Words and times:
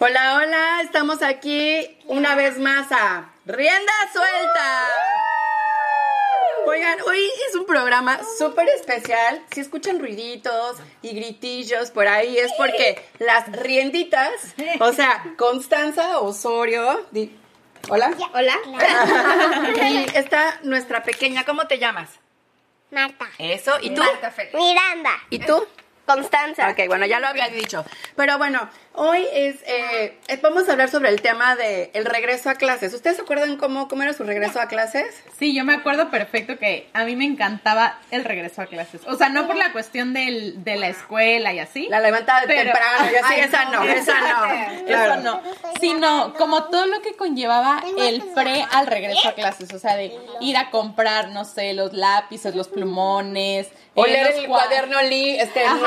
Hola, 0.00 0.36
hola, 0.36 0.80
estamos 0.82 1.22
aquí 1.22 1.98
una 2.06 2.34
vez 2.36 2.58
más 2.58 2.90
a 2.92 3.30
Rienda 3.46 3.92
Suelta. 4.12 4.86
Oigan, 6.66 7.00
hoy 7.02 7.28
es 7.48 7.54
un 7.56 7.66
programa 7.66 8.20
súper 8.38 8.68
especial. 8.68 9.42
Si 9.52 9.60
escuchan 9.60 9.98
ruiditos 9.98 10.76
y 11.02 11.14
gritillos 11.14 11.90
por 11.90 12.06
ahí 12.06 12.36
es 12.38 12.52
porque 12.56 13.04
las 13.18 13.50
rienditas, 13.50 14.30
o 14.80 14.92
sea, 14.92 15.24
Constanza 15.36 16.18
Osorio, 16.20 17.06
di- 17.10 17.36
hola, 17.88 18.12
Hola. 18.34 18.56
y 19.88 20.06
está 20.16 20.60
nuestra 20.62 21.02
pequeña, 21.02 21.44
¿cómo 21.44 21.66
te 21.66 21.78
llamas? 21.78 22.10
Marta. 22.90 23.26
Eso, 23.38 23.72
¿y 23.80 23.90
tú? 23.94 24.02
Miranda. 24.54 25.10
¿Y 25.30 25.38
tú? 25.40 25.66
Constanza. 26.06 26.70
Ok, 26.70 26.86
bueno, 26.86 27.04
ya 27.04 27.18
lo 27.20 27.26
había 27.26 27.48
dicho. 27.48 27.84
Pero 28.16 28.38
bueno, 28.38 28.70
hoy 28.98 29.26
es, 29.32 29.56
eh, 29.66 30.18
eh, 30.28 30.38
vamos 30.42 30.68
a 30.68 30.72
hablar 30.72 30.90
sobre 30.90 31.08
el 31.10 31.20
tema 31.22 31.56
de 31.56 31.90
el 31.94 32.04
regreso 32.04 32.50
a 32.50 32.54
clases. 32.56 32.92
¿Ustedes 32.94 33.16
se 33.16 33.22
acuerdan 33.22 33.56
cómo, 33.56 33.88
cómo 33.88 34.02
era 34.02 34.12
su 34.12 34.24
regreso 34.24 34.60
a 34.60 34.66
clases? 34.66 35.06
Sí, 35.38 35.54
yo 35.54 35.64
me 35.64 35.74
acuerdo 35.74 36.10
perfecto 36.10 36.58
que 36.58 36.88
a 36.92 37.04
mí 37.04 37.16
me 37.16 37.24
encantaba 37.24 37.98
el 38.10 38.24
regreso 38.24 38.62
a 38.62 38.66
clases. 38.66 39.00
O 39.06 39.16
sea, 39.16 39.28
no 39.28 39.46
por 39.46 39.56
la 39.56 39.72
cuestión 39.72 40.12
del, 40.14 40.64
de 40.64 40.76
la 40.76 40.88
escuela 40.88 41.52
y 41.52 41.58
así. 41.60 41.86
La 41.88 42.00
levantada 42.00 42.42
Pero- 42.46 42.72
temprano, 42.72 43.10
y 43.12 43.14
así, 43.16 43.34
Ay, 43.34 43.40
esa 43.40 43.64
no, 43.66 43.82
esa 43.84 44.20
no. 44.20 44.84
Claro. 44.86 45.12
Eso 45.14 45.22
no. 45.22 45.42
Sino 45.80 46.34
como 46.34 46.64
todo 46.64 46.86
lo 46.86 47.00
que 47.02 47.14
conllevaba 47.16 47.82
el 47.98 48.22
pre 48.34 48.64
al 48.72 48.86
regreso 48.86 49.28
a 49.28 49.32
clases. 49.34 49.72
O 49.72 49.78
sea, 49.78 49.96
de 49.96 50.12
ir 50.40 50.56
a 50.56 50.70
comprar, 50.70 51.28
no 51.28 51.44
sé, 51.44 51.72
los 51.74 51.92
lápices, 51.92 52.54
los 52.54 52.68
plumones. 52.68 53.68
O 53.94 54.06
eh, 54.06 54.10
leer 54.10 54.26
el 54.36 54.44
cua- 54.44 54.48
cuaderno 54.48 55.02
li, 55.02 55.38
este, 55.40 55.66
nuevo. 55.66 55.86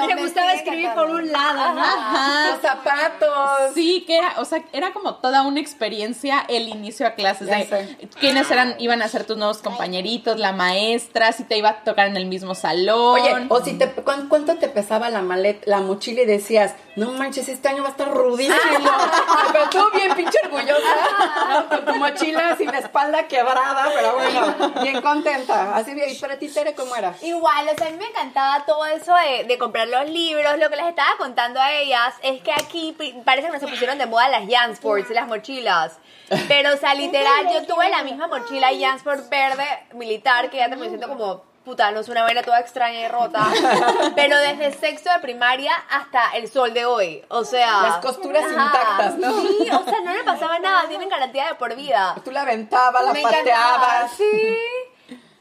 no 0.00 0.06
te 0.06 0.14
gustaba 0.16 0.52
escribir 0.52 0.90
por 0.94 1.01
un 1.10 1.30
lado, 1.32 1.74
¿no? 1.74 1.80
Ajá. 1.82 2.50
Los 2.52 2.60
zapatos. 2.60 3.74
Sí, 3.74 4.04
que 4.06 4.18
era, 4.18 4.34
o 4.38 4.44
sea, 4.44 4.62
era 4.72 4.92
como 4.92 5.16
toda 5.16 5.42
una 5.42 5.60
experiencia 5.60 6.44
el 6.48 6.68
inicio 6.68 7.06
a 7.06 7.10
clases 7.12 7.48
Ya 7.48 7.58
de 7.58 7.66
sé. 7.66 7.98
quiénes 8.20 8.50
eran, 8.50 8.74
iban 8.78 9.02
a 9.02 9.08
ser 9.08 9.24
tus 9.24 9.36
nuevos 9.36 9.58
compañeritos, 9.58 10.38
la 10.38 10.52
maestra, 10.52 11.32
si 11.32 11.44
te 11.44 11.56
iba 11.58 11.68
a 11.70 11.84
tocar 11.84 12.06
en 12.08 12.16
el 12.16 12.26
mismo 12.26 12.54
salón. 12.54 13.20
Oye, 13.20 13.46
o 13.48 13.62
si 13.64 13.74
te, 13.78 13.90
¿cuán- 13.92 14.28
¿cuánto 14.28 14.56
te 14.56 14.68
pesaba 14.68 15.10
la 15.10 15.22
maleta, 15.22 15.62
la 15.66 15.80
mochila 15.80 16.22
y 16.22 16.26
decías, 16.26 16.74
no 16.96 17.12
manches, 17.12 17.48
este 17.48 17.68
año 17.68 17.82
va 17.82 17.88
a 17.88 17.92
estar 17.92 18.08
rudísimo? 18.10 18.54
pero 19.52 19.68
tú 19.70 19.78
bien 19.94 20.14
pinche 20.14 20.38
orgullosa, 20.44 21.66
con 21.68 21.84
tu 21.84 21.94
mochila 21.96 22.56
sin 22.56 22.70
la 22.70 22.78
espalda 22.78 23.26
quebrada, 23.28 23.88
pero 23.94 24.14
bueno, 24.14 24.72
bien 24.82 25.00
contenta. 25.02 25.74
Así 25.76 25.94
bien, 25.94 26.10
y 26.10 26.14
para 26.16 26.38
ti, 26.38 26.48
Tere, 26.48 26.74
¿cómo 26.74 26.94
era? 26.96 27.14
Igual, 27.22 27.68
o 27.68 27.76
sea, 27.76 27.86
a 27.86 27.90
mí 27.90 27.96
me 27.96 28.06
encantaba 28.06 28.64
todo 28.66 28.84
eso 28.86 29.14
de, 29.14 29.44
de 29.44 29.58
comprar 29.58 29.88
los 29.88 30.08
libros. 30.10 30.58
Lo 30.58 30.68
que 30.70 30.76
les 30.76 30.86
estaba 30.92 31.16
contando 31.16 31.60
a 31.60 31.72
ellas 31.72 32.14
es 32.22 32.42
que 32.42 32.52
aquí 32.52 32.96
parece 33.24 33.48
que 33.48 33.54
no 33.54 33.60
se 33.60 33.66
pusieron 33.66 33.98
de 33.98 34.06
moda 34.06 34.28
las 34.28 34.48
Jansports 34.48 35.10
y 35.10 35.14
las 35.14 35.26
mochilas. 35.26 35.98
Pero, 36.48 36.74
o 36.74 36.76
sea, 36.76 36.94
literal, 36.94 37.48
yo 37.52 37.66
tuve 37.66 37.88
la 37.88 38.02
misma 38.02 38.26
mochila 38.26 38.68
Jansport 38.78 39.28
verde 39.28 39.66
militar 39.94 40.50
que 40.50 40.58
ya 40.58 40.68
terminó 40.68 40.88
siendo 40.88 41.08
como, 41.08 41.42
puta, 41.64 41.90
no 41.90 42.00
es 42.00 42.08
una 42.08 42.22
vaina 42.22 42.42
toda 42.42 42.60
extraña 42.60 43.00
y 43.00 43.08
rota. 43.08 43.46
Pero 44.14 44.36
desde 44.38 44.72
sexto 44.72 45.10
de 45.10 45.18
primaria 45.18 45.72
hasta 45.90 46.30
el 46.36 46.50
sol 46.50 46.72
de 46.72 46.84
hoy. 46.84 47.24
O 47.28 47.44
sea. 47.44 47.82
Las 47.82 47.96
costuras 47.96 48.44
intactas, 48.50 49.16
¿no? 49.18 49.32
Sí, 49.42 49.68
o 49.70 49.84
sea, 49.84 50.00
no 50.02 50.12
le 50.12 50.24
pasaba 50.24 50.58
nada. 50.58 50.88
Tienen 50.88 51.08
garantía 51.08 51.48
de 51.48 51.54
por 51.54 51.74
vida. 51.74 52.14
Tú 52.24 52.30
la 52.30 52.42
aventabas, 52.42 53.04
la 53.04 53.12
Me 53.12 53.20
encantaba, 53.20 53.78
pateabas. 53.78 54.12
sí. 54.12 54.56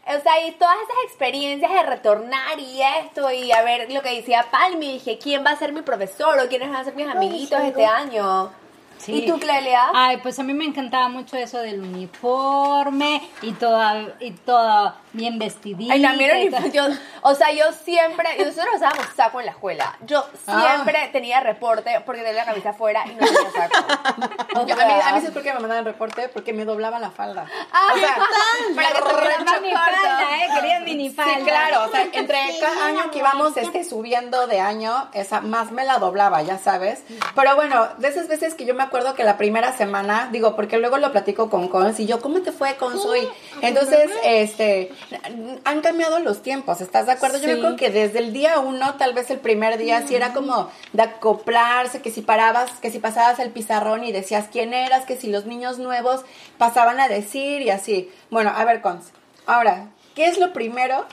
O 0.07 0.21
sea, 0.21 0.47
y 0.47 0.51
todas 0.53 0.75
esas 0.77 0.95
experiencias 1.05 1.71
de 1.71 1.83
retornar 1.83 2.59
y 2.59 2.81
esto, 3.03 3.31
y 3.31 3.51
a 3.51 3.61
ver 3.61 3.91
lo 3.91 4.01
que 4.01 4.15
decía 4.15 4.47
Palmi, 4.49 4.93
dije, 4.93 5.19
¿quién 5.19 5.45
va 5.45 5.51
a 5.51 5.55
ser 5.55 5.73
mi 5.73 5.83
profesor 5.83 6.39
o 6.39 6.49
quiénes 6.49 6.69
van 6.69 6.81
a 6.81 6.83
ser 6.83 6.95
mis 6.95 7.07
amiguitos 7.07 7.59
este 7.61 7.85
año? 7.85 8.51
Sí. 8.97 9.13
¿Y 9.13 9.25
tú, 9.27 9.39
Clelia? 9.39 9.89
Ay, 9.93 10.17
pues 10.17 10.37
a 10.37 10.43
mí 10.43 10.53
me 10.53 10.65
encantaba 10.65 11.09
mucho 11.09 11.35
eso 11.35 11.59
del 11.59 11.81
uniforme 11.81 13.21
y 13.41 13.51
toda, 13.53 14.15
y 14.19 14.31
toda 14.31 14.99
bien 15.13 15.39
vestidita. 15.39 15.93
Ay, 15.93 16.03
el- 16.05 16.51
todo. 16.51 16.67
yo, 16.71 16.83
o 17.21 17.35
sea, 17.35 17.51
yo 17.51 17.65
siempre, 17.83 18.29
nosotros 18.37 18.75
usábamos 18.75 19.05
saco 19.15 19.39
en 19.39 19.45
la 19.47 19.51
escuela. 19.51 19.97
Yo 20.05 20.25
Ah. 20.47 20.67
siempre 20.73 21.09
tenía 21.11 21.39
reporte 21.41 22.01
porque 22.05 22.21
tenía 22.21 22.43
la 22.43 22.45
camisa 22.45 22.69
afuera 22.71 23.03
y 23.05 23.09
no 23.15 23.17
tenía 23.25 23.51
saco. 23.51 23.85
O 24.55 24.65
Yo- 24.67 24.75
a 24.79 24.85
mí, 24.85 24.93
a 25.03 25.13
mí 25.13 25.25
es 25.25 25.31
porque 25.31 25.53
me 25.53 25.59
mandaban 25.59 25.85
reporte 25.85 26.29
porque 26.29 26.53
me 26.53 26.65
doblaba 26.65 26.99
la 26.99 27.09
falda. 27.11 27.45
Ay, 27.71 27.95
o 27.95 27.99
sea, 27.99 28.15
para 28.75 28.87
que 28.89 29.01
te 29.01 29.21
vieran 29.21 29.45
más 29.45 29.61
Minifalda, 29.61 30.21
¿eh? 30.37 30.47
Quería 30.55 30.79
minifalda. 30.81 31.35
Sí, 31.37 31.41
claro, 31.43 31.83
o 31.85 31.91
sea, 31.91 32.01
entre 32.11 32.39
cada 32.59 32.85
año 32.87 33.11
que 33.11 33.19
íbamos 33.19 33.55
este, 33.57 33.83
subiendo 33.83 34.47
de 34.47 34.59
año, 34.59 35.09
esa 35.13 35.41
más 35.41 35.71
me 35.71 35.85
la 35.85 35.97
doblaba, 35.99 36.41
ya 36.41 36.57
sabes. 36.57 37.03
Pero 37.35 37.55
bueno, 37.55 37.87
de 37.97 38.07
esas 38.07 38.27
veces 38.27 38.53
que 38.55 38.65
yo 38.65 38.73
me 38.73 38.83
acuerdo 38.83 39.13
que 39.15 39.23
la 39.23 39.37
primera 39.37 39.75
semana, 39.75 40.29
digo, 40.31 40.55
porque 40.55 40.77
luego 40.77 40.97
lo 40.97 41.11
platico 41.11 41.49
con 41.49 41.67
Cons 41.69 41.99
y 41.99 42.05
yo, 42.07 42.21
¿cómo 42.21 42.41
te 42.41 42.51
fue, 42.51 42.75
Cons, 42.75 43.05
hoy? 43.05 43.27
Entonces, 43.61 44.09
este, 44.23 44.91
han 45.65 45.81
cambiado 45.81 46.19
los 46.19 46.41
tiempos, 46.41 46.81
¿estás 46.81 47.05
de 47.05 47.13
acuerdo? 47.13 47.37
Yo 47.37 47.51
acuerdo 47.53 47.75
que 47.77 47.89
desde 47.89 48.19
el 48.19 48.33
día 48.33 48.59
uno, 48.59 48.95
tal 48.95 49.13
vez 49.13 49.29
el 49.29 49.39
primer 49.39 49.77
día, 49.77 50.05
sí 50.07 50.15
era 50.15 50.33
como 50.33 50.69
de 50.93 51.03
acoplarse, 51.03 52.01
que 52.01 52.11
si 52.11 52.21
parabas, 52.21 52.71
que 52.81 52.91
si 52.91 52.99
pasabas 52.99 53.39
el 53.39 53.51
pizarrón 53.51 54.03
y 54.03 54.11
decías 54.11 54.45
quién 54.51 54.73
eras, 54.73 55.05
que 55.05 55.17
si 55.17 55.27
los 55.27 55.45
niños 55.45 55.79
nuevos 55.79 56.21
pasaban 56.57 56.99
a 56.99 57.07
decir 57.07 57.61
y 57.61 57.69
así. 57.69 58.11
Bueno, 58.29 58.51
a 58.55 58.63
ver, 58.65 58.81
Cons, 58.81 59.05
ahora, 59.45 59.89
¿qué 60.15 60.27
es 60.27 60.37
lo 60.37 60.53
primero 60.53 61.05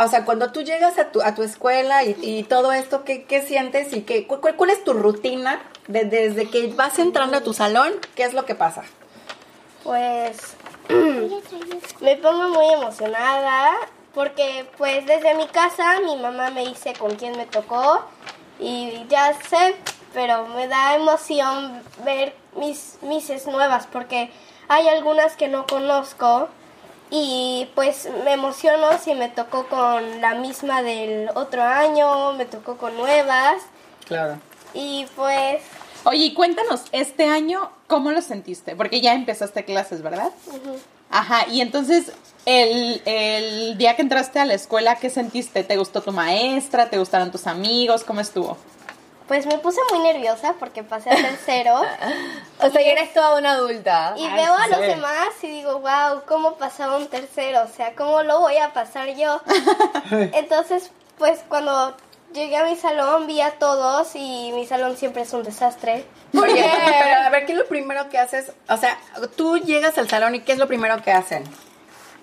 o 0.00 0.06
sea, 0.06 0.24
cuando 0.24 0.52
tú 0.52 0.62
llegas 0.62 0.96
a 0.98 1.10
tu, 1.10 1.20
a 1.22 1.34
tu 1.34 1.42
escuela 1.42 2.04
y, 2.04 2.16
y 2.22 2.44
todo 2.44 2.72
esto, 2.72 3.02
¿qué, 3.04 3.24
qué 3.24 3.42
sientes 3.42 3.92
y 3.92 4.02
qué, 4.02 4.28
cu- 4.28 4.40
cuál, 4.40 4.54
cuál 4.54 4.70
es 4.70 4.84
tu 4.84 4.92
rutina 4.92 5.60
de- 5.88 6.04
desde 6.04 6.48
que 6.48 6.68
vas 6.68 7.00
entrando 7.00 7.36
a 7.36 7.40
tu 7.40 7.52
salón? 7.52 7.92
¿Qué 8.14 8.22
es 8.22 8.32
lo 8.32 8.44
que 8.44 8.54
pasa? 8.54 8.84
Pues 9.82 10.36
me 12.00 12.16
pongo 12.16 12.48
muy 12.48 12.66
emocionada 12.72 13.72
porque 14.14 14.66
pues 14.78 15.06
desde 15.06 15.34
mi 15.34 15.46
casa 15.46 16.00
mi 16.04 16.16
mamá 16.16 16.50
me 16.50 16.66
dice 16.66 16.92
con 16.94 17.14
quién 17.16 17.36
me 17.36 17.46
tocó 17.46 18.02
y 18.58 19.04
ya 19.08 19.34
sé, 19.48 19.76
pero 20.14 20.46
me 20.48 20.66
da 20.66 20.96
emoción 20.96 21.82
ver 22.04 22.34
mis 22.56 22.98
mises 23.02 23.46
nuevas 23.46 23.86
porque 23.86 24.30
hay 24.68 24.88
algunas 24.88 25.36
que 25.36 25.48
no 25.48 25.66
conozco 25.66 26.48
y 27.10 27.70
pues 27.74 28.08
me 28.24 28.32
emociono 28.32 28.98
si 28.98 29.14
me 29.14 29.28
tocó 29.28 29.66
con 29.66 30.20
la 30.20 30.34
misma 30.34 30.82
del 30.82 31.30
otro 31.34 31.62
año, 31.62 32.32
me 32.32 32.44
tocó 32.44 32.76
con 32.76 32.96
nuevas 32.96 33.62
Claro. 34.06 34.38
y 34.74 35.06
pues 35.16 35.62
Oye, 36.04 36.26
y 36.26 36.34
cuéntanos, 36.34 36.82
este 36.92 37.26
año, 37.26 37.70
¿cómo 37.86 38.10
lo 38.10 38.22
sentiste? 38.22 38.76
Porque 38.76 39.00
ya 39.00 39.14
empezaste 39.14 39.64
clases, 39.64 40.02
¿verdad? 40.02 40.30
Ajá, 41.10 41.46
y 41.48 41.60
entonces, 41.60 42.12
el, 42.46 43.02
el 43.04 43.78
día 43.78 43.96
que 43.96 44.02
entraste 44.02 44.38
a 44.38 44.44
la 44.44 44.54
escuela, 44.54 44.96
¿qué 44.96 45.10
sentiste? 45.10 45.64
¿Te 45.64 45.76
gustó 45.76 46.02
tu 46.02 46.12
maestra? 46.12 46.90
¿Te 46.90 46.98
gustaron 46.98 47.30
tus 47.30 47.46
amigos? 47.46 48.04
¿Cómo 48.04 48.20
estuvo? 48.20 48.56
pues 49.28 49.44
me 49.46 49.58
puse 49.58 49.80
muy 49.90 50.00
nerviosa 50.00 50.54
porque 50.58 50.82
pasé 50.82 51.10
a 51.10 51.16
tercero. 51.16 51.74
o 52.60 52.70
sea, 52.70 52.82
ya 52.82 52.92
eres 52.92 53.12
toda 53.12 53.38
una 53.38 53.52
adulta. 53.52 54.14
Y 54.16 54.26
veo 54.26 54.54
a 54.54 54.66
los 54.68 54.80
sí. 54.80 54.86
demás 54.86 55.28
y 55.42 55.48
digo, 55.48 55.80
wow, 55.80 56.22
¿cómo 56.26 56.54
pasaba 56.54 56.96
un 56.96 57.06
tercero? 57.08 57.62
O 57.62 57.68
sea, 57.68 57.94
¿cómo 57.94 58.22
lo 58.22 58.40
voy 58.40 58.56
a 58.56 58.72
pasar 58.72 59.14
yo? 59.14 59.40
Entonces, 60.10 60.90
pues 61.18 61.44
cuando 61.46 61.94
llegué 62.32 62.56
a 62.56 62.64
mi 62.64 62.76
salón 62.76 63.26
vi 63.26 63.40
a 63.40 63.52
todos 63.52 64.14
y 64.14 64.52
mi 64.54 64.66
salón 64.66 64.96
siempre 64.96 65.22
es 65.22 65.32
un 65.32 65.42
desastre. 65.42 66.04
Oye, 66.36 66.70
pero 67.02 67.20
a 67.22 67.30
ver, 67.30 67.46
¿qué 67.46 67.52
es 67.52 67.58
lo 67.58 67.66
primero 67.66 68.08
que 68.08 68.18
haces? 68.18 68.52
O 68.68 68.76
sea, 68.76 68.98
tú 69.36 69.58
llegas 69.58 69.96
al 69.98 70.08
salón 70.08 70.34
y 70.34 70.40
¿qué 70.40 70.52
es 70.52 70.58
lo 70.58 70.66
primero 70.68 71.02
que 71.02 71.12
hacen? 71.12 71.44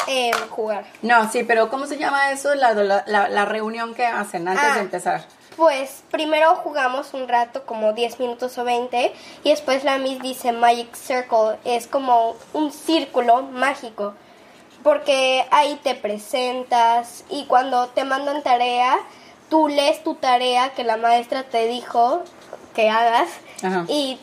Eh, 0.07 0.31
jugar. 0.51 0.85
No, 1.01 1.31
sí, 1.31 1.43
pero 1.43 1.69
¿cómo 1.69 1.87
se 1.87 1.97
llama 1.97 2.31
eso? 2.31 2.53
La, 2.55 2.73
la, 2.73 3.03
la- 3.07 3.27
la 3.29 3.45
reunión 3.45 3.95
que 3.95 4.05
hacen 4.05 4.47
antes 4.47 4.63
Ah. 4.71 4.75
de 4.75 4.81
empezar. 4.81 5.25
Pues 5.55 6.03
primero 6.11 6.53
jugamos 6.57 7.13
un 7.13 7.29
rato, 7.29 7.65
como 7.65 7.93
10 7.93 8.19
minutos 8.19 8.57
o 8.57 8.65
20, 8.65 9.13
y 9.45 9.49
después 9.49 9.85
la 9.85 9.97
Miss 9.97 10.21
dice 10.21 10.51
Magic 10.51 10.93
Circle, 10.93 11.57
es 11.63 11.87
como 11.87 12.35
un 12.51 12.73
círculo 12.73 13.41
mágico, 13.43 14.13
porque 14.83 15.45
ahí 15.51 15.79
te 15.81 15.95
presentas 15.95 17.23
y 17.29 17.45
cuando 17.45 17.87
te 17.87 18.03
mandan 18.03 18.43
tarea, 18.43 18.97
tú 19.49 19.67
lees 19.67 20.03
tu 20.03 20.15
tarea 20.15 20.73
que 20.73 20.83
la 20.83 20.97
maestra 20.97 21.43
te 21.43 21.67
dijo 21.67 22.23
que 22.73 22.89
hagas 22.89 23.29
Ajá. 23.63 23.85
y 23.87 24.19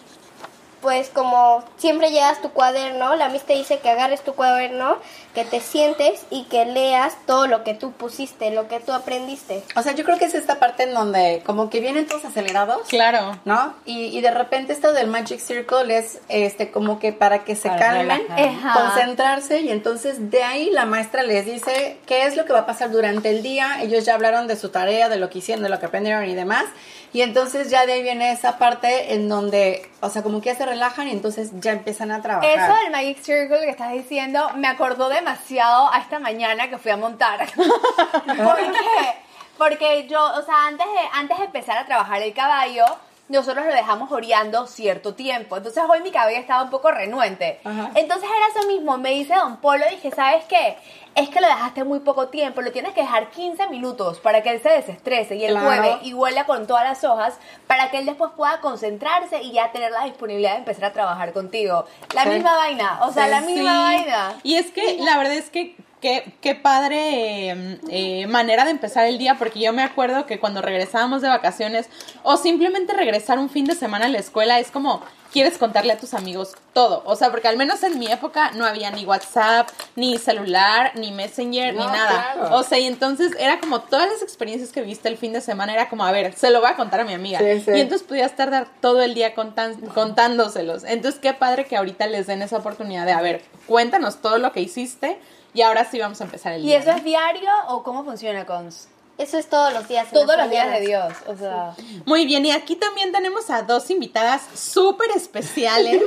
pues 0.83 1.09
como 1.09 1.65
siempre 1.79 2.11
llevas 2.11 2.43
tu 2.43 2.51
cuaderno, 2.51 3.15
la 3.17 3.29
Miss 3.29 3.45
te 3.45 3.55
dice 3.55 3.79
que 3.79 3.89
agarres 3.89 4.23
tu 4.23 4.35
cuaderno, 4.35 4.99
que 5.35 5.45
te 5.45 5.61
sientes 5.61 6.27
y 6.29 6.45
que 6.45 6.67
leas 6.67 7.17
todo 7.25 7.47
lo 7.47 7.65
que 7.65 7.73
tú 7.73 7.93
pusiste, 7.93 8.51
lo 8.51 8.69
que 8.69 8.81
tú 8.81 8.93
aprendiste. 8.93 9.63
O 9.77 9.83
sea, 9.83 9.93
yo 9.93 10.05
creo 10.05 10.19
que 10.19 10.27
es 10.27 10.35
esta 10.35 10.59
parte 10.59 10.83
en 10.83 10.93
donde 10.93 11.43
como 11.47 11.71
que 11.71 11.81
vienen 11.81 12.07
todos 12.07 12.25
acelerados. 12.25 12.89
Claro. 12.89 13.39
¿no? 13.45 13.75
Y, 13.87 14.07
y 14.07 14.21
de 14.21 14.31
repente 14.31 14.73
esto 14.73 14.93
del 14.93 15.07
Magic 15.07 15.39
Circle 15.39 15.97
es 15.97 16.21
este 16.29 16.71
como 16.71 16.99
que 16.99 17.13
para 17.13 17.45
que 17.45 17.55
se 17.55 17.69
Para 17.69 17.81
calmen, 17.81 18.23
relajar. 18.29 18.83
Concentrarse 18.83 19.61
y 19.61 19.71
entonces 19.71 20.31
de 20.31 20.43
ahí 20.43 20.71
la 20.71 20.85
maestra 20.85 21.23
les 21.23 21.47
dice 21.47 21.99
qué 22.07 22.27
es 22.27 22.37
lo 22.37 22.45
que 22.45 22.53
va 22.53 22.61
a 22.61 22.67
pasar 22.67 22.91
durante 22.91 23.31
el 23.31 23.43
día. 23.43 23.83
Ellos 23.83 24.05
ya 24.05 24.15
hablaron 24.15 24.47
de 24.49 24.57
su 24.57 24.71
tarea, 24.71 25.09
de 25.09 25.17
lo 25.17 25.31
que 25.31 25.39
hicieron, 25.39 25.63
de 25.63 25.69
lo 25.69 25.79
que 25.79 25.87
aprendieron 25.87 26.29
y 26.29 26.35
demás. 26.35 26.65
Y 27.13 27.21
entonces 27.21 27.71
ya 27.71 27.85
de 27.85 27.93
ahí 27.93 28.03
viene 28.03 28.33
esa 28.33 28.57
parte 28.57 29.15
en 29.15 29.29
donde, 29.29 29.91
o 30.01 30.09
sea, 30.09 30.23
como 30.23 30.41
que 30.41 30.47
ya 30.47 30.55
se 30.55 30.65
relajan 30.65 31.09
y 31.09 31.11
entonces 31.11 31.51
ya 31.61 31.73
empiezan 31.73 32.11
a 32.11 32.23
trabajar. 32.23 32.51
Eso 32.51 32.75
del 32.83 32.91
Magic 32.91 33.23
Circle 33.23 33.61
que 33.61 33.71
estás 33.71 33.93
diciendo 33.93 34.51
me 34.57 34.67
acordó 34.67 35.11
demasiado 35.11 35.93
a 35.93 35.99
esta 35.99 36.19
mañana 36.19 36.71
que 36.71 36.79
fui 36.79 36.91
a 36.91 36.97
montar. 36.97 37.47
¿Por 37.55 38.57
qué? 38.57 39.15
Porque 39.59 40.07
yo, 40.09 40.25
o 40.25 40.43
sea, 40.43 40.67
antes 40.67 40.87
de, 40.87 41.01
antes 41.13 41.39
de 41.39 41.45
empezar 41.45 41.77
a 41.77 41.85
trabajar 41.85 42.23
el 42.23 42.33
caballo, 42.33 42.85
nosotros 43.33 43.67
lo 43.67 43.73
dejamos 43.73 44.13
oreando 44.13 44.67
cierto 44.67 45.15
tiempo. 45.15 45.57
Entonces 45.57 45.83
hoy 45.89 46.01
mi 46.03 46.11
caballo 46.11 46.37
estaba 46.39 46.63
un 46.63 46.71
poco 46.71 46.91
renuente. 46.91 47.61
Ajá. 47.65 47.91
Entonces 47.95 48.29
era 48.29 48.47
eso 48.61 48.69
mismo, 48.69 48.97
me 48.99 49.11
dice 49.11 49.35
Don 49.35 49.57
Polo, 49.59 49.85
dije, 49.91 50.11
¿sabes 50.11 50.45
qué? 50.45 50.77
Es 51.15 51.29
que 51.29 51.41
lo 51.41 51.47
dejaste 51.47 51.85
muy 51.85 52.01
poco 52.01 52.29
tiempo, 52.29 52.63
lo 52.63 52.73
tienes 52.73 52.93
que 52.95 53.03
dejar 53.03 53.29
15 53.31 53.67
minutos 53.69 54.19
para 54.21 54.43
que 54.43 54.51
él 54.51 54.63
se 54.63 54.71
desestrese 54.71 55.35
y 55.37 55.45
él 55.45 55.59
Claro. 55.59 55.99
y 56.03 56.15
huela 56.15 56.47
con 56.47 56.67
todas 56.67 56.85
las 56.85 57.05
hojas 57.05 57.35
para 57.67 57.91
que 57.91 57.99
él 57.99 58.07
después 58.07 58.31
pueda 58.37 58.61
concentrarse 58.61 59.43
y 59.43 59.53
ya 59.53 59.73
tener 59.73 59.91
la 59.93 60.05
disponibilidad 60.05 60.53
de 60.53 60.59
empezar 60.59 60.85
a 60.87 60.93
trabajar 60.93 61.33
contigo. 61.33 61.85
La 62.15 62.23
Sí. 62.25 62.29
misma 62.31 62.57
vaina, 62.57 63.01
o 63.03 63.13
sea, 63.13 63.25
Sí, 63.25 63.31
la 63.31 63.41
misma 63.43 63.73
Sí. 63.73 63.97
vaina. 63.99 64.35
Y 64.43 64.55
es 64.55 64.71
que 64.71 64.97
la 65.01 65.19
verdad 65.19 65.35
es 65.35 65.51
que 65.51 65.77
qué, 66.03 66.35
qué 66.43 66.55
padre 66.55 67.51
eh, 67.51 67.79
eh, 67.89 68.27
manera 68.27 68.65
de 68.67 68.73
empezar 68.73 69.07
el 69.07 69.17
día, 69.17 69.37
porque 69.39 69.61
yo 69.61 69.73
me 69.73 69.83
acuerdo 69.83 70.27
que 70.27 70.39
cuando 70.39 70.61
regresábamos 70.61 71.23
de 71.23 71.29
vacaciones 71.29 71.89
o 72.25 72.37
simplemente 72.37 72.93
regresar 72.93 73.39
un 73.39 73.49
fin 73.49 73.65
de 73.65 73.75
semana 73.75 74.07
a 74.07 74.09
la 74.11 74.19
escuela 74.19 74.59
es 74.59 74.71
como 74.71 75.03
quieres 75.33 75.57
contarle 75.57 75.95
a 75.95 75.97
tus 75.99 76.13
amigos 76.13 76.55
todo. 76.75 77.03
O 77.07 77.17
sea, 77.17 77.31
porque 77.31 77.49
al 77.49 77.57
menos 77.57 77.83
en 77.85 77.99
mi 77.99 78.07
época 78.07 78.51
no 78.51 78.67
había 78.67 78.91
ni 78.91 79.07
WhatsApp, 79.07 79.67
ni 79.97 80.19
celular, 80.19 80.93
ni 80.95 81.11
Messenger, 81.11 81.73
ni 81.73 81.87
nada. 81.87 82.33
claro. 82.35 82.57
O 82.57 82.63
sea, 82.63 82.79
y 82.79 82.85
entonces 82.87 83.33
era 83.39 83.59
como 83.59 83.81
todas 83.81 84.11
las 84.11 84.21
experiencias 84.21 84.73
que 84.73 84.83
viste 84.83 85.09
el 85.09 85.17
fin 85.17 85.33
de 85.33 85.41
semana, 85.41 85.73
era 85.73 85.89
como, 85.89 86.05
a 86.05 86.13
ver, 86.13 86.35
se 86.35 86.51
lo 86.51 86.61
voy 86.61 86.69
a 86.69 86.77
contar 86.77 87.01
a 87.01 87.05
mi 87.05 87.15
amiga. 87.15 87.39
Sí, 87.39 87.61
sí. 87.65 87.71
Y 87.75 87.81
entonces 87.81 88.07
podías 88.07 88.37
tardar 88.37 88.67
todo 88.83 89.01
el 89.01 89.15
día 89.15 89.35
contan- 89.35 89.81
contándoselos. 89.95 90.85
Entonces, 90.85 91.19
qué 91.19 91.33
padre 91.33 91.65
que 91.65 91.77
ahorita 91.77 92.07
les 92.09 92.27
den 92.27 92.43
esa 92.43 92.59
oportunidad 92.59 93.07
de, 93.07 93.13
a 93.13 93.23
ver, 93.23 93.43
cuéntanos 93.67 94.21
todo 94.21 94.37
lo 94.37 94.53
que 94.53 94.61
hiciste 94.61 95.19
y 95.55 95.63
ahora 95.63 95.85
sí 95.85 95.99
vamos 95.99 96.21
a 96.21 96.25
empezar 96.25 96.53
el 96.55 96.63
¿Y 96.63 96.67
día. 96.67 96.79
eso 96.79 96.91
¿no? 96.91 96.97
es 96.97 97.05
diario 97.05 97.51
o 97.69 97.83
cómo 97.83 98.05
funciona, 98.05 98.47
Cons? 98.47 98.89
Eso 99.19 99.39
es 99.39 99.47
todos 99.49 99.73
los 99.75 99.87
días. 99.87 100.11
Todos 100.11 100.37
los 100.37 100.51
días 100.51 100.73
de. 100.73 100.81
Dios, 100.81 101.13
o 101.29 101.37
sea... 101.37 101.75
Muy 102.07 102.25
bien, 102.25 102.45
y 102.47 102.51
aquí 102.51 102.77
también 102.77 103.13
tenemos 103.13 103.51
a 103.51 103.63
dos 103.63 103.91
invitadas 103.91 104.43
súper 104.55 105.11
especiales 105.15 106.03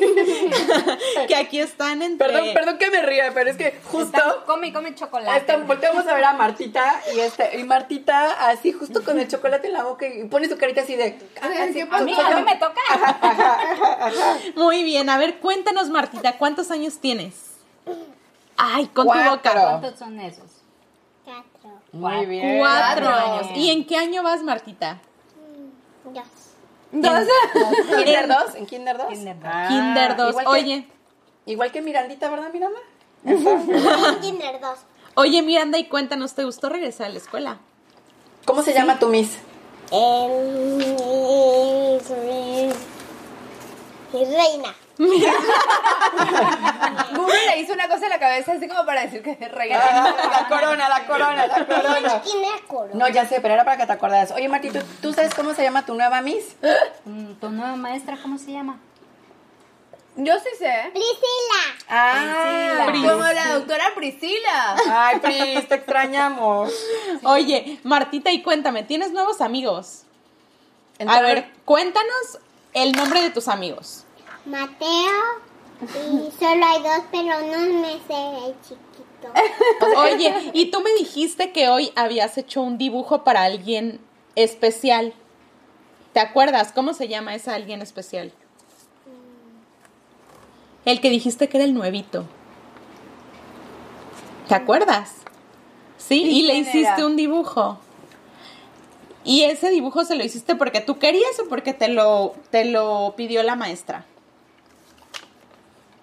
que 1.28 1.36
aquí 1.36 1.60
están 1.60 2.02
entre... 2.02 2.28
Perdón, 2.28 2.48
perdón 2.54 2.78
que 2.78 2.90
me 2.90 3.04
ría, 3.04 3.32
pero 3.34 3.52
es 3.52 3.58
que 3.58 3.80
justo... 3.86 4.20
Come, 4.48 4.74
come 4.74 4.96
chocolate. 4.96 5.38
Están, 5.38 5.68
volteamos 5.68 6.06
a 6.08 6.14
ver 6.16 6.26
a 6.26 6.34
Martita 6.34 7.00
y 7.16 7.20
este 7.20 7.58
y 7.58 7.64
Martita 7.64 8.50
así 8.50 8.74
justo 8.74 9.04
con 9.04 9.20
el 9.20 9.28
chocolate 9.28 9.68
en 9.68 9.74
la 9.74 9.84
boca 9.84 10.08
y 10.08 10.26
pone 10.26 10.50
su 10.50 10.58
carita 10.58 10.82
así 10.82 10.96
de 10.96 11.18
así, 11.40 11.82
A 11.82 12.02
mí, 12.02 12.14
a 12.14 12.36
mí 12.36 12.44
me 12.44 12.56
toca. 12.56 12.82
Muy 14.56 14.84
bien, 14.84 15.10
a 15.10 15.18
ver, 15.18 15.38
cuéntanos, 15.38 15.90
Martita, 15.90 16.38
¿cuántos 16.38 16.72
años 16.72 16.98
tienes? 17.00 17.34
Ay, 18.58 18.88
con 18.88 19.08
tu 19.08 19.14
boca. 19.14 19.52
¿Cuántos 19.54 20.00
son 20.00 20.20
esos? 20.20 20.50
Cuatro. 21.24 21.80
Muy 21.92 22.26
bien. 22.26 22.60
Cuatro 22.60 23.06
Cuatro. 23.06 23.34
años. 23.34 23.48
¿Y 23.58 23.72
en 23.72 23.86
qué 23.86 23.98
año 23.98 24.24
vas, 24.24 24.44
Martita? 24.44 25.00
Dos. 26.04 26.24
Entonces, 26.94 27.30
¿Kinder 27.98 28.28
2? 28.28 28.56
¿En 28.56 28.66
Kinder 28.68 28.98
2? 28.98 29.08
Kinder 29.10 29.40
dos. 29.40 29.52
Kinder 29.68 30.16
2. 30.16 30.30
Igual 30.30 30.46
que, 30.46 30.52
Oye, 30.52 30.88
igual 31.46 31.72
que 31.72 31.82
Mirandita, 31.82 32.30
¿verdad, 32.30 32.50
Miranda? 32.54 32.80
Kinder 34.22 34.62
dos. 34.62 34.80
oye, 35.16 35.42
Miranda, 35.42 35.78
y 35.80 35.86
cuéntanos, 35.90 36.36
¿te 36.36 36.44
gustó 36.46 36.70
regresar 36.70 37.08
a 37.08 37.10
la 37.10 37.18
escuela? 37.18 37.58
¿Cómo 38.46 38.62
se 38.62 38.74
llama 38.74 39.00
tu 39.00 39.08
Miss? 39.10 39.38
Em, 39.92 40.78
mis- 40.78 42.10
mis- 42.10 42.76
mi 44.14 44.26
reina. 44.26 44.76
Google 47.16 47.46
le 47.48 47.60
hizo 47.60 47.74
una 47.74 47.88
cosa 47.88 48.06
en 48.06 48.10
la 48.12 48.20
cabeza 48.20 48.54
así 48.54 48.68
como 48.68 48.86
para 48.86 49.02
decir 49.02 49.22
que 49.22 49.38
es 49.40 49.52
reina. 49.52 49.80
Ah, 49.82 50.14
la 50.32 50.48
corona, 50.48 50.90
la 50.90 51.06
corona, 51.06 51.48
la 51.48 51.66
corona. 51.66 52.22
Kinder 52.22 52.62
corona. 52.68 52.94
No, 52.94 53.10
ya 53.10 53.28
sé, 53.28 53.42
pero 53.42 53.56
era 53.56 53.66
para 53.66 53.78
que 53.78 53.86
te 53.86 53.92
acordaras. 53.92 54.32
Oye, 54.32 54.48
Martita, 54.48 54.80
¿tú, 54.80 54.86
tú 55.02 55.14
sabes 55.14 55.34
cómo 55.34 55.54
se 55.54 55.64
llama 55.64 55.86
tu 55.86 55.96
nueva 55.96 56.22
Miss? 56.22 56.56
Mm, 57.06 57.34
¿Tu 57.34 57.50
nueva 57.50 57.76
maestra 57.76 58.18
cómo 58.22 58.38
se 58.38 58.52
llama? 58.52 58.80
Yo 60.18 60.34
sí 60.40 60.50
sé. 60.58 60.92
Priscila. 60.94 61.86
Ah. 61.90 62.86
Como 62.90 63.24
la 63.24 63.56
doctora 63.56 63.94
Priscila. 63.96 64.76
Ay, 64.90 65.20
Pris, 65.20 65.68
te 65.68 65.76
extrañamos. 65.76 66.72
Oye, 67.24 67.80
Martita, 67.84 68.32
y 68.32 68.42
cuéntame, 68.42 68.84
¿tienes 68.84 69.12
nuevos 69.12 69.42
amigos? 69.42 70.04
A 71.06 71.22
ver, 71.22 71.52
cuéntanos 71.66 72.40
el 72.74 72.94
nombre 72.94 73.22
de 73.22 73.30
tus 73.32 73.50
amigos. 73.50 74.05
Mateo. 74.46 75.46
Y 75.82 76.32
solo 76.40 76.66
hay 76.66 76.82
dos, 76.82 77.04
pero 77.12 77.42
no 77.42 77.82
me 77.82 77.94
sé 78.08 78.46
el 78.48 78.56
chiquito. 78.62 79.96
Oye, 79.98 80.52
y 80.54 80.72
tú 80.72 80.82
me 80.82 80.94
dijiste 80.94 81.52
que 81.52 81.70
hoy 81.70 81.92
habías 81.96 82.38
hecho 82.38 82.62
un 82.62 82.78
dibujo 82.78 83.24
para 83.24 83.44
alguien 83.44 84.00
especial. 84.36 85.14
¿Te 86.14 86.20
acuerdas? 86.20 86.72
¿Cómo 86.74 86.94
se 86.94 87.08
llama 87.08 87.36
esa 87.36 87.56
alguien 87.56 87.82
especial? 87.82 88.32
El 90.86 91.02
que 91.02 91.10
dijiste 91.10 91.50
que 91.50 91.58
era 91.58 91.66
el 91.66 91.74
nuevito. 91.74 92.26
¿Te 94.48 94.56
acuerdas? 94.56 95.14
Sí, 95.98 96.22
¿Y 96.24 96.40
y 96.40 96.42
le 96.44 96.54
hiciste 96.56 96.80
era? 96.80 97.06
un 97.06 97.16
dibujo. 97.16 97.80
¿Y 99.24 99.44
ese 99.44 99.72
dibujo 99.72 100.06
se 100.06 100.16
lo 100.16 100.24
hiciste 100.24 100.56
porque 100.56 100.82
tú 100.82 101.00
querías 101.00 101.40
o 101.44 101.50
porque 101.50 101.74
te 101.74 101.88
lo, 101.88 102.36
te 102.52 102.64
lo 102.66 103.16
pidió 103.18 103.42
la 103.42 103.56
maestra? 103.56 104.06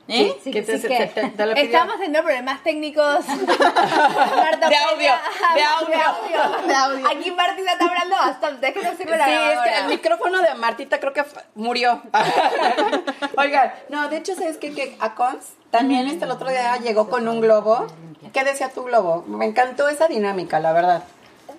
¿Eh? 0.08 0.36
Sí, 0.42 0.50
¿Qué 0.50 0.62
te, 0.62 0.76
sí 0.78 0.82
te- 0.82 0.88
que- 0.88 1.06
te- 1.06 1.28
te 1.30 1.46
lo 1.46 1.54
pidió? 1.54 1.64
Estamos 1.66 1.94
teniendo 1.94 2.22
problemas 2.22 2.62
técnicos. 2.64 3.24
Marta 3.28 4.68
De 4.68 4.76
audio, 4.76 5.12
de 5.54 5.62
audio. 5.62 5.96
audio. 5.96 6.66
De 6.66 6.74
audio. 6.74 7.06
Aquí 7.08 7.30
Martita 7.30 7.72
está 7.72 7.84
hablando 7.86 8.16
bastante. 8.16 8.68
Es 8.68 8.74
que 8.74 8.82
no 8.82 8.96
sirve 8.96 9.16
la 9.16 9.24
Sí, 9.26 9.32
es 9.32 9.60
que 9.60 9.78
el 9.80 9.86
micrófono 9.86 10.42
de 10.42 10.54
Martita 10.54 10.98
creo 10.98 11.12
que 11.12 11.24
murió. 11.54 12.02
Oigan, 13.36 13.72
no, 13.88 14.08
de 14.08 14.16
hecho, 14.18 14.34
¿sabes 14.34 14.56
qué? 14.58 14.72
Que 14.74 14.96
a 15.00 15.14
Cons 15.14 15.44
también 15.70 16.06
este 16.08 16.24
el 16.26 16.30
otro 16.30 16.50
día 16.50 16.76
llegó 16.78 17.08
con 17.08 17.26
un 17.28 17.40
globo. 17.40 17.86
¿Qué 18.32 18.44
decía 18.44 18.70
tu 18.70 18.82
globo? 18.84 19.24
Me 19.26 19.46
encantó 19.46 19.88
esa 19.88 20.08
dinámica, 20.08 20.58
la 20.60 20.72
verdad. 20.72 21.04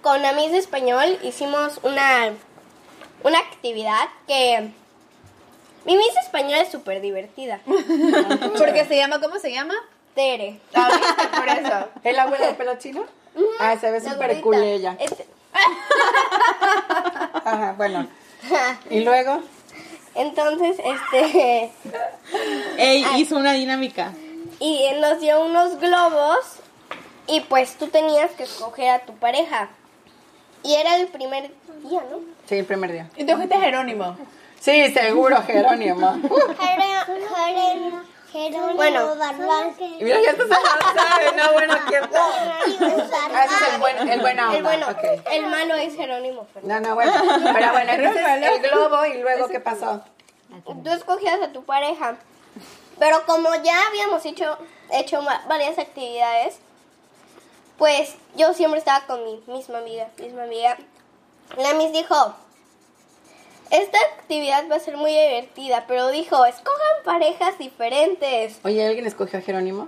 Con 0.02 0.24
Amis 0.26 0.52
de 0.52 0.58
Español 0.58 1.18
hicimos 1.24 1.80
una, 1.84 2.32
una 3.24 3.40
actividad 3.40 4.08
que... 4.28 4.72
Mi 5.86 5.98
Miss 5.98 6.16
Español 6.24 6.60
es 6.60 6.70
súper 6.70 7.02
divertida. 7.02 7.60
Porque 8.58 8.86
se 8.86 8.96
llama, 8.98 9.20
¿cómo 9.20 9.38
se 9.40 9.52
llama? 9.52 9.74
Tere. 10.16 10.60
Ah, 10.74 10.90
¿viste? 10.92 11.38
Por 11.38 11.48
eso. 11.50 11.90
¿Es 12.04 12.16
la 12.16 12.24
abuela 12.24 12.48
de 12.48 12.54
pelo 12.54 12.76
chino? 12.78 13.04
Ah, 13.60 13.76
se 13.80 13.92
ve 13.92 14.00
súper 14.00 14.40
cool 14.42 14.62
ella. 14.62 14.96
Este- 15.00 15.28
Ajá, 17.46 17.74
bueno. 17.78 18.08
¿Y 18.90 19.02
luego? 19.02 19.42
Entonces, 20.16 20.78
este... 20.84 21.72
Ey, 22.78 23.06
hizo 23.18 23.36
una 23.38 23.54
dinámica. 23.54 24.14
Y 24.60 24.86
nos 25.02 25.20
dio 25.20 25.44
unos 25.44 25.80
globos 25.80 26.38
y 27.28 27.42
pues 27.42 27.76
tú 27.78 27.88
tenías 27.88 28.32
que 28.32 28.44
escoger 28.44 28.90
a 28.90 29.00
tu 29.00 29.14
pareja. 29.16 29.70
Y 30.64 30.76
era 30.76 30.96
el 30.98 31.08
primer 31.08 31.52
día, 31.84 32.02
¿no? 32.12 32.20
Sí, 32.48 32.56
el 32.56 32.66
primer 32.66 32.92
día. 32.92 33.10
Y 33.18 33.26
tú 33.26 33.36
fuiste 33.36 33.58
Jerónimo. 33.58 34.16
Sí, 34.64 34.94
seguro, 34.94 35.44
Jerónimo. 35.44 36.14
Jerónimo. 36.58 38.02
Jerónimo 38.32 38.76
Bueno. 38.76 39.16
Mira, 40.00 40.22
ya 40.22 40.32
estás 40.32 40.48
avanzada. 40.52 41.32
No, 41.36 41.52
bueno, 41.52 41.76
qué 41.90 41.98
Ah, 43.36 43.46
ese 43.46 43.56
es 43.56 43.74
el 43.74 43.80
buen, 43.82 44.08
el 44.08 44.22
buena 44.22 44.46
onda. 44.46 44.58
El 44.58 44.64
bueno, 44.64 44.88
ok. 44.88 45.04
el 45.34 45.48
malo 45.48 45.76
es 45.76 45.96
Jerónimo 45.98 46.48
Fernández. 46.54 46.82
No, 46.82 46.88
no, 46.88 46.96
bueno. 46.96 47.12
Pero 47.54 47.72
bueno, 47.74 47.92
entonces 47.92 48.24
el 48.26 48.62
globo 48.62 49.06
y 49.06 49.22
luego, 49.22 49.50
¿qué 49.50 49.60
pasó? 49.60 50.02
Tú 50.66 50.90
escogías 50.92 51.42
a 51.42 51.52
tu 51.52 51.66
pareja. 51.66 52.16
Pero 53.00 53.26
como 53.26 53.54
ya 53.56 53.88
habíamos 53.90 54.26
hecho, 54.26 54.58
hecho 54.92 55.22
varias 55.50 55.78
actividades, 55.78 56.60
pues 57.78 58.16
yo 58.38 58.54
siempre 58.54 58.80
estaba 58.80 59.06
con 59.08 59.26
mi 59.26 59.44
misma 59.48 59.80
amiga, 59.80 60.08
misma 60.18 60.44
amiga. 60.44 60.78
La 61.58 61.74
Miss 61.74 61.92
dijo, 61.92 62.34
esta 63.74 63.98
actividad 64.18 64.66
va 64.70 64.76
a 64.76 64.80
ser 64.80 64.98
muy 64.98 65.12
divertida, 65.12 65.86
pero 65.88 66.10
dijo, 66.10 66.46
escojan 66.46 67.04
parejas 67.04 67.58
diferentes. 67.58 68.60
Oye, 68.64 68.86
¿alguien 68.86 69.08
escogió 69.08 69.40
a 69.40 69.42
Jerónimo? 69.42 69.88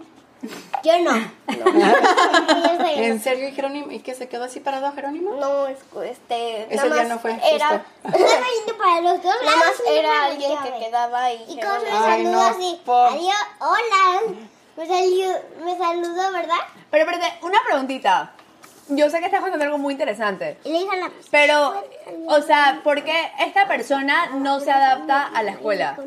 Yo 0.83 0.99
no. 1.01 1.11
Soy 2.77 2.93
¿En 3.03 3.21
serio, 3.21 3.47
y 3.47 3.51
Jerónimo? 3.51 3.91
¿Y 3.91 3.99
qué 3.99 4.15
se 4.15 4.27
quedó 4.27 4.45
así 4.45 4.59
parado 4.59 4.91
Jerónimo? 4.93 5.35
No, 5.35 5.67
este, 5.67 6.73
Ese 6.73 6.89
día 6.89 7.03
no 7.03 7.19
fue, 7.19 7.39
era, 7.43 7.85
para 8.77 9.01
los 9.01 9.21
dos 9.21 9.35
nada 9.43 9.57
más 9.57 9.81
era 9.87 10.07
no 10.07 10.23
alguien 10.25 10.57
que 10.63 10.85
quedaba 10.85 11.31
y 11.31 11.43
Y 11.47 11.59
como 11.59 11.79
me 11.81 11.89
saludó 11.91 12.31
no, 12.31 12.41
así, 12.41 12.81
por- 12.83 13.13
adiós, 13.13 13.35
hola. 13.59 14.35
Me, 14.77 14.87
salió, 14.87 15.27
me 15.63 15.77
saludó, 15.77 16.31
¿verdad? 16.33 16.57
Pero 16.91 17.05
espérate, 17.09 17.45
una 17.45 17.59
preguntita. 17.65 18.33
Yo 18.87 19.09
sé 19.09 19.19
que 19.19 19.25
estás 19.25 19.41
contando 19.41 19.65
algo 19.65 19.77
muy 19.77 19.93
interesante. 19.93 20.57
Y 20.63 20.69
le 20.69 20.79
dije 20.79 20.91
a 20.91 20.95
la 20.97 21.11
Pero, 21.31 21.83
o 22.27 22.41
sea, 22.41 22.81
¿por 22.83 23.03
qué 23.03 23.31
esta 23.39 23.67
persona 23.67 24.27
no 24.35 24.59
se 24.59 24.71
adapta 24.71 25.23
a 25.23 25.43
la 25.43 25.51
escuela? 25.51 25.97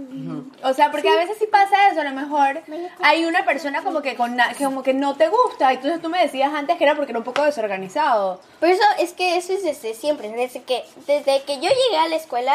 O 0.63 0.73
sea, 0.73 0.91
porque 0.91 1.09
a 1.09 1.17
veces 1.17 1.37
sí 1.39 1.47
pasa 1.47 1.89
eso, 1.91 2.01
a 2.01 2.05
lo 2.05 2.13
mejor 2.13 2.63
hay 3.01 3.25
una 3.25 3.45
persona 3.45 3.83
como 3.83 4.01
que, 4.01 4.15
con 4.15 4.37
que 4.57 4.65
como 4.65 4.83
que 4.83 4.95
no 4.95 5.17
te 5.17 5.29
gusta, 5.29 5.73
entonces 5.73 6.01
tú 6.01 6.09
me 6.09 6.21
decías 6.21 6.53
antes 6.55 6.77
que 6.77 6.85
era 6.85 6.95
porque 6.95 7.13
era 7.13 7.19
un 7.19 7.25
poco 7.25 7.43
desorganizado. 7.45 8.41
Pero 8.61 8.73
eso 8.73 8.85
es 8.99 9.13
que 9.13 9.37
eso 9.37 9.53
es 9.53 9.63
desde 9.63 9.95
siempre, 9.95 10.31
desde 10.31 10.63
que 10.63 10.85
desde 11.07 11.43
que 11.43 11.57
yo 11.57 11.69
llegué 11.69 11.99
a 11.99 12.09
la 12.09 12.17
escuela 12.17 12.55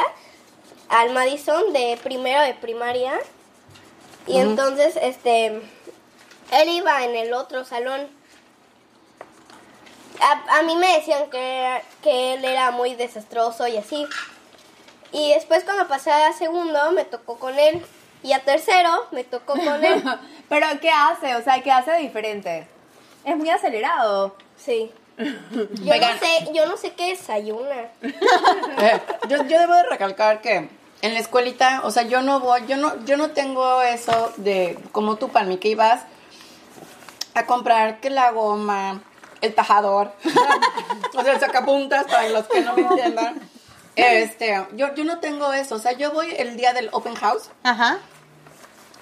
al 0.90 1.12
Madison 1.12 1.74
de 1.74 1.98
primero 2.02 2.42
de 2.42 2.54
primaria 2.54 3.14
y 4.28 4.38
entonces 4.38 4.98
este 5.02 5.48
él 6.52 6.70
iba 6.70 7.04
en 7.04 7.16
el 7.16 7.34
otro 7.34 7.66
salón. 7.66 8.08
A, 10.20 10.60
a 10.60 10.64
mí 10.64 10.76
me 10.76 10.98
decían 10.98 11.30
que, 11.30 11.82
que 12.02 12.34
él 12.36 12.46
era 12.46 12.72
muy 12.72 12.96
desastroso 12.96 13.68
y 13.68 13.78
así. 13.78 14.06
Y 15.12 15.34
después 15.34 15.64
cuando 15.64 15.88
pasé 15.88 16.12
a 16.12 16.34
segundo 16.34 16.92
me 16.92 17.06
tocó 17.06 17.38
con 17.38 17.58
él 17.58 17.84
y 18.24 18.34
a 18.34 18.40
tercero 18.40 19.08
me 19.12 19.24
tocó 19.24 19.54
con 19.54 19.84
él. 19.84 20.04
Pero, 20.50 20.68
¿qué 20.82 20.90
hace? 20.90 21.36
O 21.36 21.44
sea, 21.44 21.62
¿qué 21.62 21.72
hace 21.72 21.92
de 21.92 22.00
diferente? 22.00 22.68
Es 23.24 23.36
muy 23.38 23.50
acelerado. 23.50 24.36
Sí. 24.58 24.92
Yo 25.18 25.96
no 25.96 26.08
sé, 26.18 26.54
yo 26.54 26.66
no 26.66 26.76
sé 26.76 26.94
qué 26.94 27.10
desayuna. 27.10 27.90
Eh, 28.82 29.00
yo, 29.30 29.38
yo 29.46 29.60
debo 29.60 29.74
de 29.76 29.84
recalcar 29.84 30.42
que 30.42 30.68
en 31.02 31.14
la 31.14 31.20
escuelita, 31.20 31.82
o 31.84 31.92
sea, 31.92 32.04
yo 32.04 32.22
no 32.22 32.40
voy, 32.40 32.66
yo 32.68 32.76
no, 32.76 33.06
yo 33.06 33.18
no 33.18 33.30
tengo 33.32 33.82
eso 33.84 34.34
de 34.38 34.80
como 34.92 35.18
tú, 35.18 35.30
Palmi, 35.30 35.58
que 35.58 35.68
ibas 35.68 36.02
a 37.36 37.46
comprar 37.46 38.00
que 38.00 38.10
la 38.10 38.32
goma, 38.32 39.04
el 39.44 39.54
tajador, 39.54 40.12
o 41.14 41.22
sea, 41.22 41.34
el 41.34 41.40
sacapuntas, 41.40 42.06
para 42.06 42.30
los 42.30 42.48
que 42.48 42.62
no 42.62 42.74
me 42.74 42.82
entiendan. 42.82 43.42
Este, 43.96 44.66
yo, 44.74 44.96
yo 44.96 45.04
no 45.04 45.20
tengo 45.20 45.54
eso, 45.54 45.76
o 45.76 45.80
sea, 45.80 45.92
yo 45.92 46.12
voy 46.12 46.34
el 46.38 46.58
día 46.58 46.74
del 46.74 46.90
open 46.94 47.14
house, 47.16 47.50
Ajá. 47.62 48.00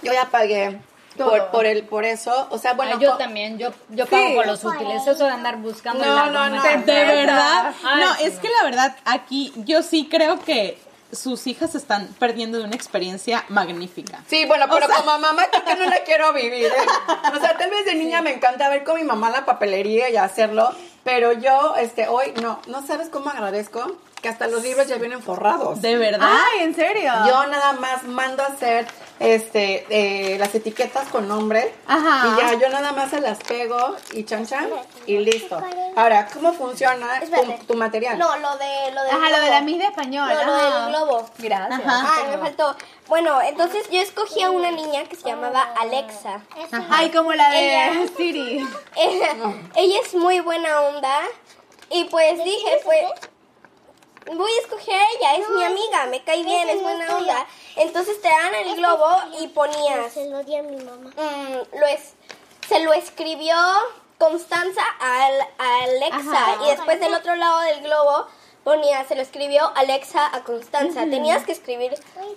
yo 0.02 0.12
ya 0.12 0.26
pagué 0.30 0.82
Todo. 1.16 1.30
por, 1.30 1.52
por, 1.52 1.66
el, 1.66 1.84
por 1.84 2.04
eso, 2.04 2.48
o 2.50 2.58
sea, 2.58 2.74
bueno, 2.74 2.94
Ay, 2.96 3.00
yo 3.00 3.16
también, 3.16 3.58
yo, 3.58 3.70
yo 3.90 4.06
pago 4.08 4.36
por 4.36 4.48
los 4.48 4.64
útiles. 4.66 5.08
Eso 5.08 5.24
de 5.24 5.30
andar 5.32 5.58
buscando 5.58 6.04
No, 6.04 6.14
la 6.14 6.26
no, 6.30 6.50
no, 6.50 6.62
De 6.62 7.06
verdad. 7.06 7.74
Ay, 7.86 8.04
No, 8.04 8.16
sí, 8.16 8.24
es 8.26 8.40
que 8.40 8.50
la 8.50 8.66
verdad, 8.66 8.98
aquí 9.06 9.54
yo 9.56 9.82
sí 9.82 10.10
creo 10.12 10.40
que 10.40 10.78
sus 11.12 11.48
hijas 11.48 11.76
están 11.76 12.08
perdiendo 12.20 12.58
de 12.58 12.64
una 12.66 12.76
experiencia 12.76 13.44
magnífica. 13.50 14.20
Sí, 14.28 14.46
bueno, 14.46 14.66
O 14.66 14.70
pero 14.74 14.88
sea- 14.88 14.96
como 14.98 15.18
mamá 15.20 15.44
creo 15.52 15.64
que 15.66 15.76
no 15.76 15.90
la 15.90 16.04
quiero 16.04 16.34
vivir. 16.34 16.66
¿eh? 16.66 17.32
O 17.36 17.40
sea, 17.40 17.58
tal 17.58 17.70
vez 17.70 17.86
de 17.86 17.96
niña 17.96 18.22
me 18.22 18.34
encanta 18.34 18.70
ver 18.70 18.84
con 18.84 18.96
mi 18.96 19.04
mamá 19.04 19.30
la 19.30 19.46
papelería 19.46 20.10
y 20.10 20.18
hacerlo, 20.18 20.70
pero 21.04 21.34
yo, 21.34 21.76
este, 21.78 22.08
hoy, 22.08 22.34
no, 22.42 22.60
no 22.68 22.86
sabes 22.86 23.10
cómo 23.10 23.30
agradezco 23.30 23.98
que 24.22 24.30
hasta 24.30 24.48
los 24.48 24.62
libros 24.64 24.88
ya 24.88 24.98
vienen 24.98 25.22
forrados. 25.24 25.82
De 25.82 25.98
verdad. 25.98 26.30
Ay, 26.30 26.64
¿en 26.64 26.76
serio? 26.76 27.12
Yo 27.28 27.48
nada 27.48 27.74
más 27.74 28.04
mando 28.04 28.44
a 28.44 28.48
hacer 28.48 28.86
este 29.22 29.86
eh, 29.90 30.38
las 30.40 30.54
etiquetas 30.56 31.08
con 31.10 31.28
nombre 31.28 31.74
Ajá. 31.88 32.28
y 32.28 32.42
ya 32.42 32.54
yo 32.60 32.70
nada 32.70 32.92
más 32.92 33.12
se 33.12 33.22
las 33.22 33.38
pego 33.40 33.96
y 34.14 34.24
chan 34.24 34.46
chan 34.48 34.68
y 35.06 35.18
listo. 35.20 35.62
Ahora, 35.96 36.28
¿cómo 36.34 36.54
funciona 36.54 37.20
tu, 37.22 37.66
tu 37.68 37.74
material? 37.76 38.18
No, 38.18 38.36
lo 38.38 38.58
de 38.58 38.92
lo 38.94 39.02
Ajá, 39.02 39.30
lo 39.30 39.42
de 39.42 39.50
la 39.50 39.62
Miss 39.62 39.78
de 39.78 39.86
español. 39.86 40.28
No, 40.30 40.44
lo 40.46 40.54
ajá. 40.56 40.80
del 40.86 40.90
globo. 40.90 41.26
Gracias. 41.38 41.80
Ajá. 41.86 42.14
Ah, 42.20 42.24
me 42.32 42.38
faltó. 42.38 42.76
Bueno, 43.08 43.42
entonces 43.42 43.88
yo 43.92 44.00
escogí 44.02 44.42
a 44.42 44.50
una 44.52 44.72
niña 44.72 45.04
que 45.04 45.16
se 45.16 45.28
llamaba 45.28 45.62
Alexa. 45.80 46.42
Ay, 46.90 47.10
como 47.12 47.34
la 47.34 47.50
de 47.52 47.60
Ella- 47.60 48.08
Siri. 48.18 48.68
Ella, 48.96 49.28
ella 49.76 50.00
es 50.04 50.14
muy 50.16 50.40
buena 50.40 50.82
onda 50.82 51.20
y 51.90 52.06
pues 52.06 52.44
dije, 52.44 52.80
pues 52.86 53.04
voy 54.36 54.52
a 54.52 54.62
escoger 54.62 54.96
a 54.96 55.12
ella, 55.18 55.36
es 55.36 55.50
mi 55.50 55.64
amiga, 55.64 56.06
me 56.08 56.24
cae 56.24 56.44
bien, 56.44 56.70
es 56.70 56.82
buena 56.82 57.16
onda. 57.18 57.46
Entonces 57.76 58.22
te 58.22 58.28
dan 58.30 58.54
el 58.56 58.76
globo 58.76 59.08
y 59.40 59.48
ponías, 59.50 60.14
Se 60.14 60.30
lo 60.30 60.44
di 60.44 60.56
a 60.56 60.64
mi 60.64 60.78
mamá. 60.78 61.10
mm, 61.16 61.78
lo 61.80 61.88
es, 61.88 62.14
se 62.68 62.80
lo 62.80 62.94
escribió 62.94 63.56
Constanza 64.18 64.82
al, 65.00 65.42
a 65.58 65.84
Alexa 65.84 66.18
Ajá. 66.52 66.64
y 66.66 66.70
después 66.72 67.00
del 67.00 67.14
otro 67.14 67.36
lado 67.36 67.60
del 67.62 67.82
globo 67.82 68.28
ponía, 68.64 69.04
se 69.06 69.16
lo 69.16 69.22
escribió 69.22 69.72
Alexa 69.76 70.30
a 70.36 70.42
Constanza. 70.44 71.02
Tenías 71.02 71.44
que 71.44 71.52
escribir 71.52 71.94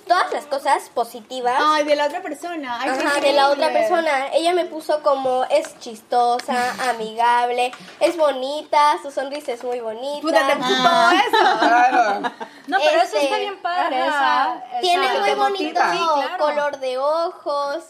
todas 0.06 0.32
las 0.32 0.46
cosas 0.46 0.88
positivas. 0.90 1.56
Ay, 1.60 1.84
de 1.84 1.96
la 1.96 2.06
otra 2.06 2.22
persona. 2.22 2.78
Ay, 2.80 2.90
Ajá, 2.90 3.20
de 3.20 3.32
la 3.34 3.50
otra 3.50 3.70
persona. 3.72 4.28
Ella 4.32 4.52
me 4.54 4.64
puso 4.64 5.02
como 5.02 5.44
es 5.44 5.78
chistosa, 5.80 6.74
amigable, 6.90 7.72
es 8.00 8.16
bonita, 8.16 8.96
su 9.02 9.10
sonrisa 9.10 9.52
es 9.52 9.62
muy 9.64 9.80
bonita. 9.80 10.20
Puta, 10.22 10.46
te 10.46 10.56
puso 10.56 10.76
todo 10.82 11.10
eso. 11.10 11.58
Claro. 11.60 12.20
No, 12.66 12.78
pero 12.78 12.96
eso 13.02 13.16
Este, 13.16 13.24
está 13.24 13.36
bien 13.38 13.60
padre. 13.60 14.00
ajá. 14.02 14.54
esa- 14.70 14.80
Tiene 14.80 15.04
esa- 15.06 15.18
muy 15.20 15.28
te 15.28 15.34
bonito 15.34 15.80
motiva. 15.80 15.92
Sí, 15.92 15.98
claro. 16.26 16.44
color 16.44 16.78
de 16.78 16.98
ojos. 16.98 17.84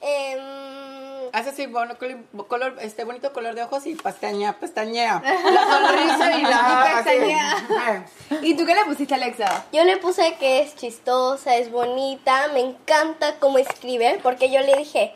Em, 0.00 1.28
Hace 1.32 1.50
así, 1.50 1.66
bueno, 1.66 1.98
col- 1.98 2.24
color, 2.48 2.76
este 2.80 3.04
bonito 3.04 3.32
color 3.34 3.54
de 3.54 3.62
ojos 3.62 3.86
y 3.86 3.94
pestañea, 3.94 4.58
pestañea. 4.58 5.22
La 5.22 5.64
sonrisa 5.64 6.38
y 6.38 6.42
la 6.42 6.90
Y 7.02 7.04
pestañea. 7.04 8.06
¿Y 8.42 8.54
tú 8.54 8.64
qué 8.64 8.74
le 8.74 8.84
pusiste, 8.86 9.14
Alexa? 9.14 9.66
yo 9.72 9.84
le 9.84 9.98
puse 9.98 10.36
que 10.36 10.60
es 10.62 10.74
chistosa, 10.76 11.56
es 11.56 11.70
bonita, 11.70 12.48
me 12.54 12.60
encanta 12.60 13.38
cómo 13.40 13.58
escribe, 13.58 14.18
porque 14.22 14.50
yo 14.50 14.60
le 14.60 14.76
dije, 14.78 15.12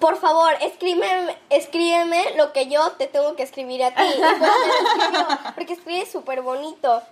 por 0.00 0.18
favor, 0.18 0.52
escríbeme, 0.60 1.36
escríbeme 1.50 2.34
lo 2.36 2.52
que 2.52 2.68
yo 2.68 2.90
te 2.92 3.06
tengo 3.06 3.36
que 3.36 3.42
escribir 3.44 3.84
a 3.84 3.90
ti. 3.94 4.02
Y 4.02 4.18
pues 4.20 4.50
escribió, 4.96 5.28
porque 5.54 5.72
escribe 5.74 6.06
súper 6.06 6.42
bonito. 6.42 7.02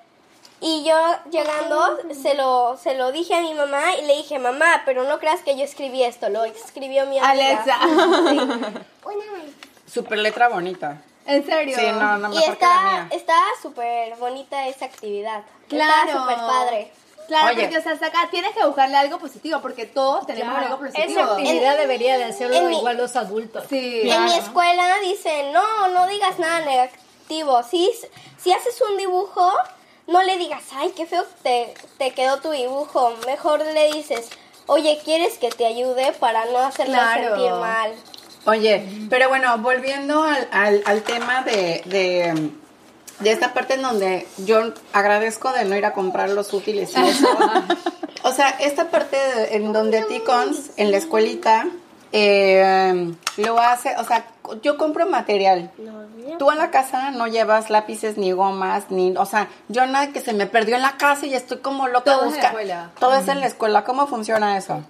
Y 0.61 0.83
yo 0.85 0.97
llegando 1.31 1.99
se 2.21 2.35
lo, 2.35 2.77
se 2.77 2.95
lo 2.97 3.13
dije 3.13 3.35
a 3.37 3.41
mi 3.41 3.55
mamá 3.55 3.95
y 3.97 4.05
le 4.07 4.17
dije, 4.17 4.39
mamá, 4.41 4.83
pero 4.85 5.05
no 5.05 5.19
creas 5.21 5.41
que 5.43 5.57
yo 5.57 5.63
escribí 5.65 6.03
esto, 6.03 6.29
lo 6.31 6.45
escribió 6.45 7.07
mi 7.07 7.19
amiga. 7.19 7.31
Alexa. 7.31 7.79
Super 9.93 10.19
letra 10.19 10.49
bonita. 10.49 11.01
¿En 11.27 11.45
serio? 11.45 11.77
Sí, 11.79 11.87
no, 11.93 12.19
no, 12.19 12.33
Y 12.33 12.37
mejor 12.39 12.57
que 12.59 12.65
la 12.65 12.71
está 12.75 12.83
mía. 12.83 13.09
está 13.13 13.39
súper 13.63 14.17
bonita 14.17 14.67
esa 14.67 14.87
actividad. 14.87 15.43
Claro. 15.69 16.09
Está 16.09 16.21
súper 16.21 16.37
padre. 16.37 16.93
Claro, 17.27 17.49
Oye. 17.49 17.61
porque 17.65 17.79
o 17.79 17.83
sea, 17.83 17.93
hasta 17.93 18.07
acá 18.07 18.29
tienes 18.31 18.55
que 18.55 18.65
buscarle 18.65 18.97
algo 18.97 19.19
positivo, 19.19 19.61
porque 19.61 19.85
todos 19.85 20.27
tenemos 20.27 20.49
Claro, 20.55 20.67
algo 20.75 20.79
positivo. 20.87 21.21
Esa 21.23 21.33
actividad 21.35 21.77
debería 21.77 22.17
de 22.17 22.25
hacerlo 22.25 22.57
en 22.57 22.69
mi- 22.69 22.79
igual 22.79 22.97
los 22.97 23.17
adultos. 23.17 23.65
Sí. 23.69 24.11
En 24.11 24.25
mi 24.25 24.33
escuela 24.35 24.99
dicen, 25.01 25.53
no, 25.53 25.89
no 25.89 26.07
digas 26.07 26.39
nada 26.39 26.61
negativo. 26.61 27.63
Si, 27.63 27.93
si 28.39 28.51
haces 28.53 28.81
un 28.91 28.97
dibujo, 28.97 29.53
no 30.09 30.23
le 30.25 30.37
digas, 30.39 30.65
ay, 30.75 30.93
qué 30.97 31.07
feo 31.07 31.25
te, 31.45 31.73
te 31.99 32.11
quedó 32.13 32.41
tu 32.41 32.51
dibujo. 32.51 33.13
Mejor 33.27 33.61
le 33.65 33.93
dices, 33.93 34.29
oye, 34.67 34.99
¿quieres 35.05 35.39
que 35.39 35.51
te 35.51 35.65
ayude 35.67 36.13
para 36.19 36.45
no 36.47 36.59
hacerle 36.59 36.95
Claro. 36.95 37.35
sentir 37.37 37.53
mal? 37.53 37.93
Oye, 38.47 38.85
pero 39.11 39.29
bueno, 39.29 39.57
volviendo 39.59 40.23
al, 40.25 40.49
al, 40.51 40.83
al 40.87 41.03
tema 41.03 41.43
de, 41.43 41.83
de, 41.85 42.51
de 43.21 43.31
esta 43.31 43.53
parte 43.53 43.75
en 43.75 43.83
donde 43.83 44.27
yo 44.39 44.73
agradezco 44.93 45.53
de 45.53 45.65
no 45.67 45.77
ir 45.77 45.85
a 45.85 45.93
comprar 45.93 46.31
los 46.31 46.53
útiles 46.55 46.91
y 46.97 47.01
eso. 47.07 47.29
o 48.23 48.33
sea, 48.33 48.49
esta 48.61 48.91
parte 48.91 49.17
de- 49.17 49.57
en 49.57 49.73
donde 49.73 50.03
Ticons, 50.05 50.71
en 50.79 50.91
la 50.91 50.97
escuelita, 50.97 51.67
eh, 52.13 53.15
lo 53.37 53.59
hace, 53.59 53.97
o 53.97 54.05
sea, 54.05 54.27
yo 54.63 54.77
compro 54.79 55.07
material. 55.07 55.71
Tú 56.39 56.51
en 56.51 56.59
la 56.59 56.71
casa 56.71 57.11
no 57.11 57.27
llevas 57.27 57.71
lápices 57.71 58.17
ni 58.17 58.33
gomas, 58.33 58.91
ni, 58.91 59.17
o 59.17 59.25
sea, 59.27 59.49
yo 59.69 59.87
nada 59.87 60.09
que 60.13 60.21
se 60.21 60.33
me 60.33 60.47
perdió 60.47 60.77
en 60.77 60.83
la 60.83 60.97
casa 60.97 61.27
y 61.27 61.35
estoy 61.35 61.59
como 61.59 61.89
loca 61.89 62.05
Todo 62.13 62.27
es 62.27 62.35
en 62.35 62.41
la 62.41 62.47
escuela. 62.49 62.91
Todo 62.99 63.15
es 63.15 63.29
en 63.29 63.41
la 63.41 63.47
escuela. 63.47 63.85
¿Cómo 63.85 64.07
funciona 64.07 64.57
eso? 64.57 64.83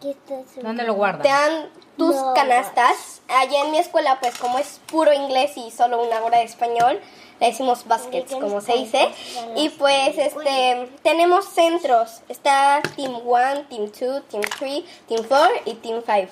¿Dónde 0.62 0.84
lo 0.84 0.94
guardan? 0.94 1.22
Te 1.22 1.28
dan 1.28 1.68
tus 1.96 2.14
No. 2.14 2.34
canastas. 2.34 3.22
Allá 3.28 3.64
en 3.64 3.70
mi 3.72 3.78
escuela, 3.78 4.18
pues 4.20 4.36
como 4.38 4.58
es 4.58 4.80
puro 4.86 5.12
inglés 5.12 5.56
y 5.56 5.70
solo 5.70 6.02
una 6.02 6.20
hora 6.22 6.38
de 6.38 6.44
español, 6.44 7.00
le 7.40 7.46
decimos 7.46 7.86
baskets, 7.86 8.32
como 8.34 8.60
se 8.60 8.74
dice. 8.74 9.08
Y 9.56 9.68
pues 9.70 10.16
este 10.18 10.88
tenemos 11.02 11.44
centros. 11.46 12.22
Está 12.28 12.80
Team 12.96 13.20
1, 13.24 13.62
Team 13.68 13.90
2, 13.98 14.28
Team 14.28 14.42
3, 14.58 14.84
Team 15.08 15.24
4 15.28 15.48
y 15.66 15.74
Team 15.74 16.02
5. 16.04 16.28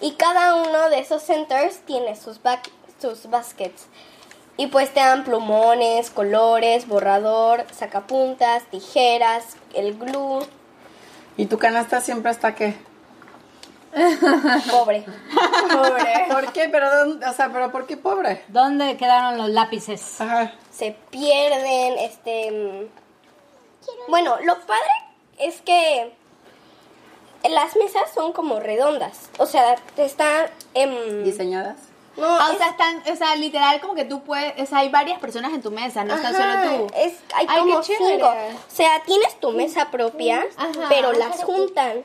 Y 0.00 0.12
cada 0.12 0.54
uno 0.54 0.88
de 0.90 0.98
esos 1.00 1.22
centers 1.22 1.78
tiene 1.80 2.16
sus, 2.16 2.42
back- 2.42 2.70
sus 3.00 3.28
baskets. 3.28 3.86
Y 4.56 4.66
pues 4.68 4.92
te 4.92 5.00
dan 5.00 5.24
plumones, 5.24 6.10
colores, 6.10 6.86
borrador, 6.86 7.64
sacapuntas, 7.72 8.64
tijeras, 8.64 9.56
el 9.74 9.98
glue, 9.98 10.40
¿Y 11.36 11.46
tu 11.46 11.56
canasta 11.58 12.00
siempre 12.02 12.30
está 12.32 12.54
qué? 12.54 12.74
pobre. 14.70 15.04
Pobre. 15.72 16.26
¿Por 16.30 16.52
qué? 16.52 16.68
Pero, 16.68 16.94
¿dónde- 16.94 17.26
o 17.26 17.32
sea, 17.32 17.50
pero 17.52 17.72
¿por 17.72 17.86
qué 17.86 17.96
pobre? 17.96 18.44
¿Dónde 18.48 18.96
quedaron 18.96 19.38
los 19.38 19.48
lápices? 19.48 20.20
Ajá. 20.20 20.52
se 20.70 20.96
pierden, 21.10 21.98
este... 21.98 22.50
mm, 22.50 24.10
Bueno, 24.10 24.36
lo 24.42 24.54
padre 24.66 24.90
es 25.38 25.60
que 25.62 26.12
las 27.48 27.76
mesas 27.76 28.02
son 28.14 28.32
como 28.32 28.60
redondas, 28.60 29.30
o 29.38 29.46
sea, 29.46 29.76
están... 29.96 30.46
em, 30.74 31.24
¿Diseñadas? 31.24 31.76
No, 32.16 32.26
Ah, 32.26 32.50
o 32.52 32.56
sea, 32.56 32.68
están, 32.70 33.02
o 33.10 33.16
sea, 33.16 33.34
literal 33.36 33.80
como 33.80 33.94
que 33.94 34.04
tú 34.04 34.22
puedes, 34.22 34.60
o 34.60 34.66
sea, 34.66 34.78
hay 34.78 34.88
varias 34.90 35.18
personas 35.20 35.52
en 35.54 35.62
tu 35.62 35.70
mesa, 35.70 36.04
no 36.04 36.14
estás 36.14 36.34
Ajá, 36.34 36.64
solo 36.66 36.76
tú. 36.86 36.92
Es, 36.96 37.14
hay 37.34 37.46
Ay, 37.48 37.60
como 37.60 37.82
cinco. 37.82 38.26
O 38.26 38.34
sea, 38.74 39.00
tienes 39.06 39.38
tu 39.40 39.52
mesa 39.52 39.90
propia, 39.90 40.44
Ajá. 40.56 40.86
pero 40.88 41.12
las 41.12 41.42
juntan. 41.44 42.02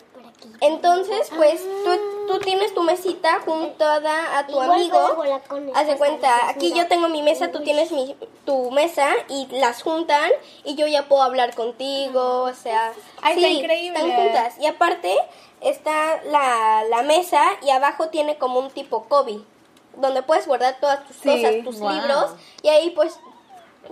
Entonces, 0.61 1.29
pues 1.35 1.61
tú, 1.83 2.27
tú 2.27 2.39
tienes 2.39 2.73
tu 2.73 2.81
mesita 2.83 3.39
juntada 3.45 4.37
a 4.39 4.45
tu 4.47 4.53
Igual 4.53 4.71
amigo. 4.71 5.23
Haz 5.73 5.87
de 5.87 5.97
cuenta, 5.97 6.49
aquí 6.49 6.73
yo 6.73 6.87
tengo 6.87 7.07
mi 7.09 7.21
mesa, 7.21 7.51
tú 7.51 7.61
tienes 7.61 7.91
mi, 7.91 8.15
tu 8.45 8.71
mesa 8.71 9.09
y 9.29 9.47
las 9.51 9.83
juntan 9.83 10.31
y 10.63 10.75
yo 10.75 10.87
ya 10.87 11.07
puedo 11.07 11.21
hablar 11.23 11.53
contigo, 11.55 12.43
o 12.43 12.53
sea, 12.53 12.93
Ay, 13.21 13.35
sí, 13.35 13.43
está 13.45 13.53
increíble. 13.59 13.99
están 13.99 14.15
juntas. 14.15 14.55
Y 14.59 14.65
aparte 14.65 15.15
está 15.61 16.21
la, 16.25 16.83
la 16.89 17.01
mesa 17.03 17.43
y 17.61 17.69
abajo 17.71 18.09
tiene 18.09 18.37
como 18.37 18.59
un 18.59 18.69
tipo 18.71 19.03
Kobe, 19.05 19.39
donde 19.97 20.23
puedes 20.23 20.47
guardar 20.47 20.77
todas 20.79 21.05
tus 21.05 21.15
Sí, 21.17 21.29
cosas, 21.29 21.63
tus 21.63 21.79
wow. 21.79 21.89
libros 21.91 22.31
y 22.61 22.69
ahí 22.69 22.89
pues 22.91 23.19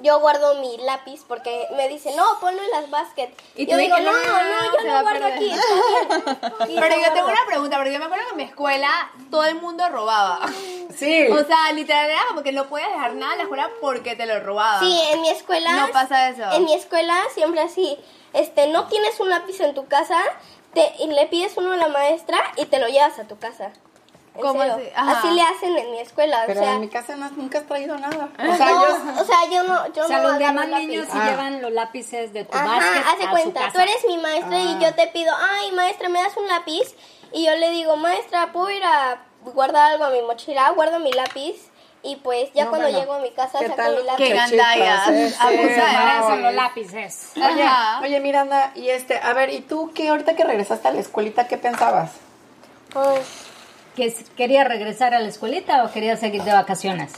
yo 0.02 0.20
guardo 0.20 0.56
mi 0.56 0.78
lápiz 0.78 1.24
porque 1.28 1.68
me 1.76 1.88
dicen, 1.88 2.16
no, 2.16 2.40
ponlo 2.40 2.62
en 2.62 2.72
las 2.72 2.90
baskets. 2.90 3.36
Y 3.56 3.66
yo 3.66 3.78
digo, 3.78 3.98
no, 3.98 4.12
no, 4.12 4.12
no, 4.12 4.78
yo 4.78 4.94
lo 4.94 5.02
guardo 5.02 5.26
aquí, 5.26 5.52
Pero 6.80 6.96
yo 6.96 7.14
tengo 7.14 7.28
una 7.28 7.46
pregunta, 7.46 7.78
porque 7.78 7.94
yo 7.94 8.00
me 8.00 8.06
acuerdo 8.06 8.26
que 8.26 8.32
en 8.32 8.38
mi 8.38 8.44
escuela 8.44 9.12
todo 9.30 9.46
el 9.46 9.56
mundo 9.56 9.88
robaba. 9.90 10.40
Sí. 10.94 11.26
O 11.28 11.44
sea, 11.44 11.72
literal 11.72 12.08
era 12.08 12.22
como 12.28 12.44
que 12.44 12.52
no 12.52 12.68
puedes 12.68 12.88
dejar 12.88 13.16
nada 13.16 13.32
en 13.32 13.38
la 13.40 13.44
escuela 13.46 13.72
porque 13.82 14.16
te 14.16 14.28
lo 14.28 14.40
robaban. 14.42 14.80
Sí, 14.80 15.02
en 15.12 15.22
mi 15.22 15.30
escuela. 15.30 15.72
No 15.72 15.92
pasa 15.92 16.30
eso. 16.30 16.44
En 16.52 16.66
mi 16.66 16.74
escuela 16.76 17.20
siempre 17.34 17.62
así. 17.62 17.98
Este, 18.34 18.68
no 18.68 18.88
tienes 18.88 19.20
un 19.20 19.30
lápiz 19.30 19.60
en 19.62 19.74
tu 19.74 19.88
casa, 19.88 20.20
te, 20.74 20.94
y 21.00 21.08
le 21.08 21.26
pides 21.28 21.58
uno 21.58 21.74
a 21.74 21.78
la 21.78 21.88
maestra 21.88 22.40
y 22.58 22.66
te 22.66 22.80
lo 22.80 22.88
llevas 22.88 23.18
a 23.18 23.28
tu 23.28 23.40
casa. 23.40 23.72
¿Cómo 24.42 24.62
así? 24.62 24.84
Así 24.96 25.30
le 25.32 25.42
hacen 25.44 25.78
en 25.78 25.92
mi 25.92 26.00
escuela. 26.00 26.44
Pero 26.48 26.62
o 26.62 26.64
sea, 26.64 26.74
en 26.74 26.82
mi 26.82 26.90
casa 26.90 27.16
no- 27.16 27.30
nunca 27.32 27.60
has 27.60 27.66
traído 27.66 27.98
nada. 27.98 28.30
O 28.40 28.56
sea, 28.58 28.66
no, 28.72 28.82
yo... 29.16 29.22
o 29.22 29.26
sea, 29.26 29.38
yo 29.52 29.64
no, 29.64 29.94
yo 29.94 30.06
O 30.06 30.08
sea, 30.08 30.18
no 30.20 30.30
los 30.30 30.38
demás 30.40 30.68
niños 30.70 31.06
sí 31.12 31.18
Ah. 31.22 31.30
llevan 31.30 31.62
los 31.62 31.72
lápices 31.72 32.34
de 32.34 32.44
tu 32.44 32.58
Ajá, 32.58 32.66
básquet 32.66 33.04
haz 33.08 33.18
de 33.20 33.24
a 33.26 33.30
cuenta, 33.30 33.60
su 33.62 33.68
tú 33.68 33.74
casa. 33.74 33.84
eres 33.84 34.06
mi 34.08 34.18
maestra 34.18 34.58
Ah. 34.58 34.62
y 34.62 34.80
yo 34.84 34.94
te 34.96 35.08
pido, 35.08 35.34
ay, 35.40 35.72
maestra, 35.74 36.10
¿me 36.10 36.20
das 36.22 36.36
un 36.36 36.48
lápiz? 36.48 36.96
Y 37.32 37.46
yo 37.46 37.56
le 37.56 37.70
digo, 37.72 37.96
maestra, 37.98 38.52
¿puedo 38.52 38.70
ir 38.72 38.84
a 38.84 39.20
guardar 39.44 39.92
algo 39.92 40.06
a 40.06 40.10
mi 40.10 40.22
mochila? 40.24 40.70
Guardo 40.72 40.98
mi 41.00 41.12
lápiz 41.12 41.56
y 42.02 42.16
pues 42.18 42.52
ya 42.54 42.66
No, 42.66 42.70
cuando 42.72 42.88
bueno. 42.88 43.00
llego 43.00 43.14
a 43.14 43.20
mi 43.20 43.32
casa 43.32 43.60
¿Qué 43.60 43.66
saco 43.68 43.78
tal? 43.78 43.96
mi 43.98 44.04
lápiz. 44.04 44.18
Qué 44.18 44.34
eh, 44.34 44.40
sí, 44.48 45.12
es- 45.12 45.40
los 46.42 46.54
lápices. 46.56 47.32
Oye, 47.36 47.68
oye, 48.02 48.20
Miranda, 48.20 48.72
y 48.76 48.90
este, 48.90 49.20
a 49.20 49.32
ver, 49.34 49.52
¿y 49.52 49.62
tú 49.62 49.92
qué 49.94 50.10
ahorita 50.10 50.36
que 50.36 50.44
regresaste 50.44 50.88
a 50.88 50.92
la 50.92 51.00
escuelita, 51.02 51.48
qué 51.48 51.58
pensabas? 51.58 52.12
Pues 52.92 53.26
¿Que 53.96 54.14
¿Quería 54.36 54.64
regresar 54.64 55.14
a 55.14 55.20
la 55.20 55.28
escuelita 55.28 55.84
o 55.84 55.92
quería 55.92 56.18
seguir 56.18 56.44
de 56.44 56.52
vacaciones? 56.52 57.14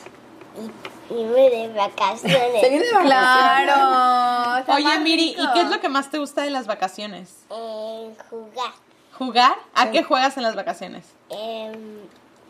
irme 1.10 1.50
de 1.50 1.68
vacaciones. 1.70 2.62
Seguir 2.62 2.82
de 2.82 2.92
vacaciones. 2.94 3.06
Claro. 3.06 4.66
Oye, 4.74 5.00
Miri, 5.00 5.36
¿y 5.38 5.54
qué 5.54 5.62
es 5.62 5.70
lo 5.70 5.80
que 5.80 5.90
más 5.90 6.10
te 6.10 6.18
gusta 6.18 6.42
de 6.42 6.50
las 6.50 6.68
vacaciones? 6.68 7.36
En 7.50 8.16
jugar. 8.30 8.72
¿Jugar? 9.18 9.56
¿A 9.74 9.92
qué 9.92 10.04
juegas 10.04 10.36
en 10.38 10.44
las 10.44 10.56
vacaciones? 10.56 11.06
em, 11.30 12.00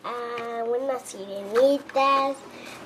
a 0.03 0.63
unas 0.63 1.01
sirenitas, 1.01 2.35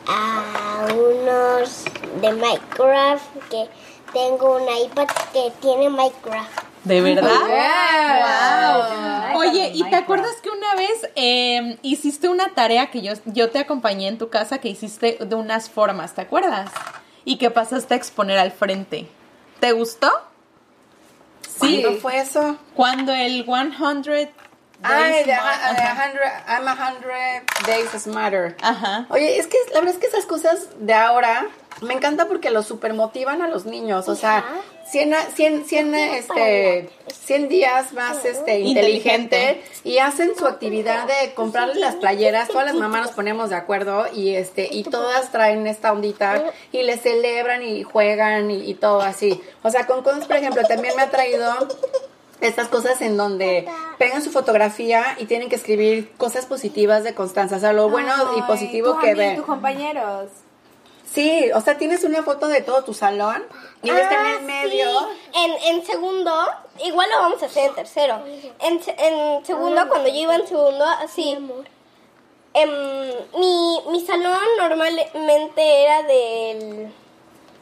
a 0.08 0.88
unos 0.93 1.86
de 2.22 2.31
Minecraft, 2.31 3.50
que 3.50 3.69
tengo 4.13 4.55
un 4.55 4.63
iPad 4.63 5.08
que 5.34 5.51
tiene 5.62 5.89
Minecraft. 5.89 6.69
¿De 6.83 7.01
verdad? 7.01 7.31
Wow. 7.31 9.33
Wow. 9.33 9.39
Oye, 9.39 9.71
¿y 9.74 9.83
te 9.89 9.95
acuerdas 9.95 10.36
que 10.41 10.50
una 10.50 10.75
vez 10.75 11.09
eh, 11.15 11.77
hiciste 11.81 12.29
una 12.29 12.53
tarea 12.53 12.89
que 12.89 13.01
yo, 13.01 13.13
yo 13.25 13.50
te 13.50 13.59
acompañé 13.59 14.07
en 14.07 14.17
tu 14.17 14.29
casa 14.29 14.59
que 14.59 14.69
hiciste 14.69 15.17
de 15.19 15.36
unas 15.36 15.69
formas, 15.69 16.15
¿te 16.15 16.21
acuerdas? 16.21 16.71
Y 17.25 17.38
que 17.38 17.51
pasaste 17.51 17.93
a 17.93 17.98
exponer 17.98 18.38
al 18.38 18.51
frente. 18.51 19.07
¿Te 19.59 19.71
gustó? 19.71 20.09
Sí. 21.41 21.81
¿Cuándo 21.81 22.00
fue 22.00 22.19
eso? 22.19 22.57
Cuando 22.75 23.13
el 23.13 23.43
100 23.43 23.74
Ay, 24.83 25.12
Days 25.12 25.25
de 25.27 25.36
Mar- 25.36 25.59
a- 25.63 25.74
de 25.74 25.81
Ajá. 25.81 26.11
100, 26.11 26.20
I'm 26.48 26.68
a 26.68 26.75
hundred 26.75 27.44
days 27.65 27.89
smarter. 28.01 28.55
Ajá. 28.61 29.05
Oye, 29.09 29.37
es 29.37 29.48
que 29.48 29.57
la 29.74 29.79
verdad 29.81 29.96
es 29.96 30.00
que 30.00 30.07
esas 30.07 30.25
cosas 30.25 30.68
de 30.79 30.94
ahora 30.94 31.48
me 31.81 31.94
encanta 31.94 32.27
porque 32.27 32.50
los 32.50 32.65
super 32.65 32.94
motivan 32.94 33.42
a 33.42 33.48
los 33.48 33.65
niños. 33.65 34.07
O 34.07 34.15
sea, 34.15 34.44
100, 34.89 35.13
a- 35.13 35.25
100, 35.35 35.65
100, 35.65 35.94
este, 35.96 36.89
100 37.25 37.48
días 37.50 37.94
más 37.94 38.24
este, 38.25 38.59
inteligente 38.59 39.37
Inteligente. 39.37 39.63
y 39.83 40.00
hacen 40.00 40.31
su 40.37 40.48
actividad 40.48 41.05
de 41.07 41.33
comprarle 41.33 41.75
las 41.75 41.96
playeras. 41.96 42.48
Todas 42.48 42.65
las 42.65 42.75
mamás 42.75 43.07
nos 43.07 43.11
ponemos 43.11 43.50
de 43.50 43.55
acuerdo 43.57 44.07
y 44.13 44.35
este 44.35 44.68
y 44.72 44.83
todas 44.83 45.31
traen 45.31 45.68
esta 45.68 45.92
ondita 45.92 46.44
y 46.72 46.83
le 46.83 46.98
celebran 46.98 47.61
y 47.63 47.83
juegan 47.83 48.50
y, 48.50 48.70
y 48.70 48.74
todo 48.75 49.01
así. 49.01 49.42
O 49.61 49.70
sea, 49.70 49.85
con 49.87 50.03
cosas, 50.03 50.25
por 50.25 50.37
ejemplo, 50.37 50.63
también 50.68 50.96
me 50.96 51.03
ha 51.03 51.09
traído 51.09 51.53
estas 52.42 52.68
cosas 52.70 53.02
en 53.02 53.18
donde 53.18 53.68
pegan 53.98 54.22
su 54.22 54.32
fotografía 54.32 55.16
y 55.20 55.25
tienen 55.25 55.50
que 55.50 55.56
escribir 55.56 56.12
cosas 56.18 56.46
positivas 56.46 57.04
de 57.04 57.14
Constanza, 57.14 57.58
o 57.58 57.60
sea, 57.60 57.74
lo 57.74 57.90
bueno 57.90 58.14
y 58.38 58.42
positivo 58.44 58.98
que 59.00 59.14
ven. 59.16 59.36
tus 59.38 59.46
compañeros. 59.46 60.30
Sí, 61.12 61.50
o 61.56 61.60
sea, 61.62 61.78
tienes 61.80 62.04
una 62.04 62.22
foto 62.22 62.48
de 62.48 62.62
todo 62.62 62.84
tu 62.84 62.94
salón 62.94 63.44
y 63.82 63.90
ellos 63.90 64.02
están 64.02 64.25
Ah, 64.28 64.36
en 64.40 64.46
medio. 64.46 64.88
sí. 65.00 65.30
En, 65.34 65.75
en 65.75 65.86
segundo, 65.86 66.32
igual 66.86 67.10
lo 67.10 67.18
vamos 67.18 67.42
a 67.42 67.48
hacer 67.48 67.68
en 67.70 67.75
tercero. 67.75 68.22
En, 68.60 68.80
en 69.00 69.44
segundo, 69.46 69.88
cuando 69.90 70.08
yo 70.08 70.16
iba 70.16 70.36
en 70.36 70.48
segundo, 70.48 70.86
así. 70.86 71.32
em, 72.54 72.70
mi, 73.40 73.80
mi 73.92 74.06
salón 74.06 74.38
normalmente 74.60 75.84
era 75.84 76.04
del. 76.04 76.94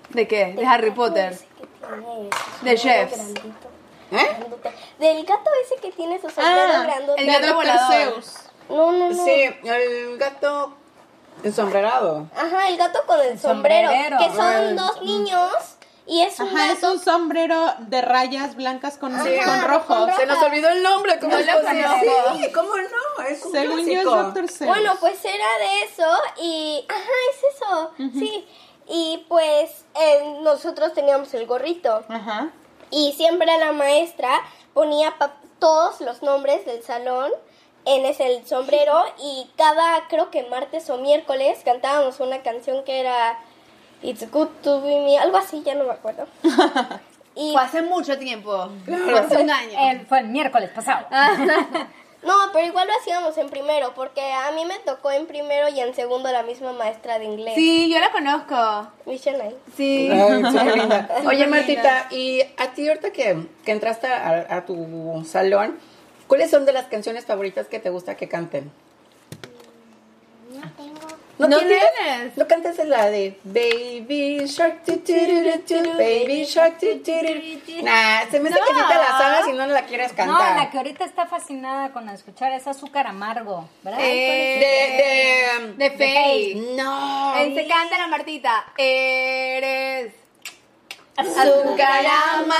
¿De 0.10 0.28
qué? 0.28 0.54
De 0.54 0.66
Harry 0.66 0.92
Potter. 0.92 1.38
De 2.63 2.76
chefs. 2.76 3.18
¿Eh? 4.12 4.38
Del 5.00 5.26
gato 5.26 5.50
ese 5.65 5.76
que 5.82 5.91
tiene 5.91 6.20
su 6.22 6.30
sombrero 6.30 6.62
Ah, 6.74 6.84
grandote. 6.84 7.22
el 7.22 7.28
gato 7.28 7.56
volador. 7.56 7.93
Zeus. 7.93 8.34
No, 8.70 8.91
no, 8.91 9.10
no. 9.10 9.26
Sí, 9.26 9.32
el 9.63 10.17
gato 10.17 10.74
ensombrerado. 11.43 12.28
Ajá, 12.36 12.67
el 12.70 12.78
gato 12.78 13.00
con 13.06 13.20
el 13.22 13.39
sombrero. 13.39 13.89
sombrerero. 13.89 14.17
Que 14.17 14.36
son 14.36 14.76
dos 14.76 15.02
niños. 15.02 15.52
Y 16.10 16.22
es 16.22 16.39
un 16.39 16.48
Ajá, 16.48 16.72
es 16.72 16.82
un 16.84 17.00
sombrero 17.00 17.74
de 17.80 18.02
rayas 18.02 18.56
blancas 18.56 18.98
con, 18.98 19.12
Sí. 19.26 19.36
con 19.43 19.62
rojos. 19.62 20.10
Se 20.17 20.26
nos 20.26 20.41
olvidó 20.41 20.70
el 20.70 20.82
nombre, 20.82 21.20
¿cómo 21.20 21.34
No 21.34 21.38
es 21.38 21.46
lo. 21.46 21.54
Sí, 22.38 22.52
¿cómo 22.54 22.70
no? 22.78 23.24
Es 23.26 23.43
un 23.46 23.52
Según 23.52 23.86
yo 23.86 23.91
es 24.00 24.02
clásico. 24.04 24.24
Dr. 24.24 24.48
Zeus. 24.50 24.67
Bueno, 24.70 24.93
pues 25.02 25.26
era 25.26 25.46
de 25.60 25.84
eso 25.84 26.17
y... 26.38 26.86
Ajá, 26.88 27.10
es 27.34 27.56
eso. 27.56 27.91
Sí. 28.17 28.48
Y 28.88 29.26
pues 29.28 29.84
eh, 30.00 30.38
nosotros 30.43 30.93
teníamos 30.93 31.34
el 31.34 31.46
gorrito. 31.46 32.06
Ajá. 32.08 32.52
Y 32.91 33.13
siempre 33.13 33.47
la 33.58 33.71
maestra 33.71 34.30
ponía 34.73 35.17
pa- 35.17 35.34
todos 35.60 36.02
los 36.02 36.21
nombres 36.23 36.65
del 36.65 36.84
salón 36.84 37.32
en 37.86 38.06
ese 38.06 38.28
el 38.36 38.45
sombrero 38.45 39.04
y 39.19 39.50
cada, 39.58 40.08
creo 40.08 40.30
que 40.30 40.43
martes 40.50 40.89
o 40.89 40.97
miércoles 40.97 41.60
cantábamos 41.63 42.19
una 42.19 42.39
canción 42.43 42.84
que 42.84 43.00
era 43.00 43.39
It's 44.04 44.30
Good 44.30 44.50
to 44.63 44.82
Be 44.82 45.00
Me, 45.02 45.17
algo 45.17 45.38
así, 45.38 45.63
ya 45.63 45.73
no 45.76 45.86
me 45.86 45.91
acuerdo. 45.91 46.28
Y 47.39 47.52
Fue 47.54 47.62
hace 47.62 47.84
mucho 47.84 48.17
tiempo. 48.17 48.67
Hace 49.15 49.38
un 49.43 49.52
año. 49.52 49.78
El- 49.80 50.08
fue 50.08 50.21
el 50.21 50.28
miércoles 50.30 50.71
pasado. 50.71 51.06
no, 52.23 52.34
pero 52.51 52.65
igual 52.65 52.88
lo 52.88 52.93
hacíamos 52.99 53.38
en 53.38 53.49
primero 53.49 53.93
porque 53.95 54.21
a 54.21 54.51
mí 54.51 54.65
me 54.65 54.80
tocó 54.80 55.12
en 55.12 55.27
primero 55.27 55.69
y 55.69 55.80
en 55.80 55.93
segundo 55.93 56.32
la 56.32 56.43
misma 56.43 56.73
maestra 56.73 57.19
de 57.19 57.25
inglés. 57.25 57.53
Sí, 57.56 57.89
yo 57.93 57.99
la 57.99 58.12
conozco. 58.12 58.88
Michelle 59.06 59.38
Knight. 59.38 59.56
Sí. 59.75 60.10
Ay, 60.12 60.43
súper 60.51 60.77
linda. 60.77 61.10
Oye, 61.25 61.47
Martita, 61.47 62.08
y 62.10 62.41
a 62.58 62.73
ti 62.73 62.88
ahorita 62.88 63.12
que, 63.12 63.45
que 63.63 63.71
entraste 63.71 64.08
a, 64.08 64.47
a 64.49 64.65
tu 64.65 65.23
salón, 65.25 65.77
¿cuáles 66.27 66.49
son 66.49 66.65
de 66.65 66.73
las 66.73 66.88
canciones 66.88 67.25
favoritas 67.25 67.67
que 67.67 67.80
te 67.80 67.89
gusta 67.89 68.15
que 68.15 68.27
canten? 68.27 68.71
No. 71.38 71.47
¿No, 71.47 71.56
¿No 71.58 71.60
tienes? 71.60 71.84
tienes? 72.04 72.38
¿No 72.38 72.47
cantes 72.47 72.78
la 72.86 73.10
de 73.10 73.38
Baby 73.43 74.45
Shark, 74.47 74.84
tu, 74.84 74.97
tu, 74.97 75.13
tu, 75.13 75.60
tu, 75.67 75.84
tu, 75.84 75.91
Baby 75.93 76.45
Shark? 76.45 76.78
Nah, 77.84 78.30
se 78.32 78.39
me 78.39 78.50
hace 78.50 78.60
que 78.60 78.73
sí 78.73 78.82
te 78.88 78.95
la 78.95 79.17
sabes 79.17 79.47
y 79.47 79.54
no 79.54 79.67
la 79.67 79.84
quieres 79.86 80.12
No, 80.12 80.17
cantar. 80.17 80.56
la 80.58 80.69
que 80.71 80.78
ahorita 80.78 81.06
está 81.06 81.28
fascinada 81.28 81.91
con 81.91 82.10
escuchar 82.10 82.54
es 82.54 82.65
azúcar 82.65 83.06
amargo, 83.08 83.69
¿verdad? 83.84 84.00
Eh, 84.02 85.76
de, 85.78 85.78
de, 85.78 85.89
De 85.89 85.97
Faye. 85.97 86.56
No. 86.76 87.36
Él 87.38 87.54
se 87.54 87.67
canta 87.67 87.97
la 87.97 88.08
Martita. 88.08 88.65
Eres 88.78 90.13
Azúcar 91.17 92.06
amargo. 92.06 92.54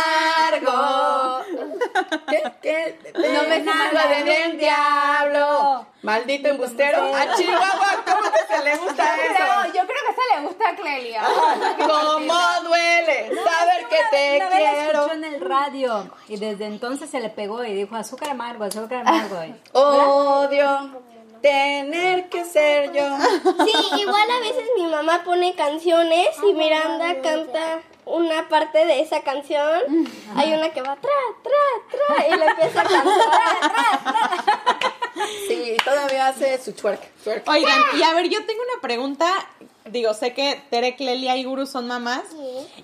¿Qué? 2.30 2.44
¿Qué? 2.62 3.00
No 3.14 3.44
me 3.50 3.64
salva 3.64 4.02
salva 4.04 4.24
del 4.24 4.58
diablo. 4.58 5.86
Maldito 6.04 6.48
embustero. 6.50 7.04
A 7.16 7.36
Chihuahua, 7.36 8.04
¿cómo 8.06 8.32
que 8.32 8.56
se 8.56 8.64
le 8.64 8.78
gusta 8.78 9.14
Pero 9.16 9.34
eso? 9.34 9.66
yo 9.68 9.72
creo 9.72 9.86
que 9.86 10.12
esa 10.12 10.40
le 10.40 10.48
gusta 10.48 10.70
a 10.70 10.76
Clelia. 10.76 11.22
¿Cómo 11.78 12.62
duele 12.64 13.32
saber 13.36 13.88
que 13.90 13.98
te 14.12 14.36
Una 14.38 14.50
vez 14.50 14.64
la 14.64 14.70
quiero? 14.74 15.00
escuchó 15.00 15.14
en 15.14 15.24
el 15.26 15.42
radio 15.42 16.12
y 16.28 16.38
desde 16.38 16.66
entonces 16.66 17.10
se 17.10 17.20
le 17.20 17.30
pegó 17.30 17.64
y 17.64 17.74
dijo 17.74 17.96
azúcar 17.96 18.30
amargo, 18.30 18.64
azúcar 18.64 19.06
amargo. 19.08 19.44
y- 19.44 19.56
Odio 19.74 21.02
tener 21.42 22.30
que 22.30 22.46
ser 22.46 22.92
yo. 22.94 23.18
Sí, 23.66 24.02
igual 24.02 24.32
a 24.32 24.40
veces 24.40 24.70
mi 24.78 24.86
mamá 24.86 25.24
pone 25.24 25.56
canciones 25.56 26.30
y 26.48 26.54
Miranda 26.54 27.22
canta 27.22 27.82
una 28.06 28.48
parte 28.48 28.86
de 28.86 29.02
esa 29.02 29.22
canción. 29.22 29.82
Hay 30.36 30.54
una 30.54 30.70
que 30.70 30.82
va 30.82 30.96
tra, 30.96 31.12
tra, 31.44 31.98
tra 32.18 32.28
y 32.28 32.38
le 32.38 32.46
empieza 32.46 32.82
a 32.82 32.84
cantar. 32.84 33.14
Sí, 35.48 35.74
y 35.76 35.78
todavía 35.78 36.28
hace 36.28 36.62
su 36.62 36.74
twerk. 36.74 37.02
twerk. 37.24 37.48
Oigan, 37.50 37.82
y 37.98 38.04
a 38.04 38.14
ver, 38.14 38.30
yo 38.30 38.46
tengo 38.46 38.62
una 38.72 38.82
pregunta. 38.82 39.26
Digo, 39.92 40.14
sé 40.14 40.34
que 40.34 40.62
Tere, 40.70 40.96
Clelia 40.96 41.36
y 41.38 41.44
Guru 41.44 41.66
son 41.66 41.88
mamás. 41.88 42.24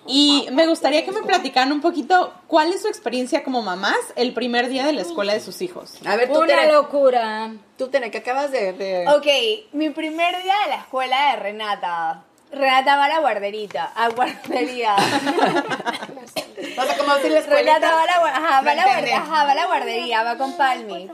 Y 0.08 0.48
me 0.52 0.68
gustaría 0.68 1.04
que 1.06 1.12
me 1.12 1.22
platicaran 1.24 1.72
un 1.72 1.82
poquito 1.82 2.34
cuál 2.48 2.72
es 2.74 2.82
su 2.82 2.88
experiencia 2.88 3.44
como 3.44 3.62
mamás 3.62 3.98
el 4.16 4.34
primer 4.34 4.70
día 4.70 4.86
de 4.86 4.94
la 4.94 5.02
escuela 5.02 5.34
de 5.34 5.40
sus 5.40 5.62
hijos. 5.62 5.96
A 6.06 6.16
ver, 6.16 6.32
tú, 6.32 6.40
Una 6.40 6.48
Tere, 6.48 6.72
locura. 6.72 7.52
tú, 7.78 7.88
Tere, 7.90 8.12
que 8.12 8.20
acabas 8.20 8.52
de... 8.52 8.74
de- 8.74 9.08
Ok, 9.10 9.74
mi 9.74 9.90
primer 9.90 10.42
día 10.44 10.56
de 10.64 10.70
la 10.70 10.76
escuela 10.78 11.32
de 11.32 11.36
Renata. 11.38 12.24
Renata 12.52 12.96
va 12.98 13.06
a 13.06 13.10
la 13.10 13.20
guarderita, 13.20 13.92
a 13.96 14.10
guardería. 14.10 14.96
O 16.76 16.86
sea, 16.86 16.98
como. 16.98 17.14
Renata 17.16 17.92
va 17.94 18.02
a 18.04 18.06
la, 18.06 18.14
ajá, 18.36 18.62
va 18.66 18.72
a 18.72 18.76
la 18.76 18.84
guardería, 18.86 19.18
ajá, 19.18 19.44
va 19.46 19.52
a 19.52 19.56
la 19.56 19.66
guardería, 19.66 20.24
va 20.24 20.38
con 20.38 20.54
Palmi. 20.58 21.10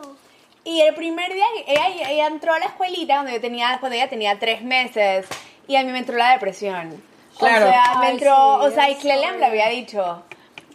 Y 0.64 0.82
el 0.82 0.94
primer 0.96 1.34
día, 1.34 1.46
ella, 1.68 2.10
ella 2.10 2.28
entró 2.28 2.54
a 2.54 2.60
la 2.60 2.66
escuelita 2.66 3.16
cuando 3.16 3.32
yo 3.32 3.42
tenía, 3.42 3.78
cuando 3.80 3.96
ella 3.96 4.10
tenía 4.10 4.38
tres 4.40 4.62
meses. 4.62 5.26
Y 5.70 5.76
a 5.76 5.84
mí 5.84 5.92
me 5.92 6.00
entró 6.00 6.18
la 6.18 6.32
depresión. 6.32 7.02
Claro. 7.38 7.68
O 7.68 7.70
sea, 7.70 7.96
me 8.00 8.08
Ay, 8.08 8.12
entró, 8.14 8.60
sí, 8.60 8.66
o 8.68 8.72
sea, 8.72 8.90
y 8.90 8.96
me 9.34 9.38
lo 9.38 9.46
había 9.46 9.70
dicho. 9.70 10.24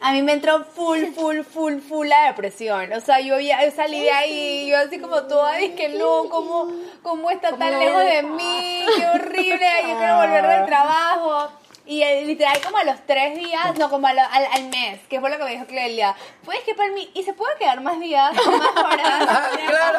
A 0.01 0.13
mí 0.13 0.23
me 0.23 0.33
entró 0.33 0.65
full, 0.65 1.07
full, 1.15 1.41
full, 1.41 1.79
full 1.81 2.07
la 2.07 2.27
depresión. 2.29 2.93
O 2.93 3.01
sea, 3.01 3.21
yo, 3.21 3.41
ya- 3.41 3.65
yo 3.65 3.71
salí 3.73 4.01
de 4.01 4.11
ahí, 4.13 4.69
yo 4.71 4.79
así 4.79 5.01
como 5.01 5.25
toda, 5.25 5.59
que 5.75 5.89
no, 5.91 6.29
¿cómo, 6.31 6.69
cómo 7.03 7.31
está 7.31 7.57
tan 7.57 7.79
lejos 7.79 8.05
de 8.05 8.23
mí? 8.23 8.85
Qué 8.97 9.07
horrible, 9.07 9.67
yo 9.89 9.99
quiero 9.99 10.17
volver 10.21 10.47
del 10.47 10.67
trabajo. 10.67 11.49
Y 11.87 12.03
eh, 12.03 12.23
literal 12.25 12.59
como 12.64 12.79
a 12.79 12.85
los 12.85 12.97
tres 13.07 13.37
días, 13.37 13.77
no, 13.79 13.90
como 13.90 14.07
a 14.07 14.14
lo- 14.14 14.23
al, 14.23 14.47
al 14.55 14.68
mes, 14.70 15.01
que 15.11 15.20
fue 15.20 15.29
lo 15.29 15.37
que 15.37 15.44
me 15.44 15.51
dijo 15.51 15.66
Clelia. 15.66 16.16
Puedes 16.42 16.62
que 16.64 16.75
para 16.75 16.90
mí, 16.92 17.11
¿y 17.12 17.23
se 17.25 17.35
puede 17.35 17.55
quedar 17.59 17.83
más 17.83 18.01
días 18.01 18.33
o 18.38 18.51
más 18.57 18.77
horas? 18.77 19.49
claro, 19.68 19.99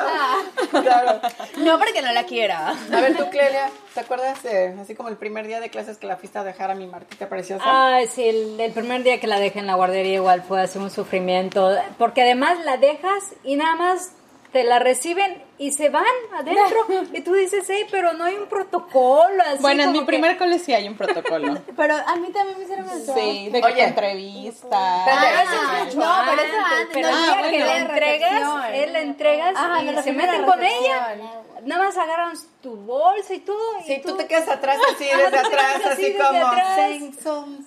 claro. 0.81 1.21
No 1.57 1.77
porque 1.77 2.01
no 2.01 2.11
la 2.11 2.23
quiera. 2.23 2.69
A 2.69 2.99
ver, 3.01 3.15
tú, 3.15 3.29
Clelia, 3.29 3.69
¿te 3.93 3.99
acuerdas 3.99 4.41
de, 4.41 4.75
así 4.81 4.95
como 4.95 5.09
el 5.09 5.17
primer 5.17 5.45
día 5.45 5.59
de 5.59 5.69
clases 5.69 5.97
que 5.97 6.07
la 6.07 6.17
fuiste 6.17 6.39
a 6.39 6.43
dejar 6.43 6.71
a 6.71 6.75
mi 6.75 6.87
Martita 6.87 7.29
preciosa? 7.29 7.63
Ay, 7.67 8.07
sí, 8.07 8.27
el, 8.27 8.59
el 8.59 8.71
primer 8.71 9.03
día 9.03 9.19
que 9.19 9.27
la 9.27 9.39
dejé 9.39 9.59
en 9.59 9.67
la 9.67 9.75
guardería 9.75 10.15
igual 10.15 10.41
fue 10.41 10.61
así 10.63 10.79
un 10.79 10.89
sufrimiento, 10.89 11.71
porque 11.99 12.23
además 12.23 12.57
la 12.65 12.77
dejas 12.77 13.23
y 13.43 13.57
nada 13.57 13.75
más 13.75 14.11
te 14.55 14.63
la 14.63 14.79
reciben 14.79 15.43
y 15.57 15.73
se 15.73 15.89
van 15.89 16.05
adentro 16.33 16.87
y 17.13 17.19
tú 17.19 17.33
dices, 17.33 17.65
hey, 17.67 17.85
pero 17.91 18.13
no 18.13 18.23
hay 18.23 18.35
un 18.35 18.47
protocolo 18.47 19.43
así 19.43 19.57
bueno, 19.59 19.83
en 19.83 19.91
mi 19.91 19.99
que- 19.99 20.05
primer 20.05 20.37
cole 20.37 20.59
sí 20.59 20.73
hay 20.73 20.87
un 20.87 20.95
protocolo. 20.95 21.57
Pero 21.75 21.93
a 21.93 22.15
mí 22.15 22.29
también 22.31 22.57
me 22.57 22.63
hicieron 22.63 22.89
eso. 22.89 23.13
Sí, 23.13 23.49
de 23.49 23.59
que 23.59 23.67
Oye. 23.67 23.83
entrevistas. 23.83 24.71
Ah, 24.71 25.43
eso 25.43 25.53
es 25.53 25.85
mucho 25.85 25.97
no, 25.99 26.15
pero 26.25 26.41
eso 26.41 26.55
antes, 26.57 26.87
pero 26.93 27.09
no, 27.09 27.17
el 27.17 27.21
día 27.23 27.33
bueno. 27.33 27.51
que 27.51 27.59
le 27.59 27.65
la 27.65 27.77
entregas, 27.79 28.65
él 28.73 28.93
le 28.93 29.01
entregas 29.01 29.55
Ajá, 29.57 29.81
y 29.81 29.85
me 29.87 30.03
se 30.03 30.13
meten 30.13 30.45
con 30.45 30.63
ella. 30.63 31.17
Nada 31.65 31.83
más 31.83 31.97
agarran 31.97 32.33
tu 32.61 32.77
bolsa 32.77 33.33
y 33.33 33.39
todo. 33.39 33.79
y 33.81 33.83
Sí, 33.83 34.01
tú 34.05 34.15
te 34.15 34.25
quedas 34.27 34.47
atrás 34.47 34.77
así, 34.93 35.03
desde 35.03 35.37
atrás, 35.37 35.75
así, 35.77 35.87
así 35.89 36.01
desde 36.13 36.17
como... 36.17 36.47
atrás. 36.47 36.79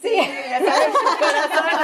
Sí. 0.01 0.20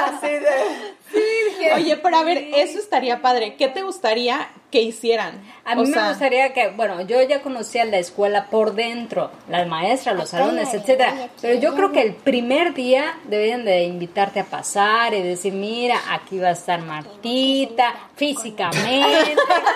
así 0.07 0.27
de... 0.29 1.73
Oye, 1.75 1.97
pero 1.97 2.17
a 2.17 2.23
ver, 2.23 2.37
eso 2.55 2.79
estaría 2.79 3.21
padre. 3.21 3.55
¿Qué 3.55 3.67
te 3.67 3.81
gustaría 3.81 4.49
que 4.75 4.81
hicieran? 4.81 5.41
A 5.63 5.73
mí 5.73 5.83
O 5.83 5.85
me 5.85 5.93
sea, 5.93 6.09
gustaría 6.09 6.51
que, 6.51 6.67
bueno, 6.71 6.99
yo 7.03 7.21
ya 7.21 7.41
conocía 7.41 7.85
la 7.85 7.97
escuela 7.97 8.47
por 8.47 8.75
dentro, 8.75 9.31
las 9.47 9.65
maestras, 9.69 10.17
los 10.17 10.27
salones, 10.27 10.73
etcétera. 10.73 11.29
Pero 11.41 11.57
yo 11.61 11.73
creo 11.75 11.93
que 11.93 12.01
el 12.01 12.13
primer 12.13 12.73
día 12.73 13.17
deberían 13.23 13.63
de 13.63 13.85
invitarte 13.85 14.41
a 14.41 14.43
pasar 14.43 15.13
y 15.13 15.21
decir, 15.21 15.53
mira, 15.53 15.97
aquí 16.09 16.39
va 16.39 16.49
a 16.49 16.51
estar 16.51 16.81
Martita, 16.81 17.93
físicamente, 18.17 19.35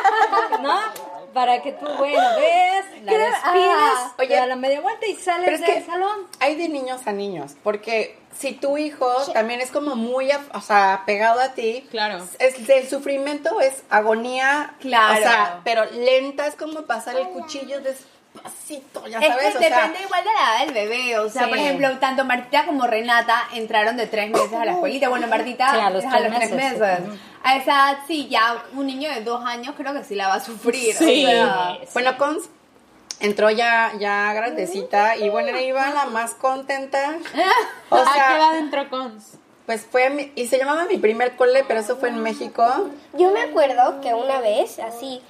¿no? 0.61 1.08
Para 1.39 1.61
que 1.61 1.71
tú, 1.71 1.85
bueno, 1.97 2.21
ves, 2.37 2.85
la 3.05 3.13
despides, 3.13 3.33
ajá. 3.43 4.13
Oye, 4.19 4.35
da 4.35 4.45
la 4.45 4.57
media 4.57 4.81
vuelta 4.81 5.07
y 5.07 5.15
sales 5.15 5.61
del 5.61 5.85
salón. 5.85 6.27
hay 6.41 6.55
de 6.55 6.67
niños 6.67 7.07
a 7.07 7.13
niños, 7.13 7.55
porque 7.63 8.17
si 8.37 8.51
tu 8.51 8.77
hijo 8.77 9.09
también 9.33 9.61
es 9.61 9.71
como 9.71 9.95
muy, 9.95 10.29
o 10.53 10.59
sea, 10.61 11.03
pegado 11.05 11.39
a 11.39 11.53
ti, 11.53 11.87
Claro. 11.91 12.25
es, 12.39 12.69
el 12.69 12.89
sufrimiento 12.89 13.61
es 13.61 13.83
agonía, 13.89 14.75
Claro. 14.81 15.13
o 15.13 15.23
sea, 15.23 15.61
pero 15.63 15.85
lenta 15.85 16.45
es 16.45 16.55
como 16.55 16.81
pasar 16.81 17.15
el 17.15 17.29
cuchillo 17.29 17.79
despacito, 18.33 19.07
ya 19.07 19.19
Es 19.19 19.27
sabes, 19.27 19.51
que 19.55 19.57
o 19.57 19.61
sea, 19.69 19.77
depende 19.87 20.01
igual 20.05 20.23
de 20.23 20.29
la 20.33 20.39
edad 20.39 20.65
del 20.65 20.73
bebé. 20.73 21.19
O 21.19 21.29
sea, 21.29 21.43
Sí. 21.43 21.49
por 21.49 21.57
ejemplo, 21.57 21.97
tanto 21.99 22.25
Martita 22.25 22.65
como 22.65 22.87
Renata 22.87 23.47
entraron 23.53 23.97
de 23.97 24.07
tres 24.07 24.29
meses 24.29 24.53
a 24.53 24.65
la 24.65 24.71
escuelita. 24.73 25.09
Bueno, 25.09 25.27
Martita 25.27 25.71
Sí, 25.71 25.79
a 25.79 25.89
los 25.89 26.03
es 26.03 26.09
tres 26.09 26.21
tres 26.21 26.51
meses, 26.51 26.79
meses. 26.79 26.99
sí. 27.11 27.19
A 27.43 27.55
esa 27.57 27.71
edad, 27.91 27.97
sí, 28.07 28.27
ya 28.29 28.63
un 28.73 28.85
niño 28.87 29.09
de 29.09 29.21
dos 29.21 29.43
años 29.45 29.73
creo 29.77 29.93
que 29.93 30.03
sí 30.03 30.15
la 30.15 30.27
va 30.27 30.35
a 30.35 30.39
sufrir. 30.39 30.93
Sí. 30.95 31.25
O 31.25 31.29
sea, 31.29 31.77
Bueno, 31.93 32.17
Cons 32.17 32.49
entró 33.21 33.49
ya, 33.49 33.91
ya 33.99 34.31
grandecita 34.33 35.15
y 35.17 35.29
bueno, 35.29 35.57
iba 35.59 35.89
la 35.89 36.05
más 36.05 36.31
contenta. 36.35 37.17
O 37.89 37.95
¿A 37.95 38.03
qué 38.05 38.11
sea, 38.13 38.37
edad 38.37 38.57
entró 38.57 38.89
Cons? 38.89 39.37
pues 39.65 39.85
fue 39.85 40.09
mi, 40.09 40.31
y 40.35 40.47
se 40.47 40.57
llamaba 40.57 40.85
mi 40.85 40.97
primer 40.97 41.35
cole, 41.35 41.63
pero 41.67 41.79
eso 41.81 41.95
fue 41.97 42.09
en 42.09 42.21
México. 42.23 42.89
Yo 43.13 43.31
me 43.31 43.41
acuerdo 43.41 44.01
que 44.01 44.13
una 44.15 44.39
vez, 44.41 44.79
así, 44.79 45.21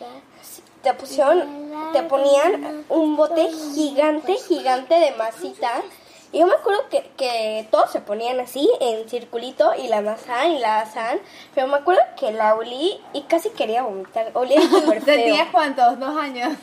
te 0.81 0.93
pusieron, 0.93 1.91
te 1.93 2.03
ponían 2.03 2.85
un 2.89 3.15
bote 3.15 3.49
gigante, 3.73 4.35
gigante 4.35 4.95
de 4.95 5.11
masita. 5.11 5.81
Y 6.31 6.39
yo 6.39 6.45
me 6.45 6.53
acuerdo 6.53 6.87
que, 6.89 7.09
que 7.17 7.67
todos 7.71 7.91
se 7.91 8.01
ponían 8.01 8.39
así, 8.39 8.69
en 8.81 9.09
circulito, 9.09 9.73
y 9.75 9.87
la 9.87 9.97
amasaban 9.97 10.51
y 10.51 10.59
la 10.59 10.81
asaban. 10.81 11.19
Pero 11.55 11.65
me 11.65 11.77
acuerdo 11.77 12.01
que 12.19 12.31
la 12.31 12.53
olí 12.53 13.01
y 13.13 13.23
casi 13.23 13.49
quería 13.49 13.81
vomitar. 13.81 14.29
Olía 14.35 14.61
súper 14.69 15.01
feo. 15.01 15.15
¿Tenías 15.15 15.47
cuántos? 15.51 15.99
¿Dos 15.99 16.15
años? 16.15 16.53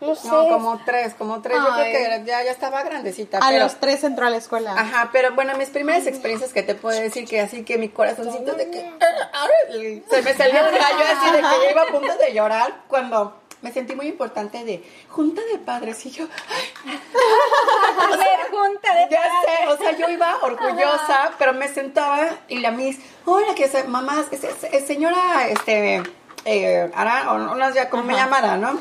No 0.00 0.14
sé. 0.14 0.28
No, 0.28 0.48
como 0.48 0.80
tres, 0.86 1.12
como 1.14 1.42
tres. 1.42 1.58
Yo 1.58 1.74
creo 1.74 1.84
que 1.92 2.24
ya, 2.24 2.42
ya 2.42 2.50
estaba 2.50 2.82
grandecita. 2.82 3.38
A 3.38 3.50
pero, 3.50 3.64
los 3.64 3.76
tres 3.76 4.02
entró 4.02 4.26
a 4.26 4.30
la 4.30 4.38
escuela. 4.38 4.72
Ajá, 4.72 5.10
pero 5.12 5.34
bueno, 5.34 5.56
mis 5.58 5.68
primeras 5.68 6.06
experiencias 6.06 6.54
que 6.54 6.62
te 6.62 6.74
puedo 6.74 6.98
decir 6.98 7.28
que 7.28 7.40
así 7.40 7.64
que 7.64 7.76
mi 7.76 7.90
corazoncito 7.90 8.54
de 8.54 8.70
que 8.70 8.80
se 10.10 10.22
me 10.22 10.34
salió 10.34 10.58
el 10.58 10.74
gallo 10.74 11.04
así 11.18 11.30
de 11.32 11.38
que 11.38 11.64
yo 11.64 11.70
iba 11.70 11.82
a 11.82 11.86
punto 11.86 12.16
de 12.16 12.32
llorar 12.32 12.82
cuando 12.88 13.41
me 13.62 13.72
sentí 13.72 13.94
muy 13.94 14.08
importante 14.08 14.64
de 14.64 14.84
junta 15.08 15.40
de 15.50 15.58
padres 15.58 16.04
y 16.04 16.10
yo 16.10 16.26
A 16.86 18.16
ver, 18.16 18.50
junta 18.50 18.94
de 18.94 19.08
ya 19.10 19.22
sé, 19.22 19.68
o 19.68 19.76
sea, 19.76 19.96
yo 19.96 20.08
iba 20.10 20.36
orgullosa, 20.42 21.32
pero 21.38 21.54
me 21.54 21.68
sentaba 21.68 22.28
y 22.48 22.58
la 22.58 22.70
mis, 22.70 22.98
hola, 23.24 23.54
que 23.54 23.64
es 23.64 23.88
mamá, 23.88 24.24
es, 24.30 24.86
señora, 24.86 25.48
este, 25.48 26.02
eh, 26.44 26.90
Ara, 26.94 27.32
o 27.32 27.38
no, 27.38 27.54
no 27.54 27.72
sé 27.72 27.88
cómo 27.88 28.02
me 28.02 28.14
llamara, 28.14 28.56
¿no? 28.56 28.78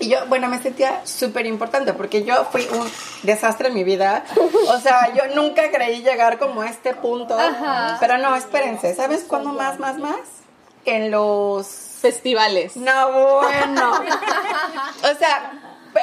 Y 0.00 0.08
yo, 0.08 0.26
bueno, 0.26 0.48
me 0.48 0.60
sentía 0.60 1.04
súper 1.04 1.46
importante 1.46 1.92
porque 1.92 2.24
yo 2.24 2.44
fui 2.46 2.66
un 2.72 2.88
desastre 3.24 3.68
en 3.68 3.74
mi 3.74 3.82
vida. 3.82 4.24
O 4.68 4.78
sea, 4.78 5.12
yo 5.12 5.34
nunca 5.34 5.70
creí 5.72 6.02
llegar 6.02 6.38
como 6.38 6.62
a 6.62 6.68
este 6.68 6.94
punto. 6.94 7.36
Pero 7.98 8.18
no, 8.18 8.36
espérense, 8.36 8.94
¿sabes 8.94 9.24
cuándo 9.24 9.52
más, 9.52 9.80
más, 9.80 9.98
más? 9.98 10.20
En 10.84 11.10
los 11.10 11.87
Festivales. 12.00 12.76
no, 12.76 13.12
bueno. 13.40 13.92
O 15.02 15.18
sea, 15.18 15.52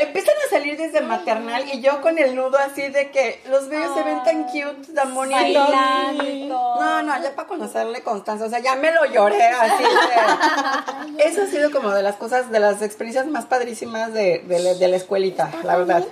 empiezan 0.01 0.35
a 0.45 0.49
salir 0.49 0.77
desde 0.77 1.01
maternal 1.01 1.63
y 1.73 1.81
yo 1.81 2.01
con 2.01 2.17
el 2.17 2.35
nudo 2.35 2.57
así 2.57 2.87
de 2.89 3.11
que 3.11 3.41
los 3.49 3.67
bebés 3.69 3.89
se 3.95 4.03
ven 4.03 4.23
tan 4.23 4.43
cute, 4.43 4.93
tan 4.93 5.13
bonitos. 5.13 5.69
No, 6.79 7.01
no, 7.03 7.21
ya 7.23 7.35
para 7.35 7.47
conocerle 7.47 8.01
Constanza, 8.03 8.45
o 8.45 8.49
sea, 8.49 8.59
ya 8.59 8.75
me 8.75 8.91
lo 8.91 9.05
lloré 9.05 9.43
así 9.47 9.83
de... 9.83 11.23
Eso 11.25 11.43
ha 11.43 11.47
sido 11.47 11.71
como 11.71 11.89
de 11.91 12.03
las 12.03 12.15
cosas, 12.15 12.51
de 12.51 12.59
las 12.59 12.81
experiencias 12.81 13.25
más 13.27 13.45
padrísimas 13.45 14.13
de, 14.13 14.39
de 14.47 14.59
la- 14.59 14.73
de 14.75 14.87
la 14.87 14.95
escuelita, 14.97 15.49
la 15.63 15.77
verdad. 15.77 16.03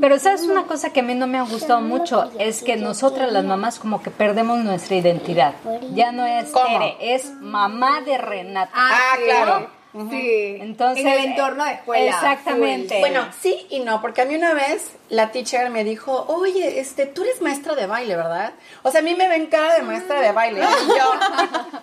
Pero 0.00 0.18
sabes 0.18 0.42
una 0.42 0.64
cosa 0.64 0.90
que 0.92 1.00
a 1.00 1.02
mí 1.02 1.14
no 1.14 1.26
me 1.26 1.38
ha 1.38 1.42
gustado 1.42 1.80
mucho 1.80 2.30
es 2.38 2.62
que 2.62 2.76
nosotras 2.76 3.32
las 3.32 3.44
mamás 3.44 3.78
como 3.78 4.02
que 4.02 4.10
perdemos 4.10 4.58
nuestra 4.58 4.96
identidad. 4.96 5.54
Ya 5.92 6.12
no 6.12 6.26
es 6.26 6.50
¿Cómo? 6.50 6.66
Tere, 6.66 6.96
es 7.00 7.32
mamá 7.40 8.00
de 8.02 8.18
Renata. 8.18 8.70
Ah, 8.74 9.14
sí. 9.94 10.08
Sí. 10.10 10.56
Entonces, 10.60 11.04
en 11.04 11.10
el 11.10 11.24
entorno 11.26 11.64
de 11.64 11.72
escuela. 11.72 12.10
Exactamente. 12.10 13.00
Bueno, 13.00 13.28
sí 13.40 13.66
y 13.70 13.80
no, 13.80 14.00
porque 14.00 14.22
a 14.22 14.24
mí 14.24 14.34
una 14.34 14.52
vez 14.54 14.92
la 15.08 15.30
teacher 15.30 15.70
me 15.70 15.84
dijo, 15.84 16.24
oye, 16.28 16.80
este, 16.80 17.06
tú 17.06 17.22
eres 17.22 17.40
maestra 17.40 17.74
de 17.74 17.86
baile, 17.86 18.16
¿verdad? 18.16 18.54
O 18.82 18.90
sea, 18.90 19.00
a 19.00 19.02
mí 19.02 19.14
me 19.14 19.28
ven 19.28 19.46
cara 19.46 19.74
de 19.74 19.82
maestra 19.82 20.20
de 20.20 20.32
baile. 20.32 20.60
Y 20.60 20.88
yo, 20.88 21.12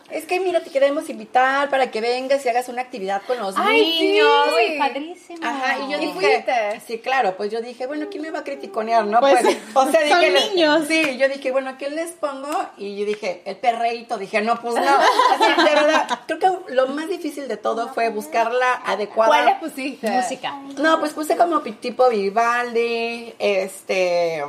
es 0.12 0.26
que 0.26 0.40
mira, 0.40 0.62
te 0.62 0.70
queremos 0.70 1.10
invitar 1.10 1.70
para 1.70 1.90
que 1.90 2.02
vengas 2.02 2.46
y 2.46 2.50
hagas 2.50 2.68
una 2.68 2.82
actividad 2.82 3.22
con 3.26 3.40
los 3.40 3.56
Ay, 3.58 3.80
sí. 3.80 4.08
niños. 4.08 4.28
Uy, 4.56 4.78
padrísimo. 4.78 5.40
Ajá, 5.42 5.78
y 5.80 5.92
yo 5.92 5.98
¿Y 5.98 6.06
dije, 6.08 6.44
fuiste? 6.44 6.82
sí, 6.86 7.00
claro, 7.00 7.38
pues 7.38 7.52
yo 7.52 7.62
dije, 7.62 7.88
bueno, 7.88 8.08
¿quién 8.10 8.24
me 8.24 8.32
va 8.32 8.40
a 8.40 8.44
criticonear, 8.44 9.06
no? 9.06 9.20
Pues, 9.20 9.46
o 9.74 9.90
sea, 9.90 10.00
son 10.10 10.20
dije, 10.20 10.50
niños. 10.50 10.86
Sí, 10.88 11.18
yo 11.18 11.30
dije, 11.30 11.52
bueno, 11.52 11.78
¿qué 11.78 11.90
les 11.90 12.12
pongo? 12.12 12.50
Y 12.78 12.98
yo 12.98 13.06
dije, 13.06 13.42
el 13.46 13.56
perreíto, 13.56 14.18
dije, 14.18 14.42
no, 14.42 14.60
pues 14.60 14.76
no. 14.76 14.82
Así, 14.82 15.64
de 15.64 15.76
verdad, 15.76 16.20
creo 16.28 16.40
que 16.40 16.74
lo 16.74 16.88
más 16.88 17.08
difícil 17.08 17.22
difícil 17.22 17.48
de 17.48 17.58
todo 17.58 17.88
fue 17.90 18.01
buscar 18.10 18.52
la 18.52 18.74
adecuada. 18.86 19.30
¿Cuáles 19.30 19.56
pusiste? 19.60 20.10
Música. 20.10 20.54
No, 20.78 21.00
pues 21.00 21.14
puse 21.14 21.38
como 21.38 21.62
tipo 21.62 22.10
Vivaldi, 22.10 23.34
este, 23.40 24.44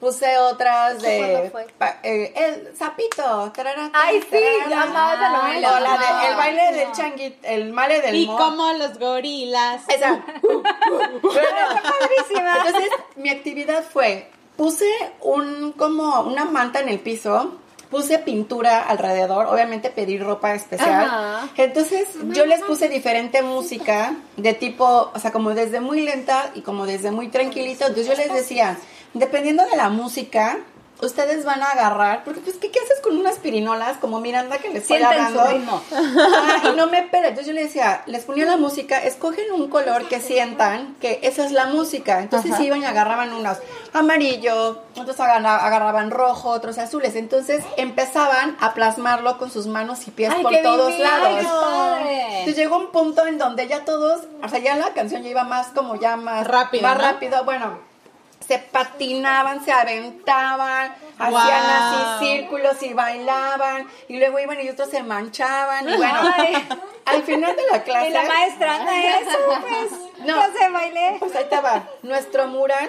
puse 0.00 0.36
otras 0.38 0.94
¿Cuándo 1.02 1.42
de 1.42 1.50
fue? 1.50 1.66
pa- 1.78 1.98
eh, 2.02 2.32
el 2.36 2.76
sapito. 2.76 3.52
tarara, 3.54 3.90
Ay, 3.92 4.20
sí, 4.22 4.28
tarara, 4.30 4.68
yo 4.70 4.90
amaba 4.90 5.14
esa 5.14 5.28
novela. 5.30 5.76
O 5.76 5.80
la 5.80 5.98
de 5.98 6.28
el 6.28 6.36
baile 6.36 6.72
del 6.72 6.92
changuit, 6.92 7.36
el 7.44 7.72
male 7.72 8.00
del 8.00 8.14
Y 8.16 8.26
mo. 8.26 8.36
como 8.36 8.72
los 8.72 8.98
gorilas. 8.98 9.82
Esa. 9.88 10.20
Bueno, 11.22 12.56
entonces 12.56 12.90
mi 13.16 13.30
actividad 13.30 13.84
fue, 13.84 14.28
puse 14.56 14.86
un 15.20 15.72
como 15.72 16.20
una 16.22 16.44
manta 16.44 16.80
en 16.80 16.88
el 16.88 16.98
piso, 17.00 17.56
puse 17.92 18.18
pintura 18.18 18.80
alrededor, 18.80 19.44
obviamente 19.46 19.90
pedí 19.90 20.16
ropa 20.16 20.54
especial. 20.54 21.04
Ajá. 21.04 21.48
Entonces 21.58 22.08
yo 22.30 22.46
les 22.46 22.62
puse 22.62 22.88
diferente 22.88 23.42
música 23.42 24.16
de 24.38 24.54
tipo, 24.54 25.10
o 25.14 25.18
sea, 25.18 25.30
como 25.30 25.50
desde 25.54 25.80
muy 25.80 26.00
lenta 26.00 26.50
y 26.54 26.62
como 26.62 26.86
desde 26.86 27.10
muy 27.10 27.28
tranquilito. 27.28 27.86
Entonces 27.86 28.08
yo 28.08 28.14
les 28.14 28.32
decía, 28.32 28.78
dependiendo 29.12 29.62
de 29.66 29.76
la 29.76 29.90
música, 29.90 30.58
ustedes 31.02 31.44
van 31.44 31.62
a 31.62 31.66
agarrar, 31.70 32.24
porque 32.24 32.40
pues, 32.40 32.56
¿qué, 32.56 32.70
qué 32.70 32.78
haces 32.78 33.00
con 33.02 33.16
unas 33.18 33.38
pirinolas 33.38 33.96
como 33.98 34.20
Miranda 34.20 34.58
que 34.58 34.70
les 34.70 34.86
su 34.86 34.94
hablando? 34.94 35.44
ritmo. 35.44 35.82
Ah, 35.92 36.68
y 36.72 36.76
no 36.76 36.86
me 36.86 37.02
pela. 37.02 37.28
Entonces 37.28 37.46
yo 37.48 37.52
le 37.52 37.64
decía, 37.64 38.02
les 38.06 38.24
ponía 38.24 38.46
la 38.46 38.56
música, 38.56 38.98
escogen 39.02 39.52
un 39.52 39.68
color 39.68 40.08
que 40.08 40.20
sientan 40.20 40.94
que 41.00 41.20
esa 41.22 41.44
es 41.44 41.52
la 41.52 41.66
música. 41.66 42.20
Entonces 42.20 42.58
iban 42.60 42.80
y 42.82 42.84
agarraban 42.84 43.32
unos 43.32 43.58
amarillo, 43.92 44.82
otros 44.98 45.18
agarra- 45.20 45.64
agarraban 45.64 46.10
rojo, 46.10 46.50
otros 46.50 46.78
azules. 46.78 47.14
Entonces 47.16 47.62
empezaban 47.76 48.56
a 48.60 48.74
plasmarlo 48.74 49.38
con 49.38 49.50
sus 49.50 49.66
manos 49.66 50.06
y 50.06 50.10
pies 50.10 50.32
Ay, 50.34 50.42
por 50.42 50.56
todos 50.62 50.88
divino. 50.88 51.04
lados. 51.10 51.46
Padre. 51.46 52.26
Entonces 52.40 52.56
llegó 52.56 52.76
un 52.78 52.90
punto 52.90 53.26
en 53.26 53.38
donde 53.38 53.68
ya 53.68 53.84
todos, 53.84 54.22
o 54.42 54.48
sea, 54.48 54.58
ya 54.58 54.76
la 54.76 54.90
canción 54.94 55.22
ya 55.22 55.30
iba 55.30 55.44
más 55.44 55.68
como 55.68 55.96
ya 55.96 56.16
más 56.16 56.46
Rápido, 56.46 56.82
más 56.82 56.96
¿no? 56.96 57.02
rápido. 57.02 57.44
Bueno, 57.44 57.78
se 58.52 58.58
patinaban, 58.58 59.64
se 59.64 59.72
aventaban, 59.72 60.94
hacían 61.18 61.30
Wow. 61.30 61.40
así 61.40 62.26
círculos 62.26 62.82
y 62.82 62.92
bailaban 62.92 63.88
y 64.08 64.18
luego 64.18 64.38
iban 64.40 64.60
y 64.60 64.68
otros 64.68 64.90
se 64.90 65.02
manchaban 65.02 65.88
y 65.88 65.96
bueno, 65.96 66.20
al 67.06 67.22
final 67.22 67.56
de 67.56 67.62
la 67.72 67.82
clase 67.82 68.08
Y 68.08 68.12
la 68.12 68.24
maestra 68.24 68.76
anda 68.76 68.92
eso, 69.20 69.38
pues. 69.60 70.00
No. 70.26 70.36
No 70.36 70.56
se 70.56 70.68
bailé. 70.68 71.16
pues 71.18 71.34
ahí 71.34 71.46
va. 71.50 71.82
Nuestro 72.02 72.46
mural, 72.46 72.88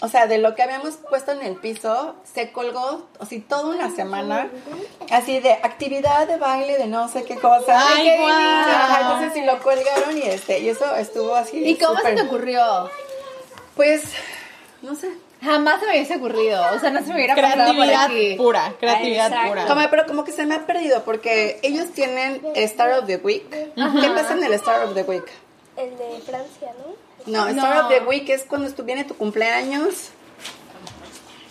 o 0.00 0.08
sea, 0.08 0.26
de 0.26 0.38
lo 0.38 0.54
que 0.56 0.62
habíamos 0.62 0.94
puesto 0.96 1.30
en 1.32 1.42
el 1.42 1.54
piso, 1.56 2.16
se 2.24 2.50
colgó 2.50 3.06
así 3.20 3.38
toda 3.40 3.66
una 3.76 3.90
semana, 3.90 4.48
así 5.12 5.38
de 5.38 5.52
actividad 5.52 6.26
de 6.26 6.36
baile, 6.38 6.78
de 6.78 6.86
no 6.86 7.08
sé 7.08 7.24
qué 7.24 7.36
cosa. 7.36 7.78
Ay, 7.94 8.02
Qué. 8.04 8.26
Ajá, 8.26 9.02
Entonces 9.02 9.32
sí 9.34 9.42
lo 9.44 9.58
colgaron 9.60 10.16
y 10.18 10.22
este, 10.22 10.58
y 10.60 10.68
eso 10.70 10.96
estuvo 10.96 11.34
así. 11.36 11.58
¿Y 11.64 11.76
cómo 11.76 12.00
se 12.00 12.12
te 12.14 12.22
ocurrió? 12.22 12.90
Pues, 13.76 14.02
no 14.84 14.94
sé. 14.94 15.10
Jamás 15.42 15.80
se 15.80 15.86
me 15.86 15.92
hubiese 15.92 16.16
ocurrido. 16.16 16.62
O 16.74 16.78
sea, 16.78 16.90
no 16.90 17.00
se 17.00 17.08
me 17.08 17.14
hubiera 17.16 17.34
pasado 17.34 17.74
por 17.74 17.84
aquí. 17.92 18.34
pura, 18.36 18.74
creatividad 18.78 19.26
Exacto. 19.26 19.48
pura. 19.50 19.66
Como, 19.66 19.90
pero 19.90 20.06
como 20.06 20.24
que 20.24 20.32
se 20.32 20.46
me 20.46 20.54
ha 20.54 20.66
perdido 20.66 21.04
porque 21.04 21.58
ellos 21.62 21.90
tienen 21.92 22.40
Star 22.54 22.92
of 22.92 23.06
the 23.06 23.16
Week. 23.16 23.48
¿Qué 23.50 24.10
pasa 24.14 24.32
en 24.34 24.44
el 24.44 24.52
Star 24.54 24.84
of 24.84 24.94
the 24.94 25.02
Week? 25.02 25.24
El 25.76 25.98
de 25.98 26.20
Francia, 26.24 26.72
¿no? 26.78 26.94
No, 27.26 27.44
No. 27.46 27.50
Star 27.50 27.78
of 27.84 27.88
the 27.88 28.00
Week 28.04 28.28
es 28.30 28.44
cuando 28.44 28.70
viene 28.84 29.04
tu 29.04 29.14
cumpleaños. 29.16 30.10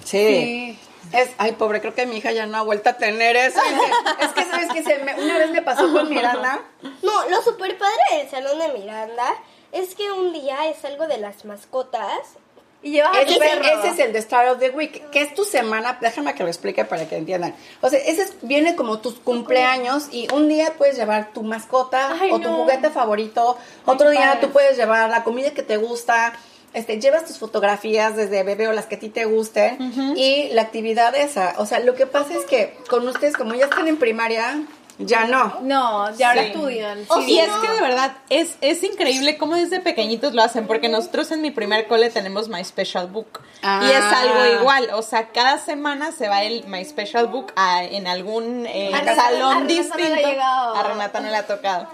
Sí. 0.03 0.77
Es, 1.11 1.29
ay, 1.37 1.51
pobre, 1.53 1.81
creo 1.81 1.93
que 1.93 2.05
mi 2.05 2.17
hija 2.17 2.31
ya 2.31 2.45
no 2.45 2.57
ha 2.57 2.61
vuelto 2.61 2.89
a 2.89 2.93
tener 2.93 3.35
eso. 3.35 3.59
Es 4.21 4.29
que, 4.29 4.45
¿sabes 4.45 4.71
que 4.71 4.83
se 4.83 4.99
me- 4.99 5.13
Una 5.21 5.37
vez 5.37 5.51
me 5.51 5.61
pasó 5.61 5.91
con 5.91 6.09
Miranda. 6.09 6.61
No, 7.01 7.29
lo 7.29 7.41
super 7.41 7.77
padre 7.77 8.17
del 8.17 8.29
salón 8.29 8.57
de 8.59 8.69
Miranda 8.79 9.25
es 9.71 9.95
que 9.95 10.11
un 10.11 10.31
día 10.33 10.67
es 10.69 10.83
algo 10.85 11.07
de 11.07 11.17
las 11.17 11.45
mascotas. 11.45 12.37
Y 12.83 12.91
llevas 12.91 13.15
a 13.17 13.25
tu 13.25 13.31
Ese, 13.31 13.45
ese 13.79 13.87
es 13.93 13.99
el 13.99 14.11
de 14.13 14.19
Star 14.19 14.47
of 14.49 14.59
the 14.59 14.69
Week, 14.71 15.09
que 15.09 15.21
es 15.21 15.33
tu 15.33 15.45
semana, 15.45 15.97
déjame 16.01 16.35
que 16.35 16.43
lo 16.43 16.49
explique 16.49 16.83
para 16.83 17.07
que 17.07 17.15
entiendan. 17.15 17.55
O 17.81 17.89
sea, 17.89 17.97
ese 17.99 18.23
es- 18.23 18.33
viene 18.41 18.75
como 18.75 18.99
tus 18.99 19.15
cumpleaños 19.15 20.07
y 20.11 20.27
un 20.33 20.49
día 20.49 20.73
puedes 20.77 20.97
llevar 20.97 21.31
tu 21.33 21.43
mascota 21.43 22.17
Ay, 22.19 22.31
o 22.31 22.39
tu 22.39 22.49
no. 22.49 22.57
juguete 22.57 22.89
favorito, 22.89 23.57
otro 23.85 24.09
día 24.09 24.37
tú 24.41 24.49
puedes 24.51 24.75
llevar 24.77 25.09
la 25.09 25.23
comida 25.23 25.51
que 25.51 25.63
te 25.63 25.77
gusta, 25.77 26.33
este, 26.73 26.99
llevas 26.99 27.25
tus 27.25 27.37
fotografías 27.37 28.15
desde 28.17 28.43
bebé 28.43 28.67
o 28.67 28.73
las 28.73 28.85
que 28.87 28.95
a 28.95 28.99
ti 28.99 29.07
te 29.09 29.25
gusten 29.25 29.77
y 30.17 30.49
la 30.53 30.63
actividad 30.63 31.15
esa. 31.15 31.53
O 31.59 31.65
sea, 31.65 31.79
lo 31.79 31.93
que 31.95 32.05
pasa 32.07 32.33
es 32.33 32.45
que 32.45 32.75
con 32.89 33.07
ustedes, 33.07 33.37
como 33.37 33.53
ya 33.53 33.65
están 33.65 33.87
en 33.87 33.97
primaria, 33.97 34.61
ya 34.99 35.25
no. 35.25 35.59
No, 35.61 36.15
ya 36.15 36.29
ahora 36.29 36.41
Sí. 36.43 36.47
estudian. 36.49 36.99
Sí. 37.25 37.31
y 37.33 37.39
es 37.39 37.49
que 37.51 37.67
de 37.71 37.81
verdad 37.81 38.13
es, 38.29 38.55
es 38.61 38.83
increíble 38.83 39.37
cómo 39.37 39.55
desde 39.55 39.79
pequeñitos 39.79 40.33
lo 40.33 40.41
hacen, 40.43 40.67
porque 40.67 40.89
nosotros 40.89 41.31
en 41.31 41.41
mi 41.41 41.51
primer 41.51 41.87
cole 41.87 42.09
tenemos 42.09 42.47
My 42.49 42.63
Special 42.63 43.07
Book 43.07 43.39
y 43.61 43.65
es 43.91 44.03
Ah. 44.03 44.21
algo 44.21 44.59
igual, 44.61 44.89
o 44.93 45.01
sea, 45.01 45.29
cada 45.29 45.57
semana 45.57 46.11
se 46.11 46.27
va 46.29 46.43
el 46.43 46.65
My 46.67 46.83
Special 46.85 47.27
Book 47.27 47.53
a- 47.55 47.83
en 47.83 48.07
algún 48.07 48.65
eh, 48.67 48.91
A 48.93 48.99
Renata- 48.99 49.11
a 49.11 49.15
salón 49.15 49.39
Renata 49.39 49.59
no 49.59 49.65
le 49.67 49.73
ha 49.73 50.15
distinto. 50.17 50.43
a 50.79 50.83
Renata 50.83 51.19
no 51.21 51.29
le 51.29 51.35
ha 51.37 51.47
tocado. 51.47 51.87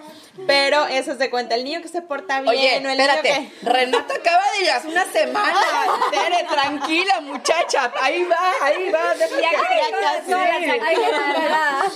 Pero 0.48 0.86
eso 0.88 1.16
se 1.16 1.30
cuenta, 1.30 1.56
el 1.56 1.64
niño 1.64 1.82
que 1.82 1.88
se 1.88 2.02
porta 2.02 2.42
bien 2.42 2.50
Oye, 2.56 2.74
o 2.74 2.78
el 2.78 2.84
niño 2.84 2.92
espérate, 2.92 3.52
que... 3.62 3.66
Renata 3.70 4.14
acaba 4.16 4.44
de 4.52 4.64
ir 4.64 4.72
hace 4.72 4.88
una 4.88 5.06
semana. 5.06 5.60
Tere, 6.12 6.46
tranquila, 6.50 7.22
muchacha. 7.22 7.92
Ahí 8.02 8.24
va, 8.24 8.66
ahí 8.66 8.92
va. 8.92 9.14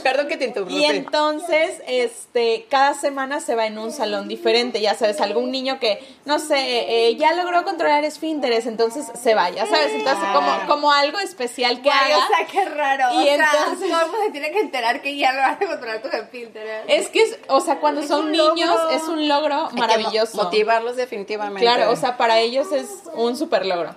Perdón 0.04 0.28
que 0.28 0.38
te 0.38 0.46
interrumpí. 0.46 0.78
Y 0.78 0.86
entonces, 0.86 1.82
este, 1.88 2.66
cada 2.70 2.94
semana 2.94 3.40
se 3.40 3.56
va 3.56 3.66
en 3.66 3.78
un 3.78 3.92
salón 3.92 4.28
diferente, 4.28 4.82
ya 4.82 4.96
sabes, 4.96 5.22
algún 5.22 5.52
niño 5.52 5.80
que, 5.80 6.04
no 6.26 6.40
sé, 6.40 7.08
eh, 7.08 7.16
ya 7.16 7.34
logró 7.34 7.64
controlar 7.64 8.04
esfínteres, 8.04 8.66
entonces 8.66 9.06
se 9.22 9.36
va, 9.36 9.50
ya 9.50 9.66
sabes, 9.66 9.92
entonces 9.94 10.24
como, 10.34 10.68
como 10.68 10.92
algo 10.92 11.20
especial 11.20 11.82
que 11.82 11.90
haga. 11.90 12.18
o 12.18 12.28
sea, 12.28 12.46
qué 12.46 12.66
raro. 12.66 13.14
Y 13.14 13.30
o 13.30 13.36
sea, 13.36 13.52
entonces- 13.64 13.90
todo 13.90 14.02
el 14.02 14.08
mundo 14.08 14.26
se 14.26 14.32
tiene 14.32 14.52
que 14.52 14.60
enterar 14.60 15.02
que 15.02 15.18
ya 15.18 15.32
lo 15.34 15.42
vas 15.42 15.62
a 15.62 15.66
controlar 15.66 16.02
tus 16.02 16.14
esfínteres. 16.14 16.84
Es 16.88 17.10
que, 17.10 17.24
es, 17.24 17.40
o 17.48 17.60
sea, 17.62 17.80
cuando 17.80 18.04
son 18.04 18.32
niños 18.34 18.70
logro. 18.70 18.90
es 18.90 19.04
un 19.04 19.28
logro 19.28 19.56
Hay 19.64 19.68
que 19.70 19.74
mo- 19.76 19.80
maravilloso. 19.82 20.38
Motivarlos 20.38 20.96
definitivamente. 20.96 21.62
Claro, 21.62 21.92
o 21.92 21.96
sea, 21.96 22.18
para 22.18 22.40
ellos 22.40 22.72
es 22.72 22.90
un 23.16 23.36
super 23.38 23.66
logro. 23.66 23.96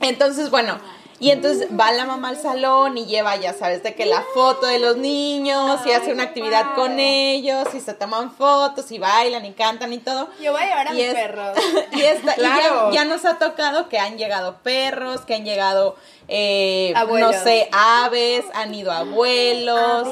Entonces, 0.00 0.50
bueno, 0.50 0.78
y 1.20 1.30
entonces 1.30 1.68
va 1.78 1.92
la 1.92 2.04
mamá 2.04 2.30
al 2.30 2.36
salón 2.36 2.98
y 2.98 3.06
lleva, 3.06 3.36
ya 3.36 3.52
sabes, 3.54 3.84
de 3.84 3.94
que 3.94 4.06
la 4.06 4.24
foto 4.34 4.66
de 4.66 4.80
los 4.80 4.96
niños 4.96 5.80
y 5.86 5.92
hace 5.92 6.12
una 6.12 6.24
actividad 6.24 6.74
con 6.74 6.98
ellos 6.98 7.68
y 7.74 7.80
se 7.80 7.94
toman 7.94 8.32
fotos 8.32 8.90
y 8.90 8.98
bailan 8.98 9.44
y 9.46 9.52
cantan 9.52 9.92
y 9.92 9.98
todo. 9.98 10.28
Yo 10.40 10.50
voy 10.50 10.62
a 10.62 10.66
llevar 10.66 10.88
a 10.88 10.92
Y 10.92 10.96
mis 10.96 11.04
es- 11.06 11.14
perros. 11.14 11.58
Y, 11.92 12.02
esta- 12.02 12.32
y 12.32 12.40
Claro. 12.40 12.90
ya, 12.90 12.94
ya 12.94 13.04
nos 13.04 13.24
ha 13.24 13.38
tocado 13.38 13.88
que 13.88 14.00
han 14.00 14.18
llegado 14.18 14.56
perros, 14.64 15.20
que 15.20 15.34
han 15.36 15.44
llegado, 15.44 15.94
eh, 16.34 16.94
no 17.18 17.32
sé, 17.34 17.68
aves, 17.72 18.46
han 18.54 18.74
ido 18.74 18.90
abuelos. 18.90 20.08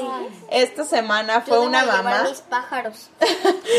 Esta 0.51 0.83
semana 0.83 1.41
fue 1.41 1.57
Yo 1.57 1.63
una 1.63 1.83
mamá. 1.83 2.25
mis 2.29 2.41
pájaros. 2.41 3.09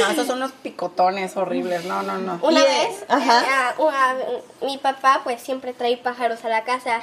No, 0.01 0.11
esos 0.11 0.27
son 0.27 0.39
unos 0.39 0.53
picotones 0.53 1.37
horribles. 1.37 1.85
No, 1.85 2.03
no, 2.03 2.19
no. 2.19 2.41
Una 2.43 2.65
vez, 2.65 3.05
ajá. 3.09 3.41
eh, 3.41 3.75
ah, 3.91 4.15
mi 4.63 4.79
papá 4.79 5.21
pues 5.23 5.41
siempre 5.41 5.73
trae 5.75 5.97
pájaros 5.99 6.45
a 6.45 6.49
la 6.49 6.65
casa 6.65 7.01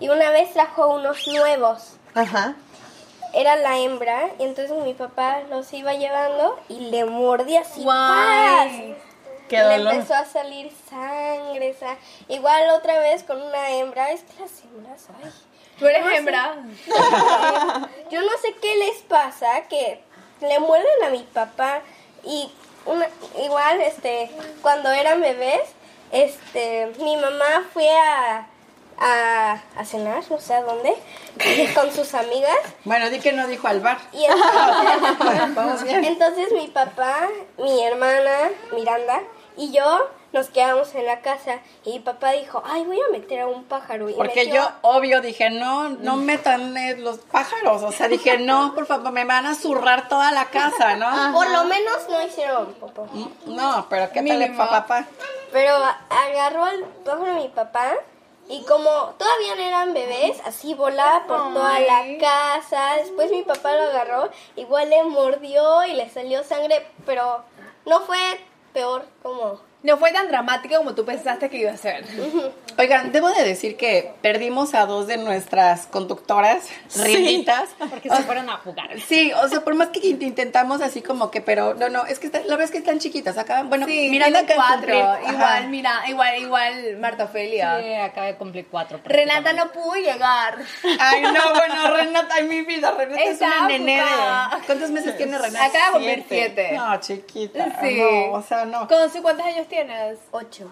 y 0.00 0.08
una 0.08 0.30
vez 0.30 0.52
trajo 0.54 0.88
unos 0.88 1.28
nuevos. 1.28 1.96
Ajá. 2.14 2.54
Era 3.32 3.54
la 3.56 3.78
hembra 3.78 4.30
y 4.40 4.42
entonces 4.42 4.76
mi 4.82 4.94
papá 4.94 5.42
los 5.50 5.72
iba 5.72 5.92
llevando 5.94 6.58
y 6.68 6.80
le 6.90 7.04
mordía 7.04 7.60
así. 7.60 7.82
Guay. 7.82 8.96
Qué 9.50 9.58
le 9.58 9.76
dolor. 9.78 9.92
empezó 9.94 10.14
a 10.14 10.24
salir 10.24 10.72
sangre. 10.88 11.74
sa- 11.78 11.96
Igual 12.28 12.70
otra 12.70 12.98
vez 13.00 13.22
con 13.24 13.42
una 13.42 13.70
hembra. 13.72 14.10
Es 14.12 14.22
que 14.22 14.40
las 14.40 14.50
hembras, 14.64 15.06
ay. 15.22 15.30
Tú 15.78 15.86
eres 15.86 16.04
hembra. 16.18 16.56
Yo 18.10 18.20
no 18.22 18.38
sé 18.42 18.54
qué 18.62 18.76
les 18.76 18.98
pasa, 19.02 19.62
que 19.68 20.00
le 20.40 20.58
muerden 20.60 21.04
a 21.06 21.10
mi 21.10 21.22
papá 21.22 21.80
y 22.24 22.50
una, 22.86 23.06
igual, 23.42 23.80
este, 23.80 24.30
cuando 24.62 24.90
eran 24.90 25.20
bebés, 25.20 25.62
este, 26.12 26.92
mi 26.98 27.16
mamá 27.16 27.64
fue 27.72 27.88
a, 27.90 28.46
a, 28.98 29.62
a 29.76 29.84
cenar, 29.84 30.22
no 30.30 30.38
sé 30.40 30.54
a 30.54 30.62
dónde, 30.62 30.94
con 31.74 31.92
sus 31.92 32.12
amigas 32.14 32.58
Bueno, 32.84 33.08
di 33.10 33.20
que 33.20 33.32
no 33.32 33.46
dijo 33.46 33.68
al 33.68 33.80
bar. 33.80 33.98
y 34.12 34.24
entonces, 34.24 35.54
Vamos 35.54 35.82
bien. 35.82 36.04
entonces 36.04 36.52
mi 36.52 36.68
papá, 36.68 37.28
mi 37.58 37.82
hermana 37.84 38.50
Miranda 38.72 39.20
y 39.56 39.72
yo 39.72 40.08
nos 40.32 40.48
quedamos 40.48 40.94
en 40.94 41.06
la 41.06 41.20
casa 41.22 41.58
y 41.84 41.90
mi 41.94 41.98
papá 42.00 42.30
dijo, 42.32 42.62
ay, 42.64 42.84
voy 42.84 42.98
a 43.00 43.10
meter 43.10 43.40
a 43.40 43.46
un 43.48 43.64
pájaro. 43.64 44.08
Y 44.08 44.14
Porque 44.14 44.44
metió- 44.46 44.54
yo, 44.62 44.70
obvio, 44.82 45.20
dije, 45.20 45.50
no, 45.50 45.88
no 45.88 46.16
metan 46.16 46.72
los 47.02 47.18
pájaros. 47.18 47.82
O 47.82 47.90
sea, 47.90 48.06
dije, 48.06 48.38
no, 48.38 48.74
por 48.74 48.86
favor, 48.86 49.10
me 49.10 49.24
van 49.24 49.46
a 49.46 49.54
zurrar 49.56 50.08
toda 50.08 50.30
la 50.30 50.44
casa, 50.46 50.94
¿no? 50.96 51.08
Por 51.34 51.50
lo 51.50 51.64
menos 51.64 52.08
no 52.08 52.22
hicieron 52.22 52.66
popó. 52.74 53.08
No, 53.46 53.86
pero 53.90 54.08
¿qué 54.08 54.14
tal 54.16 54.24
Mínimo. 54.24 54.56
papá? 54.66 55.06
Pero 55.50 55.74
agarró 56.08 56.64
al 56.64 56.84
pájaro 57.04 57.34
mi 57.34 57.48
papá 57.48 57.92
Y 58.48 58.62
como 58.64 58.90
todavía 59.18 59.54
no 59.56 59.62
eran 59.62 59.94
bebés, 59.94 60.40
así 60.44 60.74
volaba 60.74 61.24
por 61.26 61.52
toda 61.52 61.78
la 61.80 62.02
casa. 62.20 62.94
Después 62.98 63.30
mi 63.30 63.42
papá 63.42 63.72
lo 63.74 63.82
agarró, 63.82 64.28
igual 64.56 64.90
le 64.90 65.02
mordió 65.04 65.84
y 65.86 65.92
le 65.94 66.08
salió 66.08 66.42
sangre, 66.44 66.84
pero 67.06 67.42
no 67.86 68.00
fue 68.00 68.18
peor 68.72 69.06
como... 69.22 69.60
No 69.82 69.96
fue 69.96 70.12
tan 70.12 70.28
dramático 70.28 70.76
como 70.76 70.94
tú 70.94 71.04
pensaste 71.04 71.48
que 71.48 71.58
iba 71.58 71.70
a 71.70 71.76
ser. 71.76 72.04
Oigan, 72.80 73.12
debo 73.12 73.28
de 73.28 73.44
decir 73.44 73.76
que 73.76 74.10
perdimos 74.22 74.72
a 74.74 74.86
dos 74.86 75.06
de 75.06 75.18
nuestras 75.18 75.86
conductoras 75.86 76.62
rienditas. 76.96 77.68
Porque 77.90 78.08
se 78.08 78.22
fueron 78.22 78.48
a 78.48 78.56
jugar. 78.56 78.98
Sí, 79.00 79.32
o 79.32 79.48
sea, 79.48 79.60
por 79.60 79.74
más 79.74 79.88
que 79.88 80.00
int- 80.00 80.22
intentamos 80.22 80.80
así 80.80 81.02
como 81.02 81.30
que, 81.30 81.42
pero 81.42 81.74
no, 81.74 81.90
no, 81.90 82.06
es 82.06 82.18
que 82.18 82.26
está- 82.26 82.38
la 82.40 82.46
verdad 82.56 82.64
es 82.64 82.70
que 82.70 82.78
están 82.78 82.98
chiquitas. 82.98 83.36
Acá, 83.36 83.64
bueno, 83.64 83.86
Sí, 83.86 84.08
Miranda 84.10 84.40
cuatro. 84.54 84.94
Igual, 85.28 85.68
mira, 85.68 86.02
igual, 86.08 86.38
igual 86.38 86.96
Marta 86.98 87.24
Ofelia. 87.24 87.80
Sí, 87.82 87.92
acaba 87.94 88.26
de 88.28 88.36
cumplir 88.36 88.66
cuatro. 88.70 88.98
Renata 89.04 89.52
no 89.52 89.70
pudo 89.72 89.94
llegar. 89.96 90.56
Ay, 90.98 91.22
no, 91.22 91.52
bueno, 91.54 91.96
Renata, 91.96 92.34
ay, 92.36 92.44
mi 92.48 92.62
vida, 92.62 92.92
Renata 92.92 93.22
es 93.22 93.40
una 93.40 93.68
de... 93.68 94.66
¿Cuántos 94.66 94.90
meses 94.90 95.16
tiene 95.18 95.36
Renata? 95.36 95.66
Acaba 95.66 95.86
de 95.86 95.92
cumplir 95.92 96.24
siete. 96.28 96.72
No, 96.72 96.98
chiquita. 97.00 97.78
Sí. 97.82 97.96
No, 98.00 98.32
o 98.32 98.42
sea, 98.42 98.64
no. 98.64 98.88
Consu, 98.88 99.20
¿cuántos 99.22 99.44
años 99.46 99.68
tienes? 99.68 100.18
Ocho. 100.30 100.70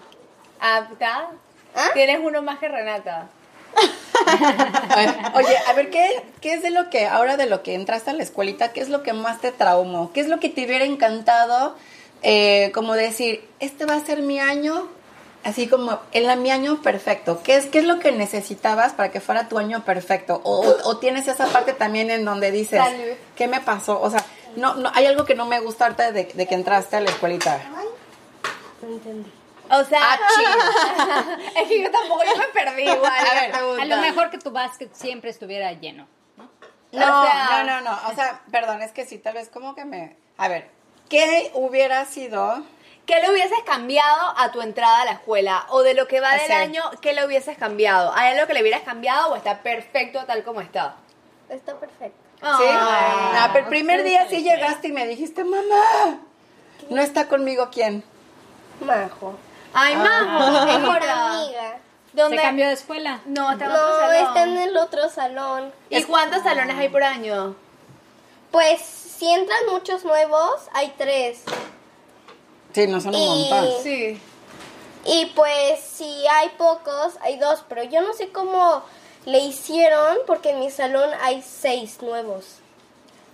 Ah, 0.59 0.87
¿está? 0.91 1.27
¿Ah? 1.75 1.89
Tienes 1.93 2.19
uno 2.23 2.41
más 2.41 2.59
que 2.59 2.67
Renata. 2.67 3.27
Oye, 5.35 5.57
a 5.67 5.73
ver, 5.73 5.89
¿qué, 5.89 6.23
¿qué 6.41 6.53
es 6.53 6.61
de 6.63 6.71
lo 6.71 6.89
que, 6.89 7.05
ahora 7.05 7.37
de 7.37 7.45
lo 7.45 7.63
que 7.63 7.75
entraste 7.75 8.09
a 8.09 8.13
la 8.13 8.23
escuelita, 8.23 8.73
qué 8.73 8.81
es 8.81 8.89
lo 8.89 9.03
que 9.03 9.13
más 9.13 9.39
te 9.41 9.51
traumó? 9.51 10.11
¿Qué 10.11 10.21
es 10.21 10.27
lo 10.27 10.39
que 10.39 10.49
te 10.49 10.65
hubiera 10.65 10.85
encantado, 10.85 11.75
eh, 12.23 12.71
como 12.73 12.93
decir, 12.95 13.47
este 13.59 13.85
va 13.85 13.95
a 13.95 13.99
ser 14.05 14.21
mi 14.21 14.39
año, 14.39 14.87
así 15.43 15.67
como, 15.67 15.99
el 16.11 16.35
mi 16.39 16.51
año 16.51 16.81
perfecto? 16.81 17.41
¿Qué 17.43 17.55
es, 17.55 17.65
¿Qué 17.67 17.79
es 17.79 17.85
lo 17.85 17.99
que 17.99 18.11
necesitabas 18.11 18.93
para 18.93 19.11
que 19.11 19.21
fuera 19.21 19.47
tu 19.47 19.57
año 19.59 19.85
perfecto? 19.85 20.41
O, 20.43 20.61
o- 20.67 20.89
o 20.89 20.97
tienes 20.97 21.27
esa 21.27 21.45
parte 21.47 21.73
también 21.73 22.09
en 22.09 22.25
donde 22.25 22.51
dices, 22.51 22.83
Salud. 22.83 23.13
¿qué 23.35 23.47
me 23.47 23.61
pasó? 23.61 24.01
O 24.01 24.09
sea, 24.09 24.23
no, 24.55 24.75
no, 24.75 24.91
hay 24.95 25.05
algo 25.05 25.25
que 25.25 25.35
no 25.35 25.45
me 25.45 25.59
gusta 25.59 25.85
ahorita 25.85 26.11
de, 26.11 26.25
de 26.25 26.47
que 26.47 26.55
entraste 26.55 26.97
a 26.97 27.01
la 27.01 27.09
escuelita. 27.11 27.61
No 28.81 28.87
entendí. 28.89 29.31
O 29.71 29.83
sea, 29.85 29.99
Ah, 30.01 30.17
es 31.55 31.67
que 31.67 31.81
yo 31.83 31.91
tampoco, 31.91 32.23
yo 32.23 32.35
me 32.37 32.45
perdí 32.45 32.83
igual. 32.83 33.11
A 33.11 33.33
ver. 33.41 33.55
A 33.81 33.85
lo 33.85 33.97
mejor 33.97 34.29
que 34.29 34.37
tu 34.37 34.51
básquet 34.51 34.93
siempre 34.93 35.29
estuviera 35.29 35.71
lleno. 35.73 36.07
No, 36.91 37.21
O 37.21 37.25
sea- 37.25 37.63
no, 37.63 37.63
no, 37.63 37.81
no. 37.81 38.09
O 38.09 38.15
sea, 38.15 38.41
perdón, 38.51 38.81
es 38.81 38.91
que 38.91 39.05
sí, 39.05 39.17
tal 39.19 39.35
vez 39.35 39.49
como 39.49 39.75
que 39.75 39.85
me. 39.85 40.15
A 40.37 40.47
ver, 40.47 40.69
¿qué 41.09 41.51
hubiera 41.53 42.05
sido? 42.05 42.63
¿Qué 43.05 43.19
le 43.21 43.31
hubieses 43.31 43.57
cambiado 43.65 44.33
a 44.37 44.51
tu 44.51 44.61
entrada 44.61 45.01
a 45.01 45.05
la 45.05 45.11
escuela? 45.13 45.65
O 45.69 45.81
de 45.81 45.93
lo 45.95 46.07
que 46.07 46.19
va 46.19 46.35
del 46.35 46.51
año, 46.51 46.83
¿qué 47.01 47.13
le 47.13 47.25
hubieses 47.25 47.57
cambiado? 47.57 48.11
¿Hay 48.15 48.33
algo 48.35 48.45
que 48.47 48.53
le 48.53 48.61
hubieras 48.61 48.81
cambiado 48.81 49.31
o 49.31 49.35
está 49.35 49.59
perfecto 49.63 50.23
tal 50.25 50.43
como 50.43 50.61
está? 50.61 50.95
Está 51.49 51.75
perfecto. 51.79 52.17
¿Sí? 52.39 52.63
Ay. 52.69 53.49
Pero 53.53 53.65
el 53.65 53.69
primer 53.69 54.03
día 54.03 54.27
sí 54.29 54.43
llegaste 54.43 54.89
y 54.89 54.91
me 54.91 55.07
dijiste, 55.07 55.43
mamá, 55.43 56.19
no 56.89 57.01
está 57.01 57.27
conmigo 57.27 57.69
quién. 57.71 58.03
Majo. 58.81 59.35
Ay, 59.73 59.95
majo, 59.95 60.67
es 60.67 60.79
Mejor 60.79 61.03
amiga. 61.03 61.77
¿Dónde? 62.13 62.37
Se 62.37 62.43
cambió 62.43 62.67
de 62.67 62.73
escuela. 62.73 63.19
No, 63.25 63.51
está 63.51 63.65
en 63.65 63.71
otro 63.71 63.87
No, 63.87 63.99
salón. 63.99 64.15
está 64.27 64.43
en 64.43 64.57
el 64.57 64.77
otro 64.77 65.09
salón. 65.09 65.73
¿Y 65.89 66.03
cuántos 66.03 66.41
salones 66.43 66.75
hay 66.77 66.89
por 66.89 67.03
año? 67.03 67.55
Pues 68.51 68.81
si 68.81 69.29
entran 69.31 69.59
muchos 69.71 70.03
nuevos, 70.05 70.55
hay 70.73 70.93
tres. 70.97 71.43
Sí, 72.73 72.87
no 72.87 72.99
son 72.99 73.13
un 73.15 73.21
Y- 73.21 73.49
montón. 73.49 73.69
Sí. 73.83 74.19
Y 75.05 75.25
pues 75.35 75.79
si 75.81 76.25
hay 76.27 76.49
pocos, 76.57 77.13
hay 77.21 77.37
dos. 77.37 77.63
Pero 77.69 77.83
yo 77.83 78.01
no 78.01 78.13
sé 78.13 78.29
cómo 78.31 78.83
le 79.25 79.39
hicieron 79.39 80.17
porque 80.25 80.49
en 80.51 80.59
mi 80.59 80.71
salón 80.71 81.09
hay 81.21 81.43
seis 81.43 82.01
nuevos. 82.01 82.57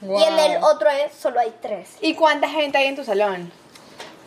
Y 0.01 0.21
en 0.23 0.37
el 0.37 0.63
otro 0.63 0.89
es, 0.89 1.13
solo 1.13 1.39
hay 1.39 1.53
tres. 1.61 1.91
¿Y 2.01 2.13
cuánta 2.15 2.49
gente 2.49 2.77
hay 2.77 2.87
en 2.87 2.95
tu 2.97 3.03
salón? 3.05 3.51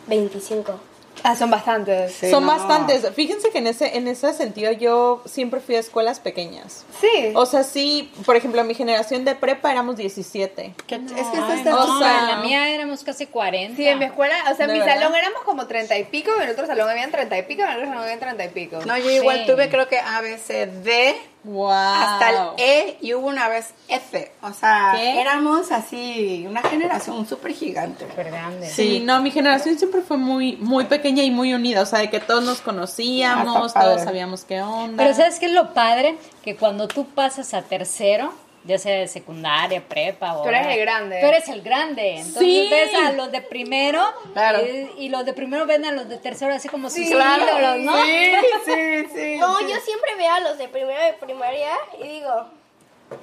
25. 0.07 0.79
Ah, 1.23 1.35
son 1.35 1.49
bastantes. 1.49 2.13
Sí, 2.13 2.29
Son 2.29 2.45
no. 2.45 2.51
bastantes. 2.51 3.07
Fíjense 3.13 3.49
que 3.51 3.57
en 3.59 3.67
ese, 3.67 3.97
en 3.97 4.07
ese 4.07 4.33
sentido 4.33 4.71
yo 4.71 5.21
siempre 5.25 5.59
fui 5.59 5.75
a 5.75 5.79
escuelas 5.79 6.19
pequeñas. 6.19 6.85
Sí. 7.01 7.31
O 7.35 7.45
sea, 7.45 7.63
sí, 7.63 8.11
por 8.25 8.35
ejemplo, 8.35 8.63
mi 8.63 8.73
generación 8.73 9.25
de 9.25 9.35
prepa 9.35 9.71
éramos 9.71 9.97
17. 9.97 10.73
Que- 10.87 10.95
es 10.95 11.01
que 11.11 11.19
esto 11.21 11.53
está 11.53 11.69
no, 11.71 11.95
o 11.95 11.99
sea, 11.99 12.19
en 12.21 12.27
la 12.27 12.35
mía 12.37 12.69
éramos 12.73 13.03
casi 13.03 13.25
40. 13.27 13.75
Sí, 13.75 13.87
en 13.87 13.99
mi 13.99 14.05
escuela, 14.05 14.35
o 14.51 14.55
sea, 14.55 14.65
en 14.65 14.71
¿De 14.71 14.73
mi 14.75 14.79
verdad? 14.79 14.95
salón 15.01 15.15
éramos 15.15 15.41
como 15.43 15.67
treinta 15.67 15.97
y 15.97 16.05
pico, 16.05 16.31
en 16.35 16.43
el 16.43 16.49
otro 16.51 16.65
salón 16.65 16.89
habían 16.89 17.11
treinta 17.11 17.37
y 17.37 17.43
pico, 17.43 17.63
en 17.63 17.69
el 17.69 17.75
otro 17.77 17.87
salón 17.89 18.03
habían 18.03 18.19
treinta 18.19 18.45
y 18.45 18.49
pico. 18.49 18.79
No, 18.85 18.97
yo 18.97 19.09
igual 19.11 19.39
Sí. 19.45 19.51
tuve 19.51 19.69
creo 19.69 19.87
que 19.87 19.99
A, 19.99 20.21
B, 20.21 20.37
C, 20.37 20.67
D, 20.67 21.15
Wow. 21.43 21.69
hasta 21.71 22.29
el 22.29 22.37
E 22.57 22.97
y 23.01 23.13
hubo 23.13 23.27
una 23.27 23.47
vez 23.47 23.73
F. 23.87 24.31
O 24.41 24.51
sea, 24.51 24.91
¿Qué? 24.95 25.21
éramos 25.21 25.71
así, 25.71 26.45
una 26.47 26.61
generación 26.61 27.25
súper 27.27 27.53
gigante. 27.53 28.05
Súper 28.09 28.27
grande. 28.29 28.69
Sí, 28.69 28.99
no, 28.99 29.21
mi 29.21 29.31
generación 29.31 29.77
siempre 29.77 30.01
fue 30.01 30.17
muy, 30.17 30.57
muy 30.57 30.85
pequeña 30.85 31.23
y 31.23 31.31
muy 31.31 31.53
unida. 31.53 31.81
O 31.81 31.85
sea, 31.85 31.99
de 31.99 32.09
que 32.09 32.19
todos 32.19 32.43
nos 32.43 32.59
Ah, 32.59 32.63
conocíamos, 32.65 33.71
padre. 33.73 33.87
todos 33.87 34.03
sabíamos 34.03 34.43
qué 34.43 34.61
onda. 34.61 35.01
Pero 35.01 35.15
¿sabes 35.15 35.39
qué 35.39 35.45
es 35.45 35.53
lo 35.53 35.73
padre? 35.73 36.17
Que 36.43 36.55
cuando 36.57 36.87
tú 36.89 37.05
pasas 37.05 37.53
a 37.53 37.61
tercero, 37.61 38.33
ya 38.65 38.77
sea 38.77 38.99
de 38.99 39.07
secundaria, 39.07 39.81
prepa 39.87 40.35
o... 40.37 40.43
Tú 40.43 40.49
eres 40.49 40.67
el 40.67 40.79
grande. 40.81 41.19
Tú 41.21 41.27
eres 41.27 41.47
el 41.49 41.61
grande. 41.61 42.17
Entonces 42.17 42.39
Sí. 42.43 42.67
ves 42.69 42.93
a 42.95 43.11
los 43.13 43.31
de 43.31 43.41
primero 43.41 44.03
Claro. 44.33 44.59
y, 44.65 45.05
y 45.05 45.09
los 45.09 45.25
de 45.25 45.33
primero 45.33 45.65
ven 45.65 45.85
a 45.85 45.91
los 45.91 46.09
de 46.09 46.17
tercero 46.17 46.53
así 46.53 46.67
como 46.69 46.89
sus 46.89 47.07
Claro. 47.09 47.43
ídolos, 47.43 47.77
¿no? 47.79 48.03
Sí, 48.05 48.31
sí, 48.65 49.05
sí. 49.15 49.35
No, 49.37 49.57
sí. 49.59 49.65
yo 49.69 49.79
siempre 49.79 50.15
veo 50.17 50.31
a 50.33 50.39
los 50.41 50.57
de 50.57 50.67
primero 50.67 51.01
de 51.01 51.13
primaria 51.13 51.71
y 52.03 52.07
digo, 52.07 52.45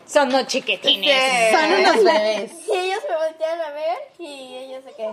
Son 0.07 0.33
los 0.33 0.46
chiquitines. 0.46 1.53
Son 1.53 1.72
unos 1.72 1.96
bebés. 2.05 2.53
y 2.68 2.77
ellos 2.77 3.01
me 3.09 3.16
voltean 3.16 3.61
a 3.61 3.70
ver 3.70 3.99
y 4.18 4.57
ellos 4.57 4.83
se 4.85 4.92
qué. 4.94 5.11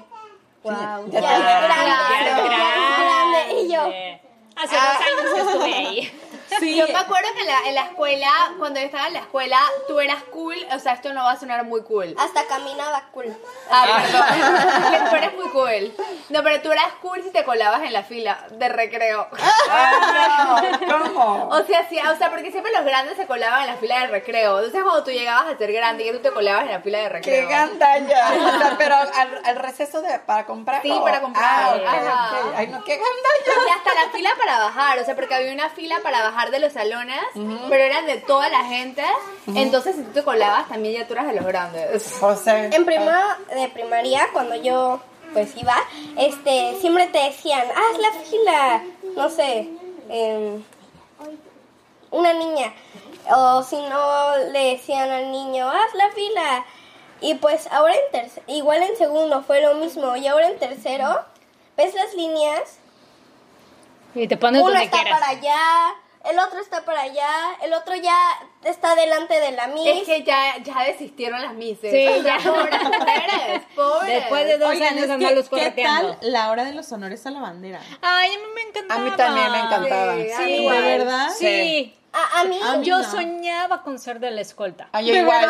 Wow, 0.63 0.73
ya 1.11 1.19
ya, 1.19 1.35
es 1.35 1.43
grande, 1.43 1.89
Ya 2.09 2.29
es 2.29 2.45
grande. 2.45 3.61
Y 3.61 3.71
yo, 3.73 4.13
Hace 4.55 4.75
dos 4.75 4.83
años 4.85 5.33
que 5.33 5.39
estuve 5.41 5.73
ahí. 5.73 6.11
Sí, 6.59 6.75
Yo 6.75 6.87
me 6.87 6.97
acuerdo 6.97 7.27
que 7.35 7.41
en 7.41 7.47
la, 7.47 7.59
en 7.67 7.75
la 7.75 7.81
escuela, 7.83 8.29
cuando 8.57 8.79
yo 8.79 8.85
estaba 8.85 9.07
en 9.07 9.13
la 9.13 9.19
escuela, 9.19 9.59
tú 9.87 9.99
eras 9.99 10.23
cool, 10.31 10.55
o 10.73 10.79
sea, 10.79 10.93
esto 10.93 11.13
no 11.13 11.23
va 11.23 11.31
a 11.31 11.39
sonar 11.39 11.63
muy 11.65 11.81
cool. 11.83 12.15
hasta 12.17 12.45
caminaba 12.47 13.03
cool. 13.11 13.35
Ah, 13.69 14.01
perdón. 14.03 15.09
Tú 15.09 15.15
eres 15.15 15.33
muy 15.35 15.49
cool. 15.49 15.95
No, 16.29 16.43
pero 16.43 16.61
tú 16.61 16.71
eras 16.71 16.87
cool 17.01 17.21
si 17.23 17.31
te 17.31 17.43
colabas 17.43 17.81
en 17.83 17.93
la 17.93 18.03
fila 18.03 18.45
de 18.51 18.69
recreo. 18.69 19.27
Ah, 19.69 20.61
no, 20.87 21.03
¿Cómo? 21.13 21.47
O 21.49 21.63
sea, 21.63 21.87
sí, 21.89 21.97
o 21.99 22.15
sea, 22.17 22.29
porque 22.29 22.51
siempre 22.51 22.71
los 22.71 22.85
grandes 22.85 23.17
se 23.17 23.25
colaban 23.27 23.61
en 23.61 23.67
la 23.67 23.75
fila 23.77 23.99
de 24.01 24.07
recreo. 24.07 24.57
Entonces, 24.57 24.83
cuando 24.83 25.03
tú 25.03 25.11
llegabas 25.11 25.53
a 25.53 25.57
ser 25.57 25.71
grande, 25.71 26.03
que 26.03 26.13
tú 26.13 26.19
te 26.19 26.31
colabas 26.31 26.65
en 26.65 26.71
la 26.71 26.81
fila 26.81 26.97
de 26.99 27.03
¡Qué 27.05 27.09
recreo. 27.09 27.49
gandalla! 27.49 28.31
O 28.33 28.59
sea, 28.59 28.75
pero 28.77 28.95
al, 28.95 29.41
al 29.45 29.55
receso 29.57 30.01
de, 30.01 30.19
para 30.19 30.45
comprar. 30.45 30.81
Sí, 30.81 30.93
para 31.03 31.21
comprar. 31.21 31.43
Ah, 31.45 31.75
ok, 31.75 31.83
Ajá. 31.87 32.29
ok. 32.47 32.53
Ay, 32.57 32.67
no, 32.67 32.83
qué 32.83 32.97
gandalla. 32.97 33.67
Y 33.67 33.69
hasta 33.71 33.93
la 34.05 34.11
fila 34.11 34.29
para 34.37 34.59
bajar, 34.59 34.99
o 34.99 35.05
sea, 35.05 35.15
porque 35.15 35.33
había 35.35 35.53
una 35.53 35.69
fila 35.69 35.99
para 36.03 36.21
bajar 36.23 36.42
de 36.51 36.59
los 36.59 36.73
salones, 36.73 37.19
pero 37.33 37.83
eran 37.83 38.05
de 38.05 38.17
toda 38.17 38.49
la 38.49 38.63
gente. 38.65 39.03
Entonces, 39.47 39.95
si 39.95 40.03
tú 40.03 40.11
te 40.11 40.23
colabas, 40.23 40.67
también 40.69 40.95
ya 41.01 41.07
tú 41.07 41.13
eras 41.13 41.27
de 41.27 41.33
los 41.33 41.45
grandes. 41.45 42.13
José. 42.19 42.69
En 42.73 42.85
primero 42.85 43.17
de 43.55 43.67
primaria, 43.69 44.27
cuando 44.33 44.55
yo 44.55 45.01
pues 45.33 45.55
iba, 45.57 45.75
este, 46.17 46.77
siempre 46.79 47.07
te 47.07 47.17
decían, 47.17 47.63
haz 47.63 47.99
la 47.99 48.11
fila, 48.23 48.83
no 49.15 49.29
sé, 49.29 49.67
em, 50.09 50.63
una 52.11 52.33
niña. 52.33 52.71
O 53.35 53.63
si 53.63 53.77
no, 53.77 54.37
le 54.51 54.73
decían 54.73 55.09
al 55.09 55.31
niño, 55.31 55.67
haz 55.67 55.93
la 55.95 56.11
fila. 56.11 56.65
Y 57.21 57.35
pues 57.35 57.67
ahora 57.71 57.93
en 57.95 58.11
tercero, 58.11 58.45
igual 58.47 58.83
en 58.83 58.95
segundo 58.97 59.41
fue 59.43 59.61
lo 59.61 59.75
mismo. 59.75 60.15
Y 60.15 60.27
ahora 60.27 60.49
en 60.49 60.59
tercero, 60.59 61.21
ves 61.77 61.95
las 61.95 62.13
líneas, 62.13 62.77
Y 64.13 64.27
te 64.27 64.37
pones 64.37 64.61
uno 64.61 64.69
donde 64.71 64.85
está 64.85 65.01
quieras. 65.01 65.19
para 65.19 65.31
allá, 65.31 65.95
el 66.29 66.39
otro 66.39 66.59
está 66.59 66.85
para 66.85 67.01
allá, 67.01 67.29
el 67.63 67.73
otro 67.73 67.95
ya 67.95 68.15
está 68.63 68.95
delante 68.95 69.39
de 69.39 69.51
la 69.51 69.67
Miss. 69.67 69.85
Es 69.87 70.03
que 70.07 70.23
ya, 70.23 70.57
ya 70.63 70.83
desistieron 70.85 71.41
las 71.41 71.53
mises. 71.53 71.91
Sí, 71.91 72.07
O 72.07 72.23
sea, 72.23 72.37
ya. 72.37 72.49
Pobres 72.49 72.81
mujeres, 72.83 73.61
pobres. 73.75 74.13
Después 74.21 74.45
de 74.45 74.57
dos 74.57 74.69
Oigan, 74.69 74.97
años 74.97 75.09
andarlos 75.09 75.43
¿qué 75.45 75.49
correteando. 75.49 76.15
tal 76.17 76.31
la 76.31 76.49
hora 76.51 76.63
de 76.65 76.73
los 76.73 76.91
honores 76.91 77.25
a 77.25 77.31
la 77.31 77.41
bandera? 77.41 77.79
Ay, 78.01 78.29
a 78.31 78.37
mí 78.37 78.43
me 78.55 78.61
encantaba. 78.61 79.01
A 79.01 79.03
mí 79.03 79.11
también 79.17 79.51
me 79.51 79.59
encantaba. 79.59 80.15
Sí, 80.15 80.27
Sí, 80.37 80.51
igual. 80.61 80.81
¿De 80.81 80.97
verdad? 80.97 81.29
Sí. 81.37 81.95
a, 82.13 82.39
a 82.39 82.43
mí, 82.45 82.59
A 82.63 82.77
mí 82.77 82.85
Yo 82.85 82.99
no. 82.99 83.03
soñaba 83.11 83.81
con 83.83 83.99
ser 83.99 84.19
de 84.19 84.31
la 84.31 84.41
escolta. 84.41 84.87
Ah, 84.93 85.01
yo 85.01 85.13
igual. 85.15 85.49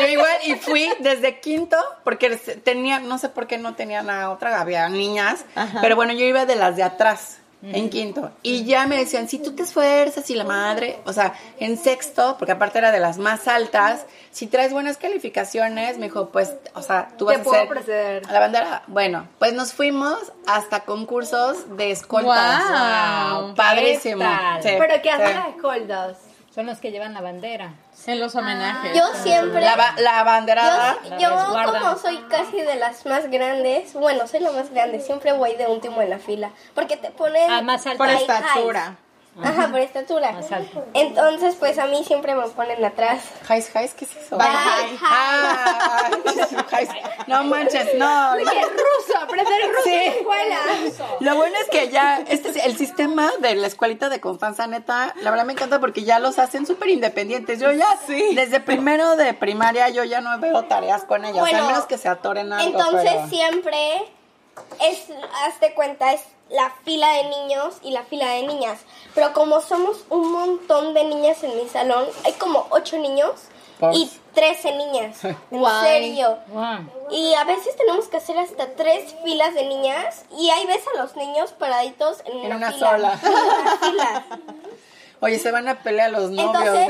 Yo 0.00 0.06
igual 0.08 0.36
y 0.44 0.54
fui 0.56 0.90
desde 0.98 1.40
quinto 1.40 1.76
porque 2.04 2.30
tenía, 2.36 2.98
no 2.98 3.18
sé 3.18 3.28
por 3.28 3.46
qué 3.46 3.56
no 3.58 3.74
tenían 3.74 4.10
a 4.10 4.30
otra, 4.30 4.60
había 4.60 4.88
niñas, 4.88 5.44
Ajá. 5.54 5.78
pero 5.80 5.96
bueno, 5.96 6.12
yo 6.12 6.24
iba 6.24 6.44
de 6.44 6.56
las 6.56 6.76
de 6.76 6.82
atrás. 6.82 7.38
En 7.72 7.90
quinto. 7.90 8.30
Y 8.42 8.64
ya 8.64 8.86
me 8.86 8.96
decían, 8.96 9.28
si 9.28 9.38
tú 9.38 9.52
te 9.54 9.62
esfuerzas 9.62 10.28
y 10.30 10.34
la 10.34 10.44
madre, 10.44 10.98
o 11.04 11.12
sea, 11.12 11.34
en 11.58 11.76
sexto, 11.76 12.36
porque 12.38 12.52
aparte 12.52 12.78
era 12.78 12.92
de 12.92 13.00
las 13.00 13.18
más 13.18 13.48
altas, 13.48 14.06
si 14.30 14.46
traes 14.46 14.72
buenas 14.72 14.96
calificaciones, 14.96 15.98
me 15.98 16.06
dijo, 16.06 16.28
pues, 16.30 16.54
o 16.74 16.82
sea, 16.82 17.08
tú 17.16 17.24
vas 17.26 17.36
Te 17.36 17.40
a 17.40 17.44
puedo 17.44 17.60
ser 17.60 17.68
proceder. 17.68 18.22
a 18.28 18.32
la 18.32 18.40
bandera. 18.40 18.82
Bueno, 18.86 19.28
pues 19.38 19.52
nos 19.52 19.72
fuimos 19.72 20.18
hasta 20.46 20.80
concursos 20.80 21.76
de 21.76 21.90
escoltas. 21.90 22.62
Guau. 22.68 23.54
Padrísimo. 23.54 24.24
¿Pero 24.62 25.02
qué 25.02 25.10
hacen 25.10 25.28
sí. 25.28 25.34
las 25.34 25.48
escoltas? 25.48 26.25
Son 26.56 26.64
los 26.64 26.78
que 26.78 26.90
llevan 26.90 27.12
la 27.12 27.20
bandera. 27.20 27.74
En 28.06 28.18
los 28.18 28.34
homenajes. 28.34 28.94
Yo 28.96 29.02
siempre... 29.22 29.60
La, 29.60 29.76
ba- 29.76 29.94
la 29.98 30.24
banderada. 30.24 30.96
Yo, 31.04 31.10
La 31.10 31.18
yo 31.18 31.30
resguardan. 31.30 31.82
como 31.82 31.98
soy 31.98 32.16
casi 32.30 32.62
de 32.62 32.76
las 32.76 33.04
más 33.04 33.30
grandes, 33.30 33.92
bueno, 33.92 34.26
soy 34.26 34.40
la 34.40 34.50
más 34.52 34.70
grande, 34.70 35.00
siempre 35.00 35.32
voy 35.34 35.54
de 35.56 35.66
último 35.66 36.00
en 36.00 36.08
la 36.08 36.18
fila, 36.18 36.50
porque 36.74 36.96
te 36.96 37.10
ponen... 37.10 37.50
Ah, 37.50 37.60
más 37.60 37.86
alta. 37.86 37.98
Por 37.98 38.06
high 38.08 38.16
estatura. 38.22 38.96
Ajá, 39.42 39.68
por 39.68 39.80
estatura. 39.80 40.32
Más 40.32 40.50
alto. 40.52 40.84
Entonces, 40.94 41.56
pues 41.58 41.78
a 41.78 41.86
mí 41.86 42.02
siempre 42.04 42.34
me 42.34 42.46
ponen 42.48 42.84
atrás. 42.84 43.22
Highs, 43.48 43.70
highs, 43.74 43.94
¿qué 43.94 44.04
es 44.06 44.16
eso? 44.16 44.36
Bye, 44.38 44.46
Ah, 45.02 46.10
highs. 46.72 46.88
no 47.26 47.44
manches, 47.44 47.94
no. 47.96 48.34
Es 48.36 48.44
ruso, 48.44 49.18
aprender 49.20 49.54
ruso 49.70 49.82
Sí. 49.84 49.90
en 49.92 49.98
la 50.04 50.12
escuela. 50.12 50.58
Lo 51.20 51.36
bueno 51.36 51.56
es 51.62 51.68
que 51.68 51.88
ya, 51.90 52.22
este 52.28 52.50
es 52.50 52.56
el 52.56 52.76
sistema 52.76 53.30
de 53.40 53.54
la 53.56 53.66
escuelita 53.66 54.08
de 54.08 54.20
Constanza, 54.20 54.66
neta, 54.66 55.14
la 55.20 55.30
verdad 55.30 55.44
me 55.44 55.52
encanta 55.52 55.80
porque 55.80 56.04
ya 56.04 56.18
los 56.18 56.38
hacen 56.38 56.66
súper 56.66 56.88
independientes. 56.88 57.60
Yo 57.60 57.72
ya, 57.72 57.86
desde 58.34 58.60
primero 58.60 59.16
de 59.16 59.34
primaria, 59.34 59.88
yo 59.90 60.04
ya 60.04 60.20
no 60.20 60.38
veo 60.38 60.64
tareas 60.64 61.04
con 61.04 61.24
ellas, 61.24 61.40
Bueno, 61.40 61.58
al 61.58 61.66
menos 61.66 61.84
que 61.86 61.98
se 61.98 62.08
atoren 62.08 62.52
algo. 62.52 62.66
Entonces 62.78 63.10
pero- 63.14 63.28
siempre 63.28 64.04
es, 64.80 65.04
hazte 65.44 65.74
cuenta, 65.74 66.12
es 66.12 66.22
la 66.48 66.70
fila 66.84 67.10
de 67.12 67.24
niños 67.24 67.74
y 67.82 67.90
la 67.90 68.04
fila 68.04 68.28
de 68.30 68.42
niñas. 68.42 68.78
Pero 69.14 69.32
como 69.32 69.60
somos 69.60 70.04
un 70.10 70.30
montón 70.32 70.94
de 70.94 71.04
niñas 71.04 71.42
en 71.42 71.56
mi 71.56 71.68
salón, 71.68 72.06
hay 72.24 72.32
como 72.34 72.66
ocho 72.70 72.98
niños 72.98 73.32
y 73.92 74.10
13 74.34 74.76
niñas. 74.76 75.18
En 75.50 75.64
serio. 75.82 76.38
Wow. 76.48 76.88
Y 77.10 77.34
a 77.34 77.44
veces 77.44 77.76
tenemos 77.76 78.08
que 78.08 78.16
hacer 78.18 78.38
hasta 78.38 78.74
tres 78.74 79.14
filas 79.24 79.54
de 79.54 79.64
niñas 79.66 80.24
y 80.38 80.50
hay 80.50 80.66
veces 80.66 80.84
a 80.94 81.02
los 81.02 81.16
niños 81.16 81.52
paraditos 81.52 82.20
en, 82.26 82.38
En 82.38 82.46
una, 82.46 82.56
una 82.56 82.72
fila. 82.72 82.90
sola. 82.90 83.20
En 83.22 83.32
una 83.32 83.76
fila. 83.78 84.24
Oye, 85.20 85.38
se 85.38 85.50
van 85.50 85.66
a 85.66 85.82
pelear 85.82 86.10
los 86.10 86.30
novios, 86.30 86.54
Entonces, 86.54 86.88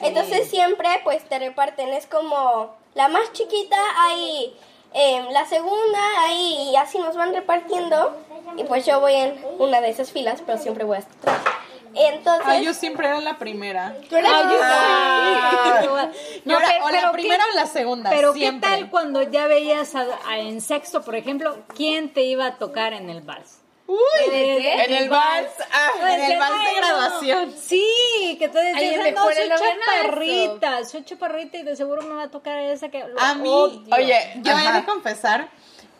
¿no? 0.00 0.06
entonces 0.06 0.50
siempre 0.50 0.88
pues 1.04 1.26
te 1.26 1.38
reparten, 1.38 1.88
es 1.88 2.06
como 2.06 2.76
la 2.94 3.08
más 3.08 3.32
chiquita 3.32 3.76
ahí, 3.98 4.54
em, 4.96 5.28
la 5.30 5.44
segunda 5.46 5.98
ahí 6.22 6.70
y 6.72 6.76
así 6.76 6.98
nos 6.98 7.14
van 7.16 7.32
repartiendo 7.34 8.16
y 8.56 8.64
pues 8.64 8.84
yo 8.86 9.00
voy 9.00 9.14
en 9.14 9.44
una 9.58 9.80
de 9.80 9.90
esas 9.90 10.10
filas, 10.10 10.42
pero 10.44 10.58
siempre 10.58 10.84
voy 10.84 10.98
hasta 10.98 11.12
atrás. 11.32 11.54
Entonces, 11.98 12.44
Ay, 12.46 12.64
yo 12.64 12.74
siempre 12.74 13.06
era 13.08 13.20
la 13.20 13.38
primera. 13.38 13.94
tú 14.10 14.16
Ah. 14.22 16.10
Yo 16.44 16.58
era 16.58 16.68
pe- 16.68 16.82
o 16.82 16.90
la 16.90 17.00
pero 17.00 17.12
primera 17.12 17.44
qué- 17.44 17.50
o 17.52 17.54
la 17.54 17.66
segunda. 17.66 18.10
Pero 18.10 18.32
siempre. 18.34 18.68
¿qué 18.70 18.76
tal 18.76 18.90
cuando 18.90 19.22
ya 19.22 19.46
veías 19.46 19.94
a- 19.94 20.06
a- 20.28 20.38
en 20.38 20.60
sexto, 20.60 21.02
por 21.02 21.16
ejemplo, 21.16 21.56
quién 21.74 22.12
te 22.12 22.22
iba 22.22 22.46
a 22.46 22.56
tocar 22.56 22.92
en 22.92 23.08
el 23.10 23.22
vals? 23.22 23.60
Uy, 23.88 23.98
En 24.32 24.92
el 24.92 25.08
vals. 25.08 25.48
ah, 25.72 26.12
en 26.14 26.32
el 26.32 26.38
vals 26.38 26.56
de 26.64 26.74
graduación. 26.80 27.54
Sí, 27.56 28.36
que 28.38 28.48
decías, 28.48 28.96
la 29.04 29.10
no, 29.12 29.24
soy 29.24 29.48
chaparrita, 29.48 30.84
soy 30.84 31.04
chaparrita 31.04 31.58
y 31.58 31.62
de 31.62 31.76
seguro 31.76 32.02
me 32.02 32.14
va 32.14 32.24
a 32.24 32.30
tocar 32.30 32.58
esa 32.58 32.88
que 32.88 33.04
lo 33.06 33.20
A 33.20 33.34
mí, 33.34 33.48
odio. 33.48 33.82
Oye, 33.94 34.18
Yo 34.42 34.52
he 34.52 34.54
ajá. 34.54 34.80
de 34.80 34.84
confesar 34.86 35.48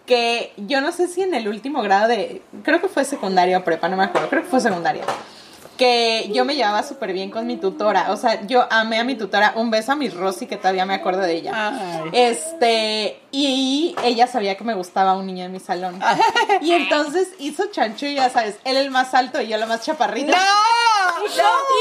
que 0.04 0.52
yo 0.56 0.80
no 0.80 0.92
sé 0.92 1.08
si 1.08 1.22
en 1.22 1.34
el 1.34 1.48
último 1.48 1.82
grado 1.82 2.08
de, 2.08 2.42
creo 2.62 2.80
que 2.80 2.88
fue 2.88 3.04
secundaria 3.04 3.58
o 3.58 3.64
prepa, 3.64 3.88
no 3.88 3.96
me 3.96 4.04
acuerdo, 4.04 4.28
creo 4.28 4.42
que 4.42 4.48
fue 4.48 4.60
secundaria, 4.60 5.04
que 5.76 6.30
yo 6.32 6.44
me 6.44 6.54
llevaba 6.54 6.82
súper 6.82 7.12
bien 7.12 7.30
con 7.30 7.46
mi 7.46 7.56
tutora, 7.56 8.12
o 8.12 8.16
sea, 8.16 8.46
yo 8.46 8.66
amé 8.70 8.98
a 8.98 9.04
mi 9.04 9.14
tutora, 9.14 9.52
un 9.56 9.70
beso 9.70 9.92
a 9.92 9.96
mi 9.96 10.08
Rosy 10.08 10.46
que 10.46 10.56
todavía 10.56 10.86
me 10.86 10.94
acuerdo 10.94 11.22
de 11.22 11.34
ella. 11.34 11.52
Ay. 11.54 12.10
Este, 12.12 13.20
y 13.30 13.94
ella 14.02 14.26
sabía 14.26 14.56
que 14.56 14.64
me 14.64 14.74
gustaba 14.74 15.14
un 15.14 15.26
niño 15.26 15.44
en 15.44 15.52
mi 15.52 15.60
salón. 15.60 16.00
Y 16.62 16.72
entonces 16.72 17.28
hizo 17.38 17.66
chancho, 17.70 18.06
y 18.06 18.14
ya 18.14 18.30
sabes, 18.30 18.56
él 18.64 18.76
el 18.76 18.90
más 18.90 19.14
alto 19.14 19.40
y 19.40 19.48
yo 19.48 19.56
la 19.58 19.66
más 19.66 19.82
chaparrita. 19.82 20.32
¡No! 20.32 20.85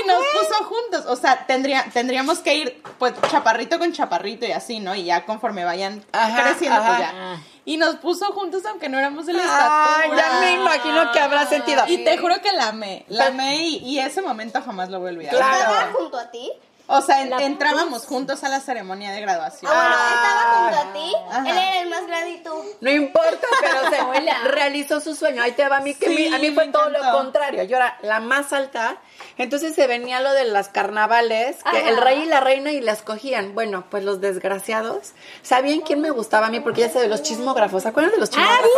Y 0.04 0.08
nos 0.08 0.24
puso 0.34 0.64
juntos. 0.66 1.06
O 1.08 1.16
sea, 1.16 1.46
tendría, 1.46 1.86
tendríamos 1.94 2.40
que 2.40 2.56
ir, 2.56 2.84
pues, 3.00 3.14
chaparrito 3.30 3.80
con 3.80 3.92
chaparrito 3.94 4.46
y 4.46 4.52
así, 4.52 4.80
¿no? 4.80 4.96
Y 4.96 5.06
ya 5.06 5.26
conforme 5.26 5.64
vayan 5.66 6.04
Ajá, 6.12 6.44
creciendo, 6.44 6.82
pues 6.86 7.00
ya. 7.00 7.40
Y 7.68 7.78
nos 7.78 7.96
puso 7.96 8.26
juntos 8.34 8.64
aunque 8.66 8.90
no 8.90 9.00
éramos 9.00 9.26
de 9.26 9.34
la 9.34 9.42
Ay, 9.42 10.10
estatura. 10.12 10.18
ya 10.34 10.40
me 10.40 10.54
imagino 10.54 11.12
que 11.12 11.20
habrá 11.20 11.48
sentido. 11.48 11.84
Y 11.88 12.04
te 12.04 12.18
juro 12.18 12.40
que 12.42 12.52
la 12.54 12.68
amé, 12.68 13.06
la 13.08 13.28
amé 13.28 13.56
y, 13.66 13.78
y 13.78 14.00
ese 14.00 14.22
momento 14.22 14.62
jamás 14.64 14.90
lo 14.90 15.00
voy 15.00 15.10
a 15.10 15.12
olvidar. 15.14 15.36
Claro. 15.36 15.56
¿Estaba 15.58 15.92
junto 15.94 16.18
a 16.20 16.30
ti? 16.30 16.52
O 16.88 17.02
sea, 17.02 17.22
en- 17.24 17.34
entrábamos 17.40 18.06
juntos 18.06 18.44
a 18.44 18.50
la 18.50 18.60
ceremonia 18.60 19.12
de 19.12 19.22
graduación. 19.22 19.72
Ah, 19.74 19.76
bueno, 19.76 19.96
Ah. 19.98 20.14
estaba 20.16 20.54
junto 20.54 20.78
a 20.90 20.94
ti. 20.94 21.16
Ajá. 21.32 21.40
Él 21.50 21.58
era 21.58 21.82
el 21.82 21.90
más 21.90 22.08
grande 22.08 22.30
y 22.32 22.44
tú. 22.44 22.52
No 22.82 22.92
importa, 22.92 23.48
pero 23.60 23.90
se 23.90 23.98
realizó 24.52 25.00
su 25.00 25.16
sueño. 25.16 25.42
Ahí 25.42 25.54
te 25.54 25.68
va 25.68 25.78
a 25.78 25.82
mí, 25.82 25.96
que 25.96 26.08
Sí, 26.08 26.16
mi- 26.16 26.34
a 26.36 26.38
mí 26.40 26.52
fue 26.52 26.68
todo 26.68 26.90
lo 26.90 27.00
contrario. 27.12 27.64
Yo 27.64 27.78
era 27.78 27.98
la 28.02 28.20
más 28.20 28.54
alta. 28.54 28.98
Entonces 29.38 29.74
se 29.76 29.88
venía 29.88 30.20
lo 30.22 30.32
de 30.34 30.46
las 30.46 30.70
carnavales, 30.70 31.58
que 31.64 31.78
Ajá. 31.80 31.90
el 31.90 31.98
rey 31.98 32.22
y 32.22 32.26
la 32.26 32.40
reina 32.40 32.72
y 32.72 32.82
la 32.82 32.92
escogían. 32.94 33.54
Bueno, 33.56 33.86
pues 33.90 34.04
los 34.04 34.22
desgraciados. 34.22 35.12
¿Sabían 35.42 35.82
quién 35.82 36.02
me 36.02 36.12
gustaba 36.12 36.48
a 36.48 36.50
mí? 36.50 36.60
Porque 36.60 36.82
ya 36.82 36.90
sé 36.90 37.00
de 37.00 37.08
los 37.08 37.22
chismógrafos. 37.24 37.84
¿Se 37.84 37.90
acuerdan 37.90 38.12
de 38.12 38.18
los 38.20 38.30
chismógrafos? 38.30 38.70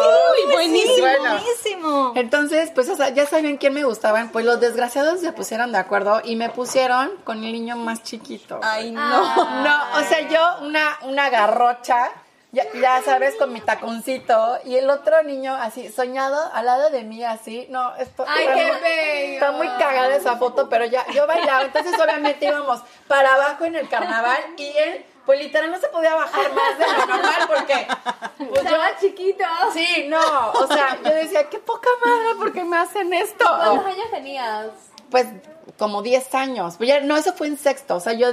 Uy, 0.47 0.53
buenísimo. 0.53 0.97
Bueno. 0.99 1.31
Buenísimo. 1.33 2.13
Entonces, 2.15 2.71
pues 2.73 2.89
o 2.89 2.95
sea, 2.95 3.09
ya 3.09 3.25
sabían 3.25 3.57
quién 3.57 3.73
me 3.73 3.83
gustaban. 3.83 4.29
Pues 4.31 4.45
los 4.45 4.59
desgraciados 4.59 5.19
se 5.19 5.31
pusieron 5.33 5.71
de 5.71 5.77
acuerdo 5.77 6.21
y 6.23 6.35
me 6.35 6.49
pusieron 6.49 7.11
con 7.23 7.43
el 7.43 7.51
niño 7.51 7.75
más 7.75 7.96
chiquito. 8.03 8.59
Ay, 8.63 8.91
no. 8.91 9.01
No, 9.63 9.97
o 9.99 10.01
sea, 10.03 10.21
yo 10.27 10.65
una, 10.65 10.97
una 11.03 11.29
garrocha, 11.29 12.09
ya, 12.51 12.63
ya 12.79 13.01
sabes, 13.01 13.35
con 13.35 13.51
mi 13.51 13.61
taconcito, 13.61 14.57
y 14.63 14.75
el 14.77 14.89
otro 14.89 15.21
niño 15.23 15.53
así, 15.55 15.91
soñado, 15.91 16.49
al 16.53 16.65
lado 16.65 16.89
de 16.89 17.03
mí, 17.03 17.23
así, 17.23 17.67
no, 17.69 17.95
esto 17.97 18.25
Ay, 18.27 18.43
está 18.45 18.55
qué 18.55 18.71
muy- 18.71 18.81
bello. 18.81 19.33
Está 19.33 19.51
muy 19.51 19.67
cagada 19.77 20.15
esa 20.15 20.37
foto, 20.37 20.69
pero 20.69 20.85
ya, 20.85 21.05
yo 21.11 21.27
bailaba, 21.27 21.63
entonces 21.63 21.93
obviamente 21.99 22.45
íbamos 22.45 22.81
para 23.07 23.33
abajo 23.35 23.65
en 23.65 23.75
el 23.75 23.89
carnaval, 23.89 24.37
y 24.55 24.65
él, 24.77 25.05
pues 25.25 25.39
literal 25.39 25.69
no 25.69 25.77
se 25.77 25.89
podía 25.89 26.15
bajar 26.15 26.53
más 26.53 26.77
de 26.79 26.85
lo 26.87 27.05
normal, 27.05 27.41
porque, 27.47 27.87
pues 28.37 28.49
yo, 28.49 28.55
Estaba 28.61 28.97
chiquito. 28.97 29.43
sí, 29.73 30.05
no, 30.07 30.51
o 30.51 30.67
sea, 30.67 30.97
yo 31.03 31.13
decía, 31.13 31.49
qué 31.49 31.59
poca 31.59 31.89
madre, 32.05 32.35
¿por 32.37 32.53
qué 32.53 32.63
me 32.63 32.77
hacen 32.77 33.13
esto? 33.13 33.45
¿Cuántos 33.45 33.85
años 33.87 34.09
tenías? 34.09 34.67
Pues 35.09 35.25
como 35.77 36.01
10 36.01 36.33
años. 36.35 36.75
Pues 36.77 36.89
ya, 36.89 37.01
no, 37.01 37.15
eso 37.17 37.33
fue 37.33 37.47
en 37.47 37.57
sexto. 37.57 37.95
O 37.95 37.99
sea, 37.99 38.13
yo 38.13 38.29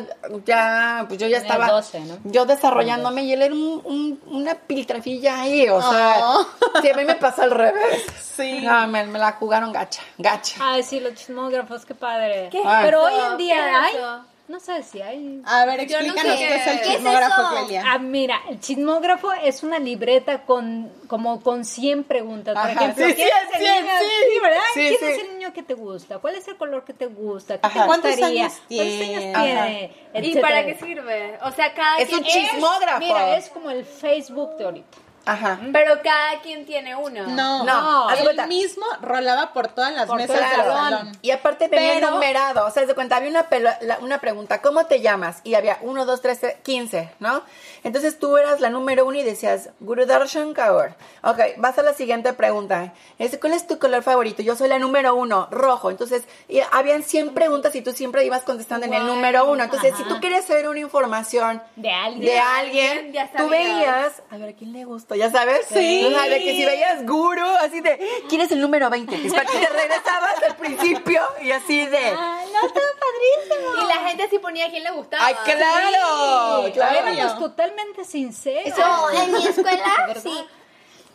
ya, 0.47 1.05
pues 1.09 1.18
yo 1.20 1.27
ya 1.27 1.39
estaba 1.39 1.68
12, 1.68 2.01
¿no? 2.01 2.18
yo 2.25 2.47
desarrollándome 2.47 3.25
y 3.25 3.33
él 3.33 3.43
era 3.43 3.55
un, 3.55 3.83
un- 3.85 4.20
una 4.27 4.55
piltrafilla 4.55 5.41
ahí. 5.43 5.68
O 5.68 5.81
sea, 5.83 6.14
Oh. 6.20 6.47
sí, 6.83 6.91
a 6.91 6.95
mí 6.97 7.05
me 7.05 7.16
pasó 7.16 7.43
al 7.43 7.51
revés. 7.51 8.03
Sí. 8.22 8.61
No, 8.62 8.87
me, 8.89 9.05
me 9.07 9.18
la 9.18 9.33
jugaron 9.33 9.72
gacha, 9.72 10.03
gacha. 10.18 10.57
Ay, 10.61 10.83
sí, 10.83 11.01
los 11.01 11.14
chismógrafos, 11.14 11.85
qué 11.85 11.95
padre. 11.95 12.49
¿Qué 12.51 12.62
Pero 12.83 13.07
eso? 13.09 13.16
hoy 13.16 13.33
en 13.33 13.37
día 13.39 13.55
¿Qué 13.57 13.70
es 13.70 13.77
hay, 13.77 13.97
eso? 13.97 14.25
No 14.47 14.61
sé 14.61 14.83
si 14.83 15.01
hay. 15.01 15.41
A 15.47 15.65
ver, 15.65 15.87
Yo 15.87 15.99
no 16.01 16.05
explícanos 16.07 16.39
sé 16.39 16.47
qué 16.47 16.55
es 16.57 16.67
el 16.67 16.77
qué- 16.77 16.83
¿qué 16.83 16.89
es 16.91 16.95
chismógrafo, 16.97 17.41
eso? 17.43 17.51
Clelia. 17.65 17.83
Ah, 17.87 17.99
mira, 17.99 18.41
el 18.51 18.61
chismógrafo 18.61 19.33
es 19.33 19.63
una 19.63 19.79
libreta 19.79 20.45
con 20.45 20.93
como 21.09 21.41
con 21.43 21.65
100 21.65 22.05
preguntas. 22.05 22.55
Por 22.55 22.63
Ajá, 22.71 22.73
ejemplo, 22.73 23.07
sí, 23.07 23.15
¿quién 23.15 23.29
sí, 23.29 23.33
es 23.33 23.61
el 23.61 23.67
sí, 23.67 23.73
niño? 23.83 23.93
sí. 24.01 24.41
¿verdad? 24.43 24.61
Sí, 24.75 24.81
¿Quién 24.81 24.99
sí. 24.99 25.07
es 25.07 25.19
el 25.29 25.39
niño 25.39 25.53
que 25.55 25.63
te 25.63 25.75
gusta? 25.75 26.19
¿Cuál 26.19 26.35
es 26.35 26.47
el 26.49 26.57
color 26.57 26.85
que 26.85 26.93
te 26.93 27.07
gusta? 27.07 27.59
¿Qué 27.61 27.67
Ajá. 27.67 27.81
te 27.81 27.87
¿Cuántos 27.87 28.11
gustaría? 28.11 28.43
años 28.45 28.53
¿Cuántos 28.69 28.87
años 28.87 28.99
tiene? 28.99 29.33
tiene? 29.35 29.95
¿Y 30.15 30.19
Etcétera. 30.19 30.41
para 30.49 30.67
qué 30.67 30.75
sirve? 30.75 31.39
O 31.43 31.51
sea, 31.53 31.73
cada 31.75 31.99
Es 31.99 32.09
quien... 32.09 32.21
un 32.21 32.27
chismógrafo. 32.27 32.99
Mira, 32.99 33.37
es 33.37 33.49
como 33.49 33.71
el 33.71 33.85
Facebook 33.85 34.57
de 34.59 34.65
ahorita. 34.65 34.99
Ajá. 35.27 35.59
Pero 35.72 36.01
cada 36.03 36.41
quien 36.43 36.66
tiene 36.66 36.95
uno. 36.95 37.27
No, 37.29 37.64
No, 37.64 38.11
él 38.11 38.25
cuenta. 38.25 38.47
mismo 38.47 38.85
rolaba 39.01 39.53
por 39.53 39.68
todas 39.68 39.93
las 39.95 40.07
Por 40.07 40.16
mesas 40.18 40.39
del 40.39 40.64
salón. 40.66 41.12
Y 41.22 41.31
aparte 41.31 41.68
venía 41.68 41.95
Pero- 41.95 42.11
numerado, 42.11 42.66
o 42.66 42.70
sea, 42.70 42.85
de 42.85 42.95
cuenta, 42.95 43.16
había 43.16 43.31
una, 43.31 43.49
pelo- 43.49 43.77
la- 43.81 43.99
una 44.01 44.18
pregunta, 44.20 44.61
¿cómo 44.61 44.87
te 44.87 45.01
llamas? 45.01 45.41
Y 45.45 45.55
había 45.55 45.79
1, 45.83 46.05
2, 46.05 46.20
3, 46.20 46.41
15, 46.62 47.11
¿no? 47.20 47.43
Entonces 47.85 48.18
tú 48.18 48.37
eras 48.37 48.61
la 48.61 48.70
número 48.70 49.07
uno 49.07 49.18
y 49.18 49.22
decías, 49.22 49.70
Gurudarshan 49.81 50.53
Kaur. 50.55 50.95
Ok, 51.22 51.39
vas 51.59 51.79
a 51.79 51.83
la 51.83 51.95
siguiente 51.95 52.33
pregunta. 52.33 52.93
Es, 53.18 53.39
¿Cuál 53.39 53.55
es 53.55 53.66
tu 53.66 53.79
color 53.79 54.03
favorito? 54.03 54.43
Yo 54.43 54.57
soy 54.57 54.68
la 54.68 54.79
número 54.79 55.14
uno, 55.14 55.49
rojo. 55.51 55.91
Entonces, 55.91 56.25
y 56.49 56.61
habían 56.72 57.03
100 57.03 57.35
preguntas 57.35 57.75
y 57.75 57.83
tú 57.83 57.93
siempre 57.93 58.25
ibas 58.25 58.43
contestando 58.43 58.87
en 58.87 58.95
el 58.95 59.07
número 59.07 59.47
uno. 59.51 59.64
Entonces, 59.64 59.95
si 59.97 60.05
tú 60.05 60.20
querías 60.20 60.45
saber 60.45 60.68
una 60.68 60.81
información 60.81 61.62
De 61.77 61.91
alguien. 61.91 62.25
de 62.27 62.39
alguien, 62.39 63.12
Ya 63.12 63.31
tú 63.37 63.49
veías, 63.49 64.22
a 64.31 64.37
ver, 64.37 64.51
¿a 64.51 64.53
quién 64.53 64.72
le 64.72 64.85
¿Ya 65.15 65.31
sabes? 65.31 65.67
Sí. 65.69 66.05
O 66.07 66.11
sea, 66.11 66.23
de 66.29 66.39
que 66.43 66.51
si 66.53 66.65
veías 66.65 67.05
guru, 67.07 67.47
así 67.61 67.81
de, 67.81 67.99
¿quién 68.29 68.41
es 68.41 68.51
el 68.53 68.61
número 68.61 68.91
20? 68.91 69.17
Que 69.21 69.27
es 69.27 69.33
para 69.35 69.47
que 69.47 69.59
te 69.59 69.67
regresabas 69.69 70.43
al 70.49 70.57
principio 70.57 71.23
y 71.43 71.51
así 71.53 71.87
de, 71.87 71.99
Ay, 71.99 72.49
no, 72.53 72.61
todo 72.69 72.85
padrísimo. 73.01 73.83
Y 73.85 73.87
la 73.89 74.09
gente 74.09 74.29
sí 74.31 74.39
ponía 74.39 74.67
a 74.67 74.71
quién 74.71 74.85
le 74.85 74.91
gustaba. 74.91 75.25
¡ay, 75.27 75.35
claro! 75.45 76.73
claro. 76.73 77.09
Éramos 77.09 77.39
totalmente 77.39 78.05
sinceros. 78.05 78.79
No, 78.79 79.11
en 79.11 79.33
mi 79.33 79.47
escuela, 79.47 80.15
sí. 80.23 80.47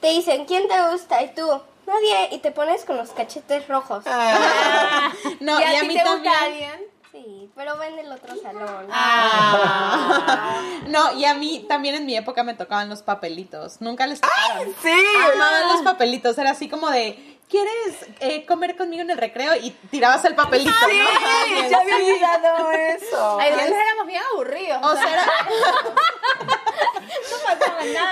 Te 0.02 0.08
dicen, 0.10 0.46
¿quién 0.46 0.68
te 0.68 0.82
gusta? 0.92 1.22
Y 1.22 1.34
tú, 1.34 1.46
nadie, 1.86 2.30
y 2.32 2.38
te 2.40 2.52
pones 2.52 2.86
con 2.86 2.98
los 2.98 3.10
cachetes 3.12 3.68
rojos. 3.68 4.04
Ah. 4.08 5.12
No, 5.40 5.60
¿Y 5.60 5.64
y 5.64 5.76
a 5.76 5.84
mí 5.84 5.94
te 5.96 6.04
gusta 6.04 6.14
también. 6.14 6.34
alguien? 6.44 6.99
Sí, 7.12 7.50
pero 7.56 7.76
va 7.78 7.88
en 7.88 7.98
el 8.00 8.12
otro 8.12 8.36
salón. 8.42 8.88
Ah. 8.92 10.62
No, 10.88 11.14
y 11.14 11.26
a 11.26 11.34
mí 11.34 11.66
también 11.68 11.96
en 11.96 12.06
mi 12.06 12.16
época 12.16 12.44
me 12.44 12.54
tocaban 12.56 12.90
los 12.90 13.04
papelitos. 13.04 13.80
Nunca 13.82 14.08
les 14.08 14.22
tocaron. 14.22 14.74
Sí. 14.82 14.94
Amaban 15.34 15.68
los 15.70 15.82
papelitos. 15.82 16.38
Era 16.38 16.52
así 16.52 16.68
como 16.68 16.90
de, 16.90 17.40
¿quieres 17.50 18.08
eh, 18.20 18.46
comer 18.46 18.76
conmigo 18.76 19.02
en 19.02 19.10
el 19.12 19.18
recreo? 19.18 19.56
Y 19.56 19.72
tirabas 19.92 20.24
el 20.26 20.36
papelito. 20.36 20.72
¿no? 20.72 20.88
Sí, 20.88 21.70
ya 21.70 21.80
había 21.80 21.96
olvidado 21.96 22.72
eso. 22.72 23.40
Ay, 23.40 23.52
éramos 23.54 24.08
bien 24.08 24.22
aburridos. 24.34 24.80
O 24.84 24.96
sea, 24.96 25.14
era, 25.14 25.26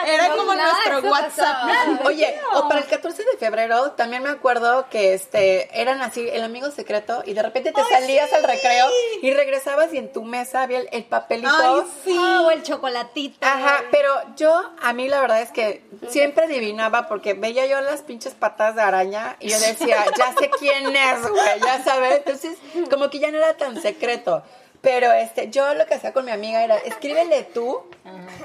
era 0.07 0.30
como 0.36 0.53
nada, 0.53 0.74
nuestro 0.74 0.97
eso 0.99 1.07
WhatsApp. 1.09 1.61
pasaba. 1.61 1.99
Oye, 2.05 2.39
o 2.53 2.68
para 2.68 2.80
el 2.82 2.88
14 2.88 3.24
de 3.24 3.38
febrero 3.38 3.91
también 3.91 4.24
me 4.24 4.30
acuerdo 4.30 4.88
que 4.89 5.13
este 5.13 5.70
eran 5.80 6.01
así 6.01 6.28
el 6.30 6.43
amigo 6.43 6.72
secreto 6.72 7.24
y 7.26 7.34
de 7.34 7.43
repente 7.43 7.72
te 7.72 7.84
salías 7.84 8.32
al 8.34 8.43
recreo 8.43 8.88
y 9.22 9.32
regresabas 9.34 9.93
y 9.93 9.97
en 9.97 10.11
tu 10.11 10.24
mesa 10.24 10.63
había 10.63 10.80
el, 10.80 10.89
el 10.91 11.03
papelito. 11.05 11.51
Ay, 11.51 11.82
sí. 12.03 12.18
O 12.18 12.51
el 12.51 12.63
chocolatito. 12.63 13.45
Ajá, 13.45 13.84
pero 13.91 14.13
yo, 14.36 14.72
a 14.82 14.93
mí 14.93 15.07
la 15.07 15.22
verdad 15.22 15.41
es 15.41 15.51
que 15.51 15.84
siempre 16.09 16.45
adivinaba 16.45 17.07
porque 17.07 17.34
veía 17.34 17.65
yo 17.65 17.80
las 17.82 18.01
pinches 18.01 18.34
patas 18.34 18.76
de 18.76 18.82
araña 18.82 19.38
y 19.39 19.49
yo 19.49 19.59
decía, 19.59 20.05
ya 20.18 20.34
sé 20.38 20.49
quién 20.59 20.95
es, 20.95 21.22
güey, 21.22 21.59
ya 21.61 21.84
sabes. 21.84 22.18
Entonces, 22.18 22.57
como 22.89 23.09
que 23.09 23.20
ya 23.20 23.32
no 23.32 23.38
era 23.38 23.55
tan 23.55 23.82
secreto. 23.82 24.43
Pero 24.82 25.11
este, 25.11 25.49
yo 25.49 25.73
lo 25.73 25.86
que 25.88 25.95
hacía 25.95 26.13
con 26.13 26.23
mi 26.25 26.32
amiga 26.32 26.63
era, 26.63 26.78
escríbele 26.78 27.43
tú, 27.43 27.82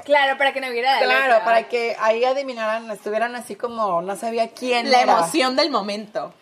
Claro, 0.03 0.37
para 0.37 0.51
que 0.51 0.59
no 0.59 0.67
hubiera 0.67 0.93
la 0.99 1.05
claro, 1.05 1.23
letra. 1.27 1.45
para 1.45 1.69
que 1.69 1.95
ahí 1.99 2.23
adivinaran, 2.25 2.89
estuvieran 2.91 3.35
así 3.35 3.55
como, 3.55 4.01
no 4.01 4.15
sabía 4.15 4.49
quién 4.49 4.91
La 4.91 5.01
era. 5.01 5.13
emoción 5.19 5.55
del 5.55 5.69
momento. 5.69 6.33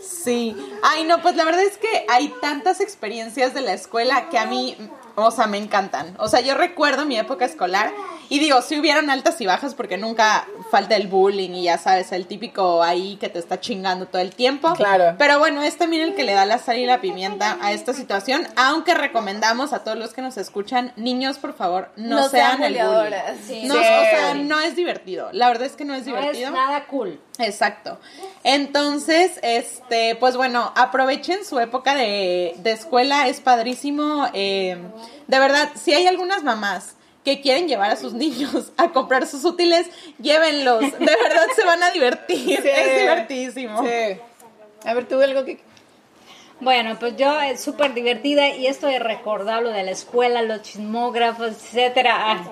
Sí. 0.00 0.56
Ay, 0.82 1.04
no, 1.04 1.20
pues 1.22 1.34
la 1.36 1.44
verdad 1.44 1.62
es 1.62 1.78
que 1.78 2.06
hay 2.08 2.28
tantas 2.40 2.80
experiencias 2.80 3.54
de 3.54 3.60
la 3.62 3.72
escuela 3.72 4.28
que 4.30 4.38
a 4.38 4.46
mí, 4.46 4.76
o 5.16 5.30
sea, 5.30 5.46
me 5.46 5.58
encantan. 5.58 6.14
O 6.18 6.28
sea, 6.28 6.40
yo 6.40 6.54
recuerdo 6.54 7.04
mi 7.06 7.18
época 7.18 7.44
escolar 7.44 7.92
y 8.28 8.38
digo, 8.38 8.62
si 8.62 8.78
hubieran 8.80 9.10
altas 9.10 9.40
y 9.40 9.46
bajas 9.46 9.74
porque 9.74 9.98
nunca 9.98 10.46
falta 10.70 10.96
el 10.96 11.06
bullying 11.06 11.50
y 11.50 11.64
ya 11.64 11.76
sabes, 11.76 12.12
el 12.12 12.26
típico 12.26 12.82
ahí 12.82 13.16
que 13.16 13.28
te 13.28 13.38
está 13.38 13.60
chingando 13.60 14.06
todo 14.06 14.22
el 14.22 14.34
tiempo. 14.34 14.72
Claro. 14.74 15.16
Pero 15.18 15.38
bueno, 15.38 15.62
es 15.62 15.76
también 15.76 16.02
el 16.02 16.14
que 16.14 16.24
le 16.24 16.32
da 16.32 16.46
la 16.46 16.58
sal 16.58 16.78
y 16.78 16.86
la 16.86 17.00
pimienta 17.00 17.58
a 17.60 17.72
esta 17.72 17.92
situación, 17.92 18.48
aunque 18.56 18.94
recomendamos 18.94 19.72
a 19.74 19.84
todos 19.84 19.98
los 19.98 20.14
que 20.14 20.22
nos 20.22 20.38
escuchan, 20.38 20.92
niños, 20.96 21.36
por 21.38 21.52
favor, 21.54 21.90
no, 21.96 22.20
No 22.20 22.28
sean 22.28 22.58
sean 22.58 22.62
el 22.62 22.72
bully. 22.72 22.84
buleadoras. 22.86 23.36
Sí. 23.46 23.62
No, 23.66 23.74
Sí. 23.74 23.80
o 23.80 23.82
sea, 23.82 24.34
no 24.34 24.60
es 24.60 24.76
divertido. 24.76 25.28
La 25.32 25.48
verdad 25.48 25.66
es 25.66 25.72
que 25.76 25.84
no 25.84 25.94
es 25.94 26.06
No 26.06 26.14
divertido. 26.16 26.46
es 26.48 26.52
nada 26.54 26.86
cool. 26.86 27.20
Exacto. 27.38 27.98
Entonces, 28.44 29.38
este, 29.42 30.14
pues 30.16 30.36
bueno, 30.36 30.72
aprovechen 30.76 31.44
su 31.44 31.58
época 31.58 31.94
de, 31.94 32.54
de 32.58 32.70
escuela, 32.72 33.28
es 33.28 33.40
padrísimo. 33.40 34.28
eh, 34.34 34.76
de 35.26 35.38
verdad, 35.38 35.70
si 35.74 35.94
hay 35.94 36.06
algunas 36.06 36.42
mamás 36.42 36.94
que 37.24 37.40
quieren 37.40 37.68
llevar 37.68 37.90
a 37.90 37.96
sus 37.96 38.12
niños 38.12 38.72
a 38.76 38.88
comprar 38.90 39.26
sus 39.26 39.44
útiles, 39.44 39.88
llévenlos. 40.18 40.80
De 40.80 40.98
verdad 40.98 41.46
se 41.54 41.64
van 41.64 41.82
a 41.82 41.90
divertir. 41.90 42.60
Sí. 42.60 42.68
Es 42.68 43.00
divertidísimo. 43.00 43.82
Sí. 43.82 44.18
A 44.84 44.94
ver, 44.94 45.06
tú 45.06 45.20
algo 45.20 45.44
que... 45.44 45.60
Bueno, 46.60 46.96
pues 46.98 47.16
yo 47.16 47.40
es 47.40 47.60
súper 47.60 47.92
divertida 47.92 48.48
y 48.50 48.68
esto 48.68 48.86
de 48.86 49.00
recordar 49.00 49.62
lo 49.62 49.70
de 49.70 49.82
la 49.82 49.90
escuela, 49.90 50.42
los 50.42 50.62
chismógrafos, 50.62 51.48
etcétera. 51.48 52.14
ah, 52.16 52.44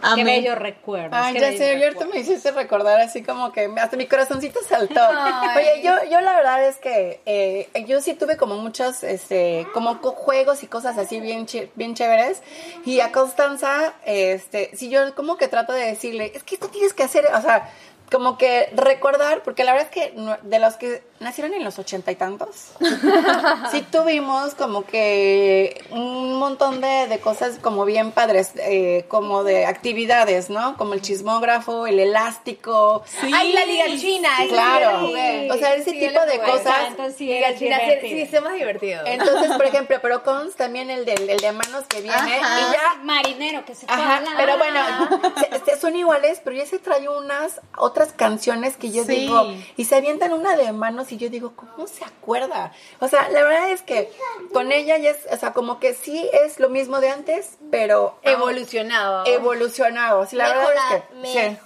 qué 0.00 0.08
Amén. 0.22 0.24
bello 0.26 0.54
recuerdo. 0.54 1.10
Ay, 1.16 1.34
ya 1.34 1.52
sé, 1.52 1.82
ahorita 1.84 2.06
me 2.06 2.18
hiciste 2.20 2.50
recordar 2.52 3.00
así 3.00 3.22
como 3.22 3.52
que 3.52 3.70
hasta 3.80 3.96
mi 3.96 4.06
corazoncito 4.06 4.60
saltó. 4.68 5.00
Ay. 5.00 5.58
Oye, 5.58 5.82
yo, 5.82 5.92
yo 6.10 6.20
la 6.20 6.34
verdad 6.36 6.64
es 6.66 6.76
que 6.76 7.20
eh, 7.26 7.68
yo 7.86 8.00
sí 8.00 8.14
tuve 8.14 8.36
como 8.36 8.56
muchos, 8.56 9.02
este, 9.02 9.66
como 9.74 10.00
co- 10.00 10.12
juegos 10.12 10.62
y 10.62 10.66
cosas 10.66 10.98
así 10.98 11.20
bien, 11.20 11.46
ch- 11.46 11.68
bien 11.74 11.94
chéveres. 11.94 12.42
Y 12.84 13.00
a 13.00 13.12
Constanza, 13.12 13.94
este, 14.04 14.70
si 14.76 14.88
yo 14.90 15.14
como 15.14 15.36
que 15.36 15.48
trato 15.48 15.72
de 15.72 15.86
decirle, 15.86 16.32
es 16.34 16.42
que 16.42 16.54
esto 16.54 16.68
tienes 16.68 16.92
que 16.94 17.02
hacer, 17.02 17.26
o 17.34 17.40
sea, 17.42 17.68
como 18.10 18.38
que 18.38 18.68
recordar, 18.74 19.42
porque 19.42 19.62
la 19.64 19.72
verdad 19.72 19.88
es 19.92 19.94
que 19.94 20.14
de 20.42 20.58
los 20.58 20.74
que 20.74 21.02
nacieron 21.20 21.54
en 21.54 21.62
los 21.64 21.78
ochenta 21.78 22.10
y 22.10 22.16
tantos, 22.16 22.72
sí 23.70 23.82
tuvimos 23.92 24.54
como 24.54 24.84
que 24.84 25.84
un 25.90 26.38
montón 26.38 26.80
de, 26.80 27.06
de 27.08 27.18
cosas 27.20 27.58
como 27.60 27.84
bien 27.84 28.10
padres, 28.12 28.50
eh, 28.56 29.04
como 29.08 29.44
de 29.44 29.66
actividades, 29.66 30.50
¿no? 30.50 30.76
Como 30.76 30.94
el 30.94 31.02
chismógrafo, 31.02 31.86
el 31.86 31.98
elástico. 32.00 33.02
Sí. 33.06 33.30
Ay, 33.34 33.52
la 33.52 33.64
liga 33.66 33.84
china. 33.98 34.28
sí 34.40 34.48
Claro. 34.48 35.00
jugué. 35.06 35.48
O 35.50 35.56
sea, 35.58 35.74
ese 35.74 35.90
Sí, 35.90 35.98
tipo 35.98 36.20
de 36.26 36.38
cosas. 36.40 36.66
Ah, 36.66 36.84
entonces 36.88 37.16
sí 37.16 37.26
Liga 37.26 37.54
china, 37.56 37.76
sí, 37.78 37.84
divertido. 37.84 38.26
sí, 38.26 38.36
somos 38.36 38.52
divertidos. 38.54 39.02
Entonces, 39.06 39.52
por 39.52 39.64
ejemplo, 39.66 39.96
pero 40.02 40.22
Cons 40.22 40.54
también 40.56 40.90
el, 40.90 41.04
del, 41.04 41.28
el 41.28 41.38
de 41.38 41.52
manos 41.52 41.84
que 41.88 42.00
viene 42.00 42.16
Ajá. 42.16 42.60
y 42.60 42.72
ya 42.72 43.02
Marinero 43.04 43.64
que 43.64 43.74
se 43.74 43.86
fue 43.86 43.94
Ajá, 43.94 44.16
a 44.16 44.20
la- 44.22 44.36
pero 44.36 44.56
bueno, 44.58 45.34
se- 45.64 45.70
se- 45.72 45.80
son 45.80 45.96
iguales, 45.96 46.40
pero 46.42 46.56
ya 46.56 46.66
se 46.66 46.78
trae 46.78 47.08
unas 47.08 47.60
otras 47.76 48.12
canciones 48.12 48.76
que 48.76 48.90
yo 48.90 49.04
Sí. 49.04 49.12
digo, 49.20 49.46
y 49.76 49.84
se 49.84 49.96
avientan 49.96 50.32
una 50.32 50.56
de 50.56 50.72
manos 50.72 51.09
y 51.12 51.16
yo 51.18 51.28
digo, 51.30 51.54
¿cómo 51.56 51.86
se 51.86 52.04
acuerda? 52.04 52.72
O 53.00 53.08
sea, 53.08 53.28
la 53.30 53.42
verdad 53.42 53.70
es 53.70 53.82
que 53.82 54.10
con 54.52 54.72
ella 54.72 54.96
ya 54.98 55.10
es, 55.10 55.18
o 55.32 55.36
sea, 55.36 55.52
como 55.52 55.78
que 55.80 55.94
sí 55.94 56.28
es 56.44 56.58
lo 56.60 56.68
mismo 56.68 57.00
de 57.00 57.10
antes, 57.10 57.56
pero 57.70 58.18
Evolucionado. 58.22 59.24
evolucionado. 59.26 60.26
Sí, 60.26 60.36
la 60.36 60.48
verdad 60.48 60.74
es 60.96 61.02
que 61.02 61.28
sí. 61.28 61.58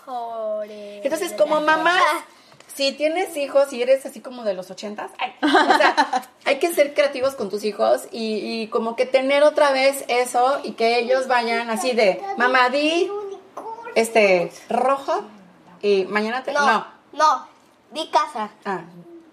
Entonces, 1.04 1.32
como 1.32 1.60
mamá, 1.60 1.98
si 2.74 2.92
tienes 2.92 3.36
hijos 3.36 3.72
y 3.72 3.82
eres 3.82 4.04
así 4.06 4.20
como 4.20 4.42
de 4.44 4.54
los 4.54 4.70
ochentas, 4.70 5.10
ay, 5.18 5.34
o 5.42 5.48
sea, 5.76 6.28
hay 6.44 6.58
que 6.58 6.74
ser 6.74 6.94
creativos 6.94 7.34
con 7.34 7.50
tus 7.50 7.64
hijos 7.64 8.02
y, 8.10 8.36
y 8.62 8.68
como 8.68 8.96
que 8.96 9.06
tener 9.06 9.42
otra 9.44 9.70
vez 9.70 10.04
eso 10.08 10.60
y 10.64 10.72
que 10.72 10.98
ellos 10.98 11.28
vayan 11.28 11.70
así 11.70 11.92
de, 11.92 12.20
mamá, 12.36 12.68
di, 12.70 13.10
este, 13.94 14.50
rojo 14.68 15.22
y 15.82 16.04
mañana 16.06 16.42
te... 16.42 16.52
No, 16.52 16.60
No. 16.66 16.86
no, 17.12 17.46
di 17.92 18.08
casa. 18.10 18.50
Ah, 18.64 18.80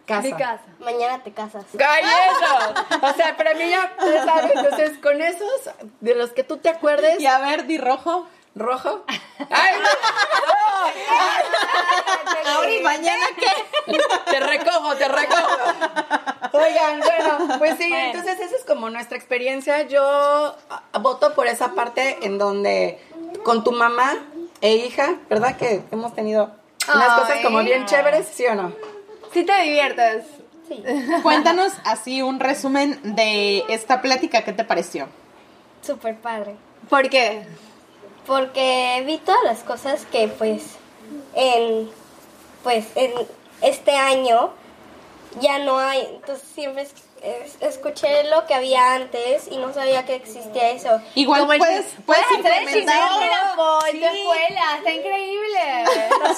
casa. 0.05 0.21
Mi 0.21 0.33
casa. 0.33 0.63
Mañana 0.79 1.23
te 1.23 1.31
casas. 1.31 1.65
¡Ay, 1.87 2.03
eso! 2.03 2.73
O 3.01 3.13
sea, 3.13 3.37
para 3.37 3.53
mí 3.53 3.69
ya, 3.69 3.91
sabes, 4.25 4.51
entonces 4.55 4.97
con 5.01 5.21
esos, 5.21 5.49
de 5.99 6.15
los 6.15 6.31
que 6.31 6.43
tú 6.43 6.57
te 6.57 6.69
acuerdes, 6.69 7.19
Y 7.19 7.25
a 7.27 7.39
ver, 7.39 7.65
di 7.67 7.77
rojo. 7.77 8.27
rojo. 8.55 9.03
¡Ay, 9.49 9.73
Ahorita, 12.55 12.83
mañana 12.83 13.25
qué? 13.37 13.97
te 14.31 14.39
recojo, 14.39 14.95
te 14.95 15.07
recojo. 15.07 15.57
Oigan, 16.53 16.99
bueno, 16.99 17.57
pues 17.59 17.77
sí, 17.77 17.87
Bueno. 17.89 18.05
entonces 18.07 18.39
esa 18.39 18.55
es 18.55 18.65
como 18.65 18.89
nuestra 18.89 19.17
experiencia. 19.17 19.83
Yo 19.83 20.03
ah, 20.69 20.81
voto 20.99 21.33
por 21.33 21.47
esa 21.47 21.69
parte 21.73 22.17
en 22.23 22.37
donde 22.37 22.99
con 23.43 23.63
tu 23.63 23.71
mamá 23.71 24.15
e 24.59 24.75
hija, 24.75 25.15
¿verdad? 25.29 25.55
Que 25.57 25.83
hemos 25.91 26.13
tenido 26.13 26.51
unas 26.93 27.09
Ay. 27.11 27.19
cosas 27.21 27.39
como 27.43 27.63
bien 27.63 27.85
chéveres, 27.85 28.27
¿sí 28.27 28.45
o 28.47 28.55
no? 28.55 28.73
Si 29.33 29.43
te 29.43 29.61
diviertes. 29.63 30.25
Sí, 30.67 30.83
Cuéntanos 31.23 31.73
así 31.85 32.21
un 32.21 32.39
resumen 32.39 32.99
de 33.15 33.63
esta 33.69 34.01
plática, 34.01 34.43
¿qué 34.43 34.53
te 34.53 34.63
pareció? 34.63 35.07
súper 35.81 36.15
padre. 36.17 36.55
¿Por 36.89 37.09
qué? 37.09 37.43
Porque 38.27 39.03
vi 39.07 39.17
todas 39.17 39.43
las 39.43 39.63
cosas 39.63 40.05
que 40.11 40.27
pues 40.27 40.63
en 41.33 41.89
pues 42.63 42.85
en 42.95 43.11
este 43.63 43.95
año 43.97 44.51
ya 45.41 45.57
no 45.59 45.79
hay. 45.79 46.07
Entonces 46.15 46.47
siempre 46.53 46.83
es- 46.83 46.93
escuché 47.59 48.23
lo 48.29 48.45
que 48.47 48.53
había 48.55 48.93
antes 48.95 49.47
y 49.51 49.57
no 49.57 49.71
sabía 49.73 50.05
que 50.05 50.15
existía 50.15 50.71
eso. 50.71 50.99
Igual 51.15 51.41
Como 51.41 51.53
el 51.53 51.59
puedes, 51.59 51.85
puedes 52.05 52.23
hacer 52.25 52.37
el 52.37 52.63
implementar. 52.63 53.09
chismógrafo 53.09 53.85
en 53.87 53.91
tu 53.91 53.97
Sí. 54.07 54.19
escuela. 54.19 54.77
Está 54.77 54.91
increíble. 54.91 55.83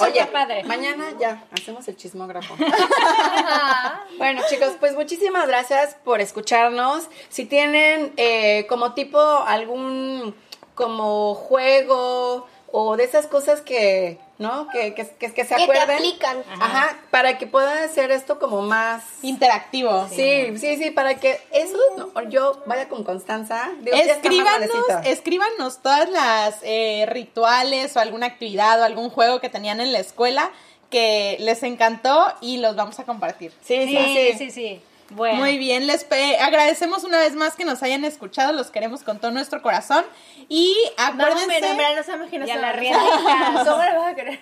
Oye, 0.00 0.26
padre. 0.26 0.64
mañana 0.64 1.06
ya 1.18 1.44
hacemos 1.52 1.88
el 1.88 1.96
chismógrafo. 1.96 2.54
bueno, 4.18 4.42
chicos, 4.48 4.72
pues 4.80 4.94
muchísimas 4.94 5.46
gracias 5.48 5.96
por 6.04 6.20
escucharnos. 6.20 7.08
Si 7.28 7.44
tienen 7.46 8.12
eh, 8.16 8.66
como 8.68 8.94
tipo 8.94 9.18
algún 9.20 10.34
como 10.74 11.34
juego 11.34 12.46
o 12.72 12.96
de 12.96 13.04
esas 13.04 13.26
cosas 13.26 13.60
que, 13.60 14.18
¿no? 14.38 14.68
Que, 14.68 14.94
que, 14.94 15.06
que, 15.08 15.32
que 15.32 15.44
se 15.44 15.54
Que 15.54 15.66
te 15.66 15.72
acuerden. 15.78 15.96
aplican. 15.96 16.42
Ajá, 16.60 16.96
para 17.10 17.38
que 17.38 17.46
puedan 17.46 17.78
hacer 17.84 18.10
esto 18.10 18.38
como 18.38 18.62
más... 18.62 19.02
Interactivo. 19.22 20.08
Sí, 20.08 20.56
sí, 20.58 20.76
sí, 20.76 20.90
para 20.90 21.16
que 21.20 21.40
eso, 21.52 21.78
no, 21.96 22.22
yo 22.28 22.62
vaya 22.66 22.88
con 22.88 23.04
Constanza. 23.04 23.70
Digo, 23.80 23.96
Escríbanos, 23.96 24.70
escríbanos 25.04 25.78
todas 25.82 26.08
las 26.10 26.56
eh, 26.62 27.06
rituales 27.08 27.96
o 27.96 28.00
alguna 28.00 28.26
actividad 28.26 28.80
o 28.80 28.84
algún 28.84 29.10
juego 29.10 29.40
que 29.40 29.48
tenían 29.48 29.80
en 29.80 29.92
la 29.92 30.00
escuela 30.00 30.50
que 30.90 31.36
les 31.40 31.62
encantó 31.62 32.32
y 32.40 32.58
los 32.58 32.76
vamos 32.76 32.98
a 33.00 33.04
compartir. 33.04 33.52
Sí, 33.62 33.86
sí, 33.86 33.96
Sí, 33.96 34.14
sí. 34.14 34.38
sí, 34.38 34.50
sí. 34.50 34.80
Bueno. 35.10 35.36
Muy 35.38 35.58
bien, 35.58 35.86
les 35.86 36.06
agradecemos 36.40 37.04
una 37.04 37.18
vez 37.18 37.34
más 37.34 37.54
que 37.56 37.64
nos 37.64 37.82
hayan 37.82 38.04
escuchado, 38.04 38.52
los 38.52 38.70
queremos 38.70 39.02
con 39.02 39.18
todo 39.20 39.30
nuestro 39.30 39.62
corazón 39.62 40.04
y 40.48 40.74
No, 40.96 41.04
acuérdense, 41.04 41.46
mira, 41.46 41.74
mira, 41.74 41.94
no 41.94 42.02
sabemos 42.02 42.28
quiénes 42.30 42.48
Y 42.48 42.52
a 42.52 42.56
la 42.56 42.72
riendita. 42.72 43.64
¿Cómo 43.64 43.82
lo 43.84 44.00
vas 44.00 44.12
a 44.12 44.14
querer? 44.14 44.40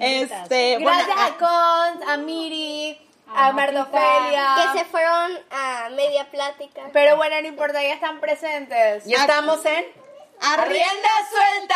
Este, 0.00 0.78
bueno, 0.80 0.98
Gracias 1.06 1.16
a- 1.16 1.26
a 1.26 1.36
Cons, 1.92 2.08
a 2.08 2.16
Miri, 2.18 2.98
A 3.34 3.48
a. 3.48 4.72
Que 4.72 4.78
se 4.78 4.84
fueron 4.84 5.38
a 5.50 5.88
media 5.90 6.30
plática. 6.30 6.82
Pero 6.92 7.16
bueno, 7.16 7.40
no 7.40 7.48
importa, 7.48 7.82
ya 7.82 7.94
están 7.94 8.20
presentes. 8.20 9.06
Y 9.06 9.14
estamos 9.14 9.64
en 9.64 9.84
Arrienda 10.40 11.08
suelta. 11.30 11.74